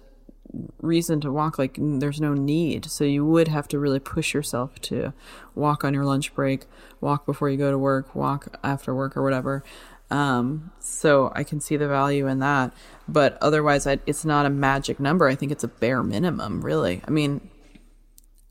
reason 0.81 1.21
to 1.21 1.31
walk 1.31 1.59
like 1.59 1.77
there's 1.79 2.21
no 2.21 2.35
need. 2.35 2.87
So 2.87 3.05
you 3.05 3.25
would 3.25 3.49
have 3.49 3.69
to 3.69 3.79
really 3.79 4.01
push 4.01 4.33
yourself 4.33 4.81
to 4.83 5.13
walk 5.55 5.85
on 5.85 5.95
your 5.95 6.05
lunch 6.05 6.35
break 6.35 6.65
walk 7.01 7.27
before 7.27 7.51
you 7.51 7.57
go 7.57 7.71
to 7.71 7.79
work 7.79 8.15
walk 8.15 8.57
after 8.65 8.95
work 8.95 9.17
or 9.17 9.23
whatever. 9.23 9.63
Um 10.11 10.73
so 10.81 11.31
i 11.35 11.45
can 11.45 11.61
see 11.61 11.77
the 11.77 11.87
value 11.87 12.27
in 12.27 12.39
that. 12.39 12.73
But 13.07 13.37
otherwise 13.43 13.87
I, 13.87 13.99
it's 14.07 14.25
not 14.25 14.47
a 14.47 14.51
magic 14.51 14.99
number. 14.99 15.29
I 15.29 15.35
think 15.35 15.53
it's 15.53 15.65
a 15.65 15.69
bare 15.69 16.03
minimum 16.03 16.63
really. 16.63 17.03
I 17.07 17.11
mean 17.11 17.51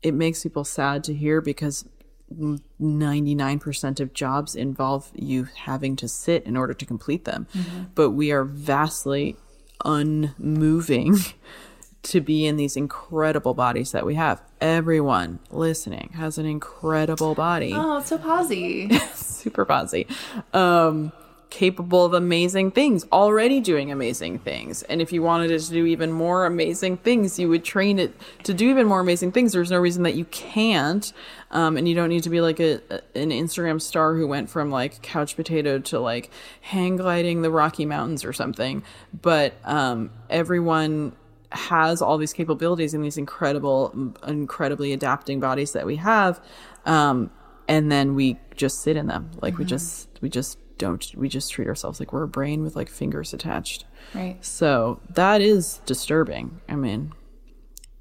it 0.00 0.14
makes 0.14 0.44
people 0.44 0.64
sad 0.64 1.02
to 1.04 1.14
hear 1.14 1.40
because 1.40 1.84
99% 2.32 4.00
of 4.00 4.12
jobs 4.12 4.54
involve 4.54 5.10
you 5.14 5.48
having 5.64 5.96
to 5.96 6.08
sit 6.08 6.44
in 6.44 6.56
order 6.56 6.74
to 6.74 6.84
complete 6.86 7.24
them. 7.24 7.46
But 7.94 8.10
we 8.10 8.30
are 8.32 8.44
vastly 8.44 9.36
unmoving 9.84 11.16
to 12.02 12.20
be 12.20 12.46
in 12.46 12.56
these 12.56 12.76
incredible 12.76 13.54
bodies 13.54 13.92
that 13.92 14.06
we 14.06 14.14
have. 14.14 14.40
Everyone 14.60 15.38
listening 15.50 16.10
has 16.14 16.38
an 16.38 16.46
incredible 16.46 17.34
body 17.34 17.72
Oh, 17.74 17.98
it's 17.98 18.08
so 18.08 18.18
posy. 18.18 18.88
super 19.14 19.64
bossy, 19.64 20.06
um, 20.52 21.12
capable 21.50 22.04
of 22.04 22.12
amazing 22.12 22.70
things, 22.70 23.06
already 23.10 23.60
doing 23.60 23.90
amazing 23.90 24.38
things. 24.38 24.82
And 24.84 25.00
if 25.00 25.12
you 25.12 25.22
wanted 25.22 25.50
it 25.50 25.60
to 25.60 25.70
do 25.70 25.86
even 25.86 26.12
more 26.12 26.44
amazing 26.44 26.98
things, 26.98 27.38
you 27.38 27.48
would 27.48 27.64
train 27.64 27.98
it 27.98 28.14
to 28.44 28.52
do 28.52 28.68
even 28.70 28.86
more 28.86 29.00
amazing 29.00 29.32
things. 29.32 29.52
There's 29.52 29.70
no 29.70 29.78
reason 29.78 30.02
that 30.02 30.14
you 30.14 30.26
can't. 30.26 31.10
Um, 31.50 31.78
and 31.78 31.88
you 31.88 31.94
don't 31.94 32.10
need 32.10 32.24
to 32.24 32.30
be 32.30 32.42
like 32.42 32.60
a, 32.60 32.80
an 33.14 33.30
Instagram 33.30 33.80
star 33.80 34.14
who 34.14 34.26
went 34.26 34.50
from 34.50 34.70
like 34.70 35.00
couch 35.00 35.36
potato 35.36 35.78
to 35.78 35.98
like 35.98 36.30
hang 36.60 36.96
gliding 36.96 37.40
the 37.40 37.50
Rocky 37.50 37.86
Mountains 37.86 38.24
or 38.24 38.34
something. 38.34 38.82
But 39.22 39.54
um, 39.64 40.10
everyone 40.28 41.16
has 41.50 42.02
all 42.02 42.18
these 42.18 42.34
capabilities 42.34 42.92
and 42.92 43.02
these 43.02 43.16
incredible, 43.16 44.14
incredibly 44.26 44.92
adapting 44.92 45.40
bodies 45.40 45.72
that 45.72 45.86
we 45.86 45.96
have. 45.96 46.40
Um, 46.84 47.30
and 47.66 47.90
then 47.90 48.14
we 48.14 48.38
just 48.54 48.82
sit 48.82 48.96
in 48.96 49.06
them. 49.06 49.30
Like 49.40 49.56
we 49.56 49.64
just, 49.64 50.08
we 50.20 50.28
just 50.28 50.58
don't, 50.78 51.14
we 51.16 51.28
just 51.28 51.52
treat 51.52 51.68
ourselves 51.68 52.00
like 52.00 52.12
we're 52.12 52.22
a 52.22 52.28
brain 52.28 52.62
with 52.62 52.76
like 52.76 52.88
fingers 52.88 53.34
attached. 53.34 53.84
right. 54.14 54.42
So 54.44 55.00
that 55.10 55.40
is 55.40 55.80
disturbing. 55.86 56.60
I 56.68 56.76
mean, 56.76 57.12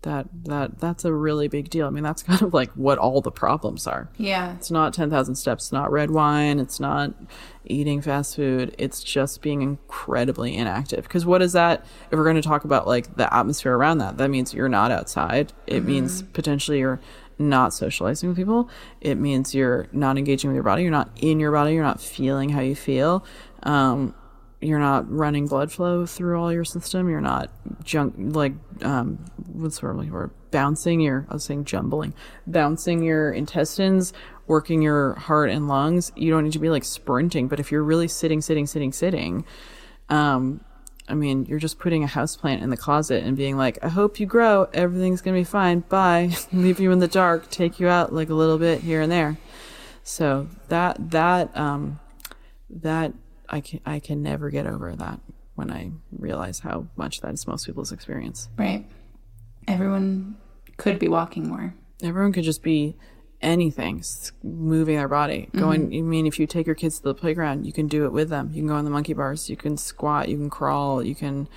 that, 0.04 0.28
that, 0.46 0.80
that's 0.80 1.04
a 1.06 1.14
really 1.14 1.48
big 1.48 1.70
deal. 1.70 1.88
I 1.88 1.90
mean, 1.90 2.04
that's 2.04 2.24
kind 2.30 2.42
of 2.42 2.54
like 2.54 2.72
what 2.72 2.98
all 2.98 3.22
the 3.22 3.32
problems 3.32 3.88
are. 3.88 4.10
Yeah. 4.18 4.54
It's 4.54 4.72
not 4.72 4.94
10,000 4.94 5.36
steps. 5.36 5.66
It's 5.66 5.72
not 5.72 5.92
red 5.92 6.12
wine. 6.12 6.60
It's 6.60 6.80
not 6.80 7.14
eating 7.66 8.02
fast 8.02 8.36
food. 8.36 8.74
It's 8.78 9.04
just 9.04 9.42
being 9.42 9.62
incredibly 9.62 10.56
inactive. 10.56 11.04
Because 11.04 11.26
what 11.26 11.42
is 11.42 11.54
that? 11.54 11.86
If 12.12 12.18
we're 12.18 12.24
going 12.24 12.36
to 12.38 12.42
talk 12.42 12.64
about 12.64 12.88
like 12.88 13.16
the 13.18 13.34
atmosphere 13.34 13.76
around 13.76 13.98
that, 13.98 14.18
that 14.18 14.30
means 14.30 14.54
you're 14.54 14.70
not 14.70 14.92
outside. 14.92 15.52
It 15.66 15.78
mm-hmm. 15.78 15.88
means 15.88 16.22
potentially 16.22 16.80
you're 16.80 17.02
not 17.40 17.74
socializing 17.74 18.30
with 18.30 18.38
people. 18.38 18.70
It 19.02 19.16
means 19.16 19.54
you're 19.54 19.88
not 19.92 20.18
engaging 20.18 20.50
with 20.50 20.56
your 20.56 20.64
body. 20.64 20.84
You're 20.84 20.92
not 20.92 21.12
in 21.18 21.40
your 21.40 21.52
body. 21.52 21.74
You're 21.74 21.84
not 21.84 22.02
feeling 22.02 22.50
how 22.50 22.62
you 22.62 22.76
feel. 22.76 23.26
Um, 23.64 24.14
you're 24.62 24.80
not 24.80 25.10
running 25.12 25.48
blood 25.48 25.72
flow 25.72 26.06
through 26.06 26.40
all 26.40 26.52
your 26.52 26.66
system. 26.66 27.10
You're 27.10 27.22
not 27.22 27.52
junk 27.84 28.16
like 28.18 28.54
um 28.82 29.24
what's 29.54 29.80
the 29.80 29.86
word? 29.86 30.32
Bouncing 30.50 31.00
your 31.00 31.28
I 31.30 31.34
was 31.34 31.44
saying 31.44 31.66
jumbling. 31.66 32.14
Bouncing 32.48 33.04
your 33.04 33.32
intestines, 33.32 34.14
working 34.48 34.82
your 34.82 35.14
heart 35.16 35.52
and 35.52 35.68
lungs. 35.68 36.12
You 36.16 36.32
don't 36.32 36.44
need 36.44 36.54
to 36.54 36.60
be 36.60 36.70
like 36.70 36.84
sprinting, 36.84 37.48
but 37.48 37.60
if 37.60 37.72
you're 37.72 37.84
really 37.84 38.08
sitting, 38.08 38.42
sitting, 38.42 38.66
sitting, 38.66 38.92
sitting, 38.92 39.46
um 40.10 40.62
I 41.10 41.14
mean, 41.14 41.46
you're 41.46 41.60
just 41.60 41.80
putting 41.80 42.04
a 42.04 42.08
houseplant 42.08 42.62
in 42.62 42.70
the 42.70 42.78
closet 42.78 43.24
and 43.24 43.38
being 43.38 43.58
like, 43.58 43.80
I 43.84 43.88
hope 43.88 44.20
you 44.20 44.26
grow. 44.26 44.68
Everything's 44.74 45.22
going 45.22 45.36
to 45.36 45.40
be 45.40 45.46
fine. 45.46 45.80
Bye. 45.82 46.36
Leave 46.54 46.80
you 46.80 46.92
in 46.92 47.00
the 47.00 47.08
dark, 47.08 47.50
take 47.50 47.80
you 47.80 47.88
out 47.88 48.14
like 48.14 48.30
a 48.30 48.34
little 48.34 48.58
bit 48.58 48.82
here 48.82 49.02
and 49.02 49.12
there. 49.12 49.38
So 50.04 50.48
that, 50.68 51.12
that, 51.12 51.56
um, 51.56 52.00
that 52.70 53.14
I 53.50 53.62
can, 53.62 53.80
I 53.86 54.00
can 54.00 54.22
never 54.22 54.50
get 54.50 54.68
over 54.68 54.96
that 54.96 55.20
when 55.56 55.72
I 55.72 55.92
realize 56.12 56.60
how 56.60 56.88
much 56.96 57.22
that 57.22 57.34
is 57.34 57.48
most 57.48 57.66
people's 57.66 57.92
experience. 57.92 58.50
Right. 58.58 58.86
Everyone 59.68 60.38
could 60.78 61.00
be 61.00 61.08
walking 61.08 61.48
more. 61.48 61.74
Everyone 62.04 62.32
could 62.32 62.44
just 62.44 62.62
be 62.62 62.96
anything, 63.42 64.04
moving 64.44 64.98
their 64.98 65.08
body. 65.08 65.48
Mm-hmm. 65.48 65.60
Going, 65.60 65.96
I 65.96 66.02
mean, 66.02 66.28
if 66.28 66.40
you 66.40 66.48
take 66.48 66.66
your 66.66 66.76
kids 66.76 66.98
to 66.98 67.04
the 67.04 67.14
playground, 67.14 67.66
you 67.66 67.74
can 67.74 67.88
do 67.88 68.06
it 68.06 68.12
with 68.12 68.30
them. 68.30 68.50
You 68.54 68.62
can 68.62 68.68
go 68.68 68.76
on 68.76 68.86
the 68.86 68.92
monkey 68.92 69.14
bars, 69.14 69.50
you 69.50 69.56
can 69.58 69.78
squat, 69.78 70.30
you 70.30 70.38
can 70.38 70.50
crawl, 70.50 71.04
you 71.04 71.16
can 71.16 71.48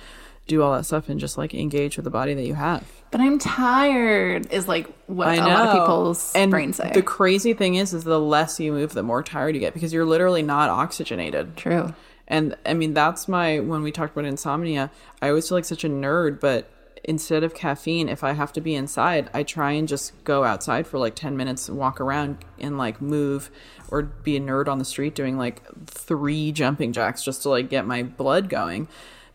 do 0.47 0.61
all 0.61 0.73
that 0.75 0.85
stuff 0.85 1.07
and 1.07 1.19
just 1.19 1.37
like 1.37 1.53
engage 1.53 1.97
with 1.97 2.03
the 2.03 2.09
body 2.11 2.33
that 2.33 2.45
you 2.45 2.55
have. 2.55 2.85
But 3.11 3.21
I'm 3.21 3.39
tired 3.39 4.51
is 4.51 4.67
like 4.67 4.87
what 5.07 5.27
I 5.27 5.35
a 5.35 5.39
know. 5.39 5.47
lot 5.47 5.67
of 5.67 5.81
people's 5.81 6.33
and 6.35 6.51
brains 6.51 6.77
say. 6.77 6.91
The 6.93 7.01
crazy 7.01 7.53
thing 7.53 7.75
is, 7.75 7.93
is 7.93 8.03
the 8.03 8.19
less 8.19 8.59
you 8.59 8.71
move, 8.71 8.93
the 8.93 9.03
more 9.03 9.23
tired 9.23 9.55
you 9.55 9.61
get 9.61 9.73
because 9.73 9.93
you're 9.93 10.05
literally 10.05 10.41
not 10.41 10.69
oxygenated. 10.69 11.57
True. 11.57 11.93
And 12.27 12.55
I 12.65 12.73
mean, 12.73 12.93
that's 12.93 13.27
my, 13.27 13.59
when 13.59 13.83
we 13.83 13.91
talked 13.91 14.13
about 14.13 14.25
insomnia, 14.25 14.89
I 15.21 15.29
always 15.29 15.47
feel 15.49 15.57
like 15.57 15.65
such 15.65 15.83
a 15.83 15.89
nerd, 15.89 16.39
but 16.39 16.69
instead 17.03 17.43
of 17.43 17.53
caffeine, 17.53 18.09
if 18.09 18.23
I 18.23 18.33
have 18.33 18.53
to 18.53 18.61
be 18.61 18.75
inside, 18.75 19.29
I 19.33 19.43
try 19.43 19.71
and 19.71 19.87
just 19.87 20.23
go 20.23 20.43
outside 20.43 20.85
for 20.87 20.97
like 20.99 21.15
10 21.15 21.35
minutes, 21.35 21.67
and 21.67 21.77
walk 21.77 21.99
around 21.99 22.37
and 22.59 22.77
like 22.77 23.01
move 23.01 23.49
or 23.89 24.03
be 24.03 24.37
a 24.37 24.39
nerd 24.39 24.67
on 24.67 24.79
the 24.79 24.85
street 24.85 25.15
doing 25.15 25.37
like 25.37 25.61
three 25.87 26.51
jumping 26.51 26.93
jacks 26.93 27.23
just 27.23 27.41
to 27.43 27.49
like 27.49 27.69
get 27.69 27.85
my 27.85 28.03
blood 28.03 28.49
going 28.49 28.87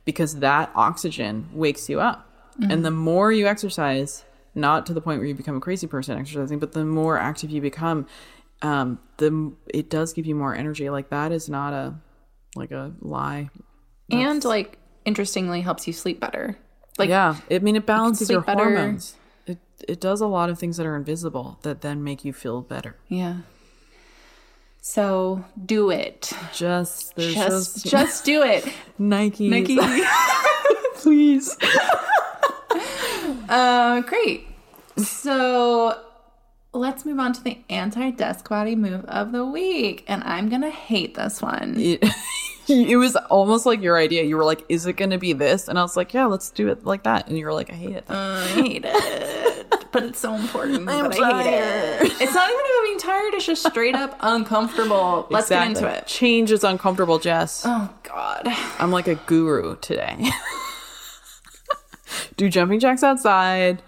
because 0.05 0.37
that 0.37 0.71
oxygen 0.75 1.49
wakes 1.53 1.89
you 1.89 2.01
up. 2.01 2.31
And 2.71 2.85
the 2.85 2.91
more 2.91 3.31
you 3.31 3.47
exercise, 3.47 4.25
not 4.55 4.87
to 4.87 4.95
the 4.95 5.03
point 5.03 5.19
where 5.19 5.29
you 5.29 5.35
become 5.35 5.57
a 5.57 5.61
crazy 5.61 5.87
person 5.87 6.19
exercising, 6.19 6.59
but 6.59 6.73
the 6.73 6.85
more 6.87 7.19
active 7.19 7.51
you 7.51 7.61
become, 7.61 8.07
um, 8.63 8.99
the 9.19 9.53
it 9.75 9.91
does 9.91 10.15
give 10.15 10.25
you 10.25 10.35
more 10.35 10.55
energy. 10.55 10.89
Like 10.89 11.11
that 11.11 11.33
is 11.33 11.51
not 11.51 11.75
a 11.75 11.95
like 12.55 12.71
a 12.71 12.93
lie. 13.01 13.51
and 14.11 14.43
like 14.45 14.79
interestingly 15.05 15.61
helps 15.61 15.87
you 15.87 15.93
sleep 15.93 16.19
better. 16.21 16.57
Like 16.99 17.09
Yeah, 17.11 17.37
I 17.51 17.59
mean 17.61 17.77
it 17.77 17.87
balances 17.87 18.31
your 18.31 18.41
better. 18.41 18.65
hormones. 18.65 19.15
It 19.47 19.59
it 19.89 20.01
does 20.01 20.21
a 20.21 20.27
lot 20.27 20.51
of 20.51 20.59
things 20.59 20.77
that 20.79 20.87
are 20.87 20.97
invisible 20.97 21.59
that 21.63 21.81
then 21.83 22.03
make 22.03 22.25
you 22.25 22.33
feel 22.33 22.61
better. 22.63 22.97
yeah. 23.09 23.39
So 24.81 25.45
do 25.65 25.91
it. 25.91 26.33
Just 26.55 27.17
Just 27.17 27.35
just, 27.35 27.87
just 27.95 28.25
do 28.25 28.43
it. 28.43 28.65
Nike. 28.99 29.49
Nikki. 29.51 29.79
please. 30.95 31.57
Uh, 33.49 34.01
great. 34.03 34.47
So 34.97 36.01
let's 36.73 37.05
move 37.05 37.19
on 37.19 37.33
to 37.33 37.43
the 37.43 37.59
anti 37.69 38.11
desk 38.11 38.49
body 38.49 38.77
move 38.77 39.05
of 39.07 39.33
the 39.33 39.45
week. 39.45 40.05
And 40.09 40.23
I'm 40.25 40.49
going 40.49 40.63
to 40.63 40.71
hate 40.71 41.15
this 41.17 41.43
one. 41.43 41.75
It, 41.79 42.05
it 42.91 42.97
was 42.97 43.17
almost 43.17 43.67
like 43.67 43.83
your 43.83 43.97
idea. 43.97 44.23
You 44.25 44.37
were 44.37 44.45
like, 44.45 44.65
"Is 44.69 44.87
it 44.87 44.95
going 44.95 45.11
to 45.11 45.19
be 45.19 45.33
this?" 45.33 45.69
And 45.69 45.79
I 45.79 45.83
was 45.83 45.97
like, 45.97 46.13
"Yeah, 46.15 46.27
let's 46.27 46.51
do 46.51 46.69
it 46.69 46.85
like 46.85 47.05
that." 47.05 47.29
And 47.29 47.39
you 47.39 47.47
were 47.47 47.53
like, 47.53 47.71
"I 47.71 47.75
hate 47.75 47.97
it." 47.97 48.05
Uh, 48.09 48.15
I 48.15 48.47
hate 48.49 48.85
it. 48.87 49.53
But 49.93 50.03
it's 50.03 50.19
so 50.19 50.35
important. 50.35 50.77
I'm 50.77 50.85
but 51.09 51.19
I 51.23 51.43
hate 51.43 51.53
it. 51.55 52.13
It's 52.21 52.35
not 52.35 52.51
even 52.51 52.61
about 52.61 52.85
being 52.85 52.99
tired, 52.99 53.33
it's 53.33 53.47
just 53.47 53.67
straight 53.67 53.95
up 53.95 54.15
uncomfortable. 54.21 55.27
Let's 55.31 55.49
get 55.49 55.67
into 55.69 55.89
it. 55.89 56.07
Change 56.07 56.51
is 56.53 56.65
uncomfortable, 56.65 57.19
Jess. 57.19 57.63
Oh, 57.65 57.89
God. 58.03 58.43
I'm 58.79 58.91
like 58.91 59.09
a 59.09 59.15
guru 59.15 59.77
today. 59.77 60.29
Do 62.37 62.51
jumping 62.51 62.79
jacks 62.79 63.03
outside. 63.03 63.83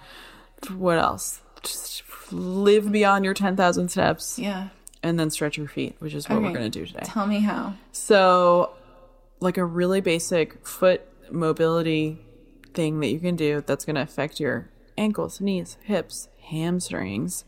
What 0.74 0.96
else? 0.96 1.40
Just 1.62 2.02
live 2.32 2.90
beyond 2.90 3.26
your 3.26 3.34
10,000 3.34 3.90
steps 3.90 4.38
Yeah. 4.38 4.68
And 5.02 5.18
then 5.18 5.30
stretch 5.30 5.56
your 5.56 5.68
feet, 5.68 5.96
which 5.98 6.14
is 6.14 6.28
what 6.28 6.42
we're 6.42 6.52
going 6.52 6.70
to 6.70 6.78
do 6.78 6.86
today. 6.86 7.02
Tell 7.04 7.26
me 7.26 7.40
how. 7.40 7.74
So, 7.92 8.74
like 9.40 9.56
a 9.56 9.64
really 9.64 10.00
basic 10.00 10.66
foot 10.66 11.02
mobility 11.30 12.18
thing 12.74 13.00
that 13.00 13.08
you 13.08 13.20
can 13.20 13.36
do 13.36 13.62
that's 13.66 13.84
going 13.84 13.96
to 13.96 14.02
affect 14.02 14.40
your 14.40 14.70
ankles, 14.96 15.40
knees, 15.40 15.78
hips, 15.82 16.28
hamstrings, 16.42 17.44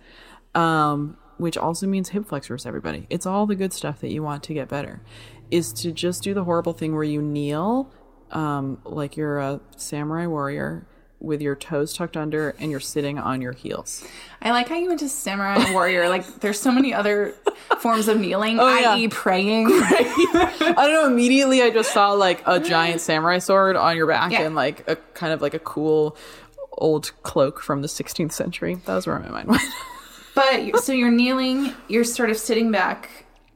um, 0.55 1.17
which 1.39 1.57
also 1.57 1.87
means 1.87 2.11
hip 2.11 2.27
flexors, 2.27 2.67
everybody. 2.67 3.07
It's 3.11 3.27
all 3.27 3.47
the 3.47 3.57
good 3.57 3.73
stuff 3.73 4.01
that 4.01 4.11
you 4.11 4.23
want 4.23 4.43
to 4.45 4.55
get 4.55 4.69
better, 4.69 5.03
is 5.51 5.73
to 5.75 5.93
just 5.93 6.23
do 6.23 6.35
the 6.35 6.45
horrible 6.45 6.73
thing 6.73 6.95
where 6.95 7.05
you 7.05 7.21
kneel 7.21 7.93
um, 8.31 8.81
like 8.85 9.17
you're 9.17 9.39
a 9.39 9.61
samurai 9.77 10.27
warrior 10.27 10.87
with 11.21 11.41
your 11.43 11.55
toes 11.55 11.93
tucked 11.95 12.17
under 12.17 12.55
and 12.59 12.71
you're 12.71 12.81
sitting 12.81 13.19
on 13.19 13.41
your 13.43 13.53
heels. 13.53 14.03
I 14.41 14.51
like 14.53 14.69
how 14.69 14.77
you 14.77 14.89
went 14.89 15.01
to 15.01 15.09
samurai 15.09 15.73
warrior. 15.73 16.09
Like, 16.09 16.41
there's 16.41 16.59
so 16.59 16.73
many 16.73 16.95
other 16.95 17.35
forms 17.81 18.09
of 18.09 18.19
kneeling, 18.19 18.59
oh, 18.59 18.79
yeah. 18.79 18.93
i.e., 18.93 19.09
praying. 19.09 19.67
I 19.71 20.75
don't 20.77 20.93
know. 20.95 21.07
Immediately, 21.07 21.63
I 21.63 21.71
just 21.71 21.93
saw 21.93 22.13
like 22.13 22.43
a 22.47 22.59
giant 22.59 23.01
samurai 23.03 23.39
sword 23.39 23.77
on 23.77 23.97
your 23.97 24.07
back 24.07 24.33
Yeah. 24.33 24.43
and 24.43 24.55
like 24.55 24.89
a 24.89 24.97
kind 25.15 25.33
of 25.33 25.43
like 25.43 25.55
a 25.55 25.59
cool 25.59 26.17
old 26.73 27.13
cloak 27.23 27.61
from 27.61 27.83
the 27.83 27.89
16th 27.89 28.33
century. 28.33 28.77
That 28.87 28.95
was 28.95 29.07
where 29.07 29.19
my 29.19 29.29
mind 29.29 29.49
went. 29.49 29.63
But 30.35 30.79
so 30.85 30.93
you're 30.93 31.11
kneeling, 31.11 31.75
you're 31.89 32.05
sort 32.05 32.31
of 32.31 32.37
sitting 32.39 32.71
back. 32.71 33.11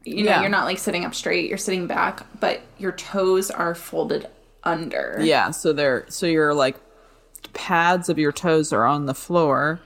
You 0.05 0.25
know, 0.25 0.31
Yeah. 0.33 0.41
you're 0.43 0.51
not 0.51 0.65
like 0.65 0.77
sitting 0.79 1.05
up 1.05 1.15
straight, 1.15 1.49
you're 1.49 1.57
sitting 1.57 1.87
back, 1.87 2.27
but 2.41 2.61
your 2.79 2.93
toes 2.93 3.51
are 3.51 3.75
folded 3.75 4.27
under. 4.65 5.19
yeah. 5.23 5.51
So 5.53 5.73
they're 5.73 6.05
so 6.09 6.27
you're 6.27 6.53
like 6.53 6.77
pads 7.55 8.09
of 8.09 8.19
your 8.19 8.33
toes 8.33 8.73
are 8.73 8.85
on 8.85 9.07
the 9.07 9.15
floor. 9.15 9.81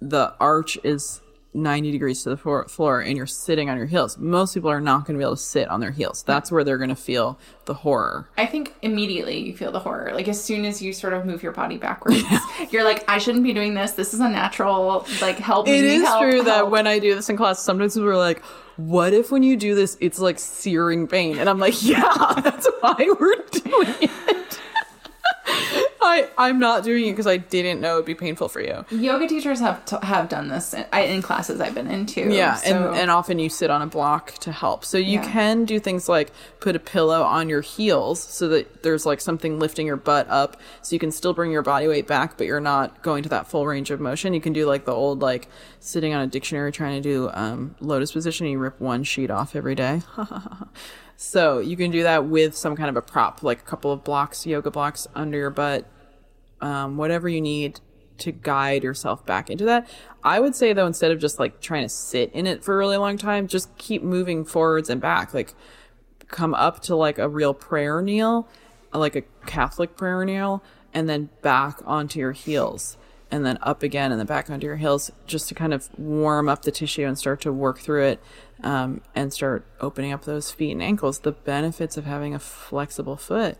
The 0.00 0.34
arch 0.38 0.78
is 0.84 1.20
90 1.54 1.90
degrees 1.90 2.22
to 2.22 2.30
the 2.30 2.36
floor, 2.36 2.68
floor 2.68 3.00
and 3.00 3.16
you're 3.16 3.26
sitting 3.26 3.70
on 3.70 3.76
your 3.76 3.86
heels. 3.86 4.18
Most 4.18 4.54
people 4.54 4.70
are 4.70 4.80
not 4.80 5.06
going 5.06 5.14
to 5.14 5.18
be 5.18 5.24
able 5.24 5.36
to 5.36 5.42
sit 5.42 5.68
on 5.68 5.80
their 5.80 5.90
heels. 5.90 6.22
That's 6.22 6.52
where 6.52 6.62
they're 6.62 6.78
going 6.78 6.90
to 6.90 6.96
feel 6.96 7.38
the 7.64 7.74
horror. 7.74 8.28
I 8.36 8.46
think 8.46 8.74
immediately 8.82 9.38
you 9.38 9.56
feel 9.56 9.72
the 9.72 9.80
horror. 9.80 10.12
Like 10.14 10.28
as 10.28 10.42
soon 10.42 10.64
as 10.64 10.80
you 10.82 10.92
sort 10.92 11.14
of 11.14 11.24
move 11.24 11.42
your 11.42 11.52
body 11.52 11.78
backwards, 11.78 12.22
you're 12.70 12.84
like, 12.84 13.04
I 13.08 13.18
shouldn't 13.18 13.44
be 13.44 13.52
doing 13.52 13.74
this. 13.74 13.92
This 13.92 14.14
is 14.14 14.20
unnatural. 14.20 15.06
Like 15.20 15.38
help 15.38 15.66
me. 15.66 15.78
It 15.78 15.84
is 15.84 16.02
help, 16.02 16.22
true 16.22 16.42
that 16.44 16.70
when 16.70 16.86
I 16.86 16.98
do 16.98 17.14
this 17.14 17.28
in 17.28 17.36
class, 17.36 17.60
sometimes 17.60 17.94
people 17.94 18.08
are 18.08 18.16
like, 18.16 18.42
"What 18.76 19.12
if 19.12 19.30
when 19.30 19.42
you 19.42 19.56
do 19.56 19.74
this, 19.74 19.96
it's 20.00 20.18
like 20.18 20.38
searing 20.38 21.06
pain?" 21.08 21.38
And 21.38 21.48
I'm 21.48 21.58
like, 21.58 21.82
"Yeah, 21.82 22.34
that's 22.42 22.68
why 22.80 22.94
we're 23.18 23.36
doing 23.50 23.94
it." 24.00 24.60
I 26.08 26.28
I'm 26.38 26.58
not 26.58 26.82
doing 26.84 27.06
it 27.06 27.12
because 27.12 27.26
I 27.26 27.36
didn't 27.36 27.80
know 27.80 27.94
it'd 27.94 28.06
be 28.06 28.14
painful 28.14 28.48
for 28.48 28.60
you. 28.60 28.84
yoga 28.90 29.26
teachers 29.28 29.60
have 29.60 29.84
t- 29.84 29.96
have 30.02 30.28
done 30.28 30.48
this 30.48 30.72
in, 30.74 30.84
I- 30.92 31.02
in 31.02 31.22
classes 31.22 31.60
I've 31.60 31.74
been 31.74 31.90
into. 31.90 32.22
Yeah, 32.32 32.54
so- 32.56 32.88
and 32.88 32.96
and 32.96 33.10
often 33.10 33.38
you 33.38 33.48
sit 33.48 33.70
on 33.70 33.82
a 33.82 33.86
block 33.86 34.32
to 34.40 34.52
help. 34.52 34.84
So 34.84 34.98
you 34.98 35.20
Yeah. 35.20 35.30
can 35.30 35.64
do 35.64 35.78
things 35.78 36.08
like 36.08 36.32
put 36.60 36.74
a 36.74 36.78
pillow 36.78 37.22
on 37.22 37.48
your 37.48 37.60
heels 37.60 38.20
so 38.20 38.48
that 38.48 38.82
there's 38.82 39.04
like 39.06 39.20
something 39.20 39.58
lifting 39.58 39.86
your 39.86 39.96
butt 39.96 40.26
up 40.28 40.56
so 40.82 40.94
you 40.94 40.98
can 41.00 41.12
still 41.12 41.32
bring 41.34 41.50
your 41.52 41.62
body 41.62 41.86
weight 41.88 42.06
back 42.06 42.36
but 42.38 42.46
you're 42.46 42.60
not 42.60 43.02
going 43.02 43.22
to 43.22 43.28
that 43.28 43.46
full 43.48 43.66
range 43.66 43.90
of 43.90 44.00
motion. 44.00 44.34
You 44.34 44.40
can 44.40 44.52
do 44.52 44.66
like 44.66 44.84
the 44.86 44.92
old 44.92 45.20
like 45.20 45.48
sitting 45.80 46.14
on 46.14 46.22
a 46.22 46.26
dictionary 46.26 46.72
trying 46.72 47.00
to 47.00 47.08
do 47.08 47.30
um 47.34 47.74
lotus 47.80 48.12
position 48.12 48.46
you 48.46 48.58
rip 48.58 48.80
one 48.80 49.04
sheet 49.04 49.30
off 49.30 49.54
every 49.54 49.74
day. 49.74 50.02
so 51.16 51.58
you 51.58 51.76
can 51.76 51.90
do 51.90 52.02
that 52.02 52.26
with 52.26 52.56
some 52.56 52.76
kind 52.76 52.88
of 52.88 52.96
a 52.96 53.02
prop 53.02 53.42
like 53.42 53.60
a 53.60 53.64
couple 53.64 53.90
of 53.92 54.04
blocks, 54.04 54.46
yoga 54.46 54.70
blocks 54.70 55.06
under 55.14 55.36
your 55.38 55.50
butt 55.50 55.84
um, 56.60 56.96
whatever 56.96 57.28
you 57.28 57.40
need 57.40 57.80
to 58.18 58.32
guide 58.32 58.82
yourself 58.82 59.24
back 59.24 59.48
into 59.48 59.64
that. 59.64 59.88
I 60.22 60.40
would 60.40 60.54
say 60.54 60.72
though, 60.72 60.86
instead 60.86 61.10
of 61.10 61.20
just 61.20 61.38
like 61.38 61.60
trying 61.60 61.84
to 61.84 61.88
sit 61.88 62.32
in 62.32 62.46
it 62.46 62.64
for 62.64 62.74
a 62.74 62.78
really 62.78 62.96
long 62.96 63.16
time, 63.16 63.46
just 63.46 63.76
keep 63.78 64.02
moving 64.02 64.44
forwards 64.44 64.90
and 64.90 65.00
back. 65.00 65.32
Like 65.32 65.54
come 66.28 66.54
up 66.54 66.80
to 66.82 66.96
like 66.96 67.18
a 67.18 67.28
real 67.28 67.54
prayer 67.54 68.02
kneel, 68.02 68.48
like 68.92 69.16
a 69.16 69.22
Catholic 69.46 69.96
prayer 69.96 70.24
kneel, 70.24 70.62
and 70.92 71.08
then 71.08 71.30
back 71.42 71.78
onto 71.84 72.18
your 72.18 72.32
heels. 72.32 72.96
And 73.30 73.44
then 73.44 73.58
up 73.60 73.82
again 73.82 74.10
and 74.10 74.18
then 74.18 74.26
back 74.26 74.48
onto 74.48 74.66
your 74.66 74.76
heels 74.76 75.12
just 75.26 75.48
to 75.48 75.54
kind 75.54 75.74
of 75.74 75.90
warm 75.98 76.48
up 76.48 76.62
the 76.62 76.70
tissue 76.70 77.04
and 77.04 77.18
start 77.18 77.42
to 77.42 77.52
work 77.52 77.78
through 77.78 78.06
it 78.06 78.22
um, 78.62 79.02
and 79.14 79.34
start 79.34 79.66
opening 79.82 80.14
up 80.14 80.24
those 80.24 80.50
feet 80.50 80.72
and 80.72 80.82
ankles. 80.82 81.18
The 81.18 81.32
benefits 81.32 81.98
of 81.98 82.06
having 82.06 82.34
a 82.34 82.38
flexible 82.38 83.18
foot 83.18 83.58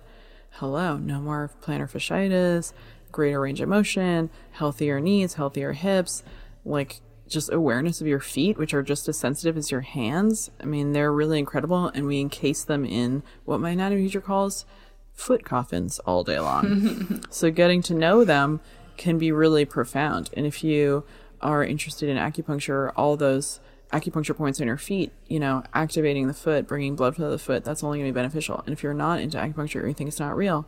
hello, 0.52 0.96
no 0.96 1.20
more 1.20 1.50
plantar 1.62 1.90
fasciitis, 1.90 2.72
greater 3.12 3.40
range 3.40 3.60
of 3.60 3.68
motion, 3.68 4.30
healthier 4.52 5.00
knees, 5.00 5.34
healthier 5.34 5.72
hips, 5.72 6.22
like 6.64 7.00
just 7.28 7.52
awareness 7.52 8.00
of 8.00 8.06
your 8.06 8.20
feet, 8.20 8.58
which 8.58 8.74
are 8.74 8.82
just 8.82 9.08
as 9.08 9.18
sensitive 9.18 9.56
as 9.56 9.70
your 9.70 9.82
hands. 9.82 10.50
I 10.60 10.64
mean, 10.64 10.92
they're 10.92 11.12
really 11.12 11.38
incredible, 11.38 11.88
and 11.88 12.06
we 12.06 12.20
encase 12.20 12.64
them 12.64 12.84
in 12.84 13.22
what 13.44 13.60
my 13.60 13.70
anatomy 13.70 14.02
teacher 14.02 14.20
calls 14.20 14.64
foot 15.12 15.44
coffins 15.44 15.98
all 16.00 16.24
day 16.24 16.38
long. 16.38 17.22
so 17.30 17.50
getting 17.50 17.82
to 17.82 17.94
know 17.94 18.24
them 18.24 18.60
can 18.96 19.18
be 19.18 19.30
really 19.30 19.64
profound. 19.64 20.30
And 20.34 20.46
if 20.46 20.64
you 20.64 21.04
are 21.40 21.64
interested 21.64 22.08
in 22.08 22.16
acupuncture, 22.16 22.92
all 22.96 23.16
those 23.16 23.60
acupuncture 23.92 24.36
points 24.36 24.60
on 24.60 24.66
your 24.66 24.76
feet, 24.76 25.12
you 25.28 25.40
know, 25.40 25.62
activating 25.74 26.26
the 26.26 26.34
foot, 26.34 26.66
bringing 26.66 26.94
blood 26.96 27.16
flow 27.16 27.26
to 27.26 27.30
the 27.32 27.38
foot, 27.38 27.64
that's 27.64 27.82
only 27.82 27.98
going 27.98 28.08
to 28.08 28.12
be 28.12 28.18
beneficial. 28.18 28.62
And 28.66 28.72
if 28.72 28.82
you're 28.82 28.94
not 28.94 29.20
into 29.20 29.38
acupuncture 29.38 29.82
or 29.82 29.88
you 29.88 29.94
think 29.94 30.08
it's 30.08 30.20
not 30.20 30.36
real, 30.36 30.66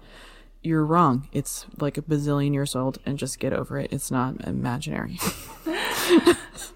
you're 0.62 0.84
wrong. 0.84 1.28
It's 1.32 1.66
like 1.78 1.96
a 1.98 2.02
bazillion 2.02 2.52
years 2.52 2.76
old, 2.76 2.98
and 3.06 3.18
just 3.18 3.38
get 3.38 3.52
over 3.52 3.78
it. 3.78 3.92
It's 3.92 4.10
not 4.10 4.46
imaginary. 4.46 5.18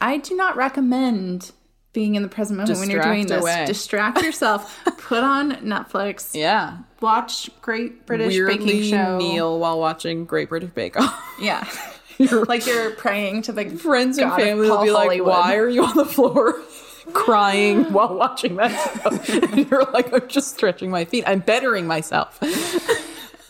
I 0.00 0.18
do 0.22 0.34
not 0.36 0.56
recommend 0.56 1.52
being 1.92 2.14
in 2.16 2.22
the 2.22 2.28
present 2.28 2.58
moment 2.58 2.78
when 2.78 2.90
you're 2.90 3.02
doing 3.02 3.26
this. 3.26 3.40
away. 3.40 3.64
Distract 3.66 4.22
yourself. 4.22 4.82
Put 4.98 5.22
on 5.22 5.52
Netflix. 5.56 6.34
yeah. 6.34 6.78
Watch 7.00 7.50
Great 7.60 8.06
British 8.06 8.34
Weirdly 8.34 8.56
Baking 8.56 8.82
Show. 8.90 9.18
kneel 9.18 9.58
while 9.58 9.78
watching 9.78 10.24
Great 10.24 10.48
British 10.48 10.70
Bake 10.70 10.98
Off. 10.98 11.22
Yeah. 11.40 11.68
Your 12.18 12.44
like 12.44 12.66
you're 12.66 12.90
praying 12.96 13.42
to 13.42 13.52
the 13.52 13.70
friends 13.70 14.18
and 14.18 14.32
family 14.32 14.68
will 14.70 14.82
be 14.84 14.90
like, 14.90 15.22
"Why 15.22 15.56
are 15.56 15.68
you 15.68 15.84
on 15.84 15.96
the 15.96 16.04
floor?" 16.06 16.54
Crying 17.12 17.84
while 17.92 18.14
watching 18.14 18.56
that. 18.56 19.28
And 19.52 19.70
you're 19.70 19.84
like, 19.92 20.10
I'm 20.12 20.26
just 20.26 20.54
stretching 20.54 20.90
my 20.90 21.04
feet. 21.04 21.24
I'm 21.26 21.40
bettering 21.40 21.86
myself. 21.86 22.40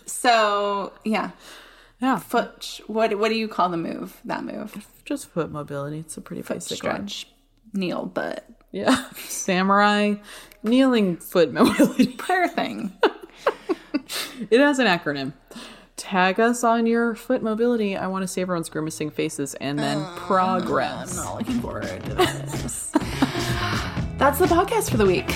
So 0.07 0.93
yeah, 1.05 1.31
Yeah. 2.01 2.19
foot. 2.19 2.81
What 2.87 3.17
what 3.19 3.29
do 3.29 3.35
you 3.37 3.49
call 3.49 3.69
the 3.69 3.77
move? 3.77 4.21
That 4.25 4.45
move? 4.45 4.87
Just 5.05 5.29
foot 5.29 5.51
mobility. 5.53 5.99
It's 6.01 6.17
a 6.17 6.21
pretty 6.21 6.43
basic 6.43 6.83
one. 6.83 7.07
Stretch, 7.09 7.29
kneel, 7.73 8.07
but 8.07 8.45
Yeah. 8.73 9.09
Samurai 9.29 10.15
kneeling 10.62 11.17
foot 11.19 11.53
mobility. 11.53 12.07
prayer 12.09 12.49
thing. 12.49 12.93
It 14.51 14.59
has 14.61 14.79
an 14.81 14.87
acronym. 14.87 15.33
Tag 16.05 16.39
us 16.39 16.63
on 16.63 16.85
your 16.85 17.15
foot 17.15 17.43
mobility. 17.43 17.97
I 17.97 18.09
want 18.09 18.23
to 18.25 18.29
see 18.29 18.43
everyone's 18.43 18.69
grimacing 18.69 19.11
faces 19.11 19.55
and 19.55 19.79
then 19.79 20.05
progress. 20.17 21.17
I'm 21.19 21.25
not 21.25 21.39
looking 21.39 21.61
forward 21.61 21.83
to 22.05 22.15
this. 22.15 22.91
That's 24.19 24.39
the 24.39 24.45
podcast 24.47 24.91
for 24.91 24.99
the 24.99 25.07
week. 25.07 25.31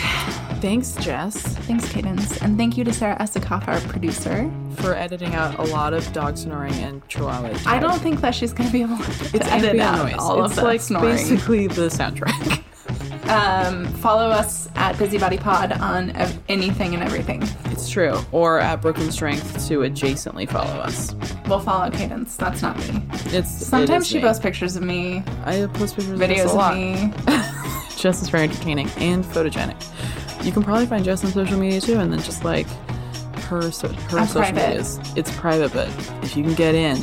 Thanks, 0.60 0.94
Jess, 0.96 1.36
Thanks, 1.40 1.90
Cadence, 1.90 2.42
and 2.42 2.58
thank 2.58 2.76
you 2.76 2.84
to 2.84 2.92
Sarah 2.92 3.16
Esikoff, 3.18 3.66
our 3.66 3.80
producer. 3.88 4.50
for 4.76 4.94
editing 4.94 5.34
out 5.34 5.58
a 5.58 5.62
lot 5.62 5.94
of 5.94 6.12
dog 6.12 6.36
snoring 6.36 6.74
and 6.74 7.06
chihuahua. 7.08 7.56
I 7.64 7.78
don't 7.78 8.00
think 8.00 8.20
that 8.20 8.34
she's 8.34 8.52
going 8.52 8.66
to 8.68 8.72
be 8.72 8.82
able 8.82 8.98
to 8.98 9.10
it's 9.34 9.46
edit 9.46 9.70
ambient 9.70 9.80
out 9.80 10.04
noise. 10.04 10.14
all 10.18 10.44
it's 10.44 10.52
of 10.52 10.56
that 10.56 10.64
like 10.64 10.80
snoring. 10.82 11.16
basically 11.16 11.66
the 11.68 11.88
soundtrack. 11.88 12.62
Um, 13.28 13.84
follow 13.96 14.28
us 14.30 14.68
at 14.74 14.96
Busybody 14.98 15.36
Pod 15.36 15.72
on 15.72 16.10
ev- 16.12 16.38
anything 16.48 16.94
and 16.94 17.02
everything. 17.02 17.42
It's 17.66 17.90
true. 17.90 18.18
Or 18.32 18.58
at 18.58 18.80
Broken 18.80 19.10
Strength 19.12 19.68
to 19.68 19.80
adjacently 19.80 20.48
follow 20.48 20.70
us. 20.80 21.14
We'll 21.46 21.60
follow 21.60 21.90
Cadence. 21.90 22.36
That's 22.36 22.62
not 22.62 22.78
me. 22.78 23.02
It's 23.26 23.50
Sometimes 23.66 24.06
it 24.06 24.08
she 24.08 24.14
me. 24.16 24.22
posts 24.22 24.42
pictures 24.42 24.76
of 24.76 24.82
me, 24.82 25.22
I 25.44 25.66
post 25.74 25.96
pictures 25.96 26.18
of 26.18 26.26
videos 26.28 26.46
of 26.46 26.54
lot. 26.54 26.74
me. 26.74 27.12
Jess 27.96 28.22
is 28.22 28.28
very 28.30 28.44
entertaining 28.44 28.88
and 28.98 29.24
photogenic. 29.24 29.76
You 30.44 30.52
can 30.52 30.62
probably 30.62 30.86
find 30.86 31.04
Jess 31.04 31.24
on 31.24 31.30
social 31.32 31.58
media 31.58 31.80
too, 31.80 31.98
and 31.98 32.12
then 32.12 32.20
just 32.22 32.44
like 32.44 32.66
her 33.48 33.70
so, 33.70 33.88
her 33.88 34.24
social 34.26 34.40
private. 34.40 34.68
medias. 34.68 34.98
It's 35.16 35.34
private, 35.36 35.72
but 35.72 35.88
if 36.24 36.36
you 36.36 36.44
can 36.44 36.54
get 36.54 36.74
in, 36.74 36.96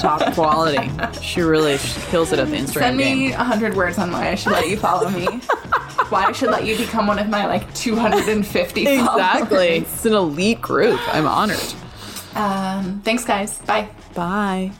top 0.00 0.34
quality. 0.34 0.90
She 1.22 1.40
really 1.42 1.78
she 1.78 2.00
kills 2.10 2.32
it 2.32 2.38
at 2.38 2.48
the 2.48 2.56
Instagram 2.56 2.72
Send 2.72 2.96
me 2.96 3.04
game. 3.28 3.32
a 3.32 3.44
hundred 3.44 3.74
words 3.76 3.98
on 3.98 4.10
why 4.10 4.28
I 4.30 4.34
should 4.34 4.52
let 4.52 4.68
you 4.68 4.76
follow 4.76 5.08
me. 5.10 5.26
why 6.08 6.24
I 6.26 6.32
should 6.32 6.50
let 6.50 6.64
you 6.64 6.76
become 6.76 7.06
one 7.06 7.18
of 7.18 7.28
my 7.28 7.46
like 7.46 7.72
250 7.74 8.80
Exactly. 8.86 9.46
followers. 9.46 9.82
It's 9.82 10.06
an 10.06 10.12
elite 10.14 10.60
group. 10.62 11.00
I'm 11.14 11.26
honored. 11.26 11.58
Um, 12.34 13.00
thanks, 13.04 13.24
guys. 13.24 13.58
Bye. 13.62 13.88
Bye. 14.14 14.70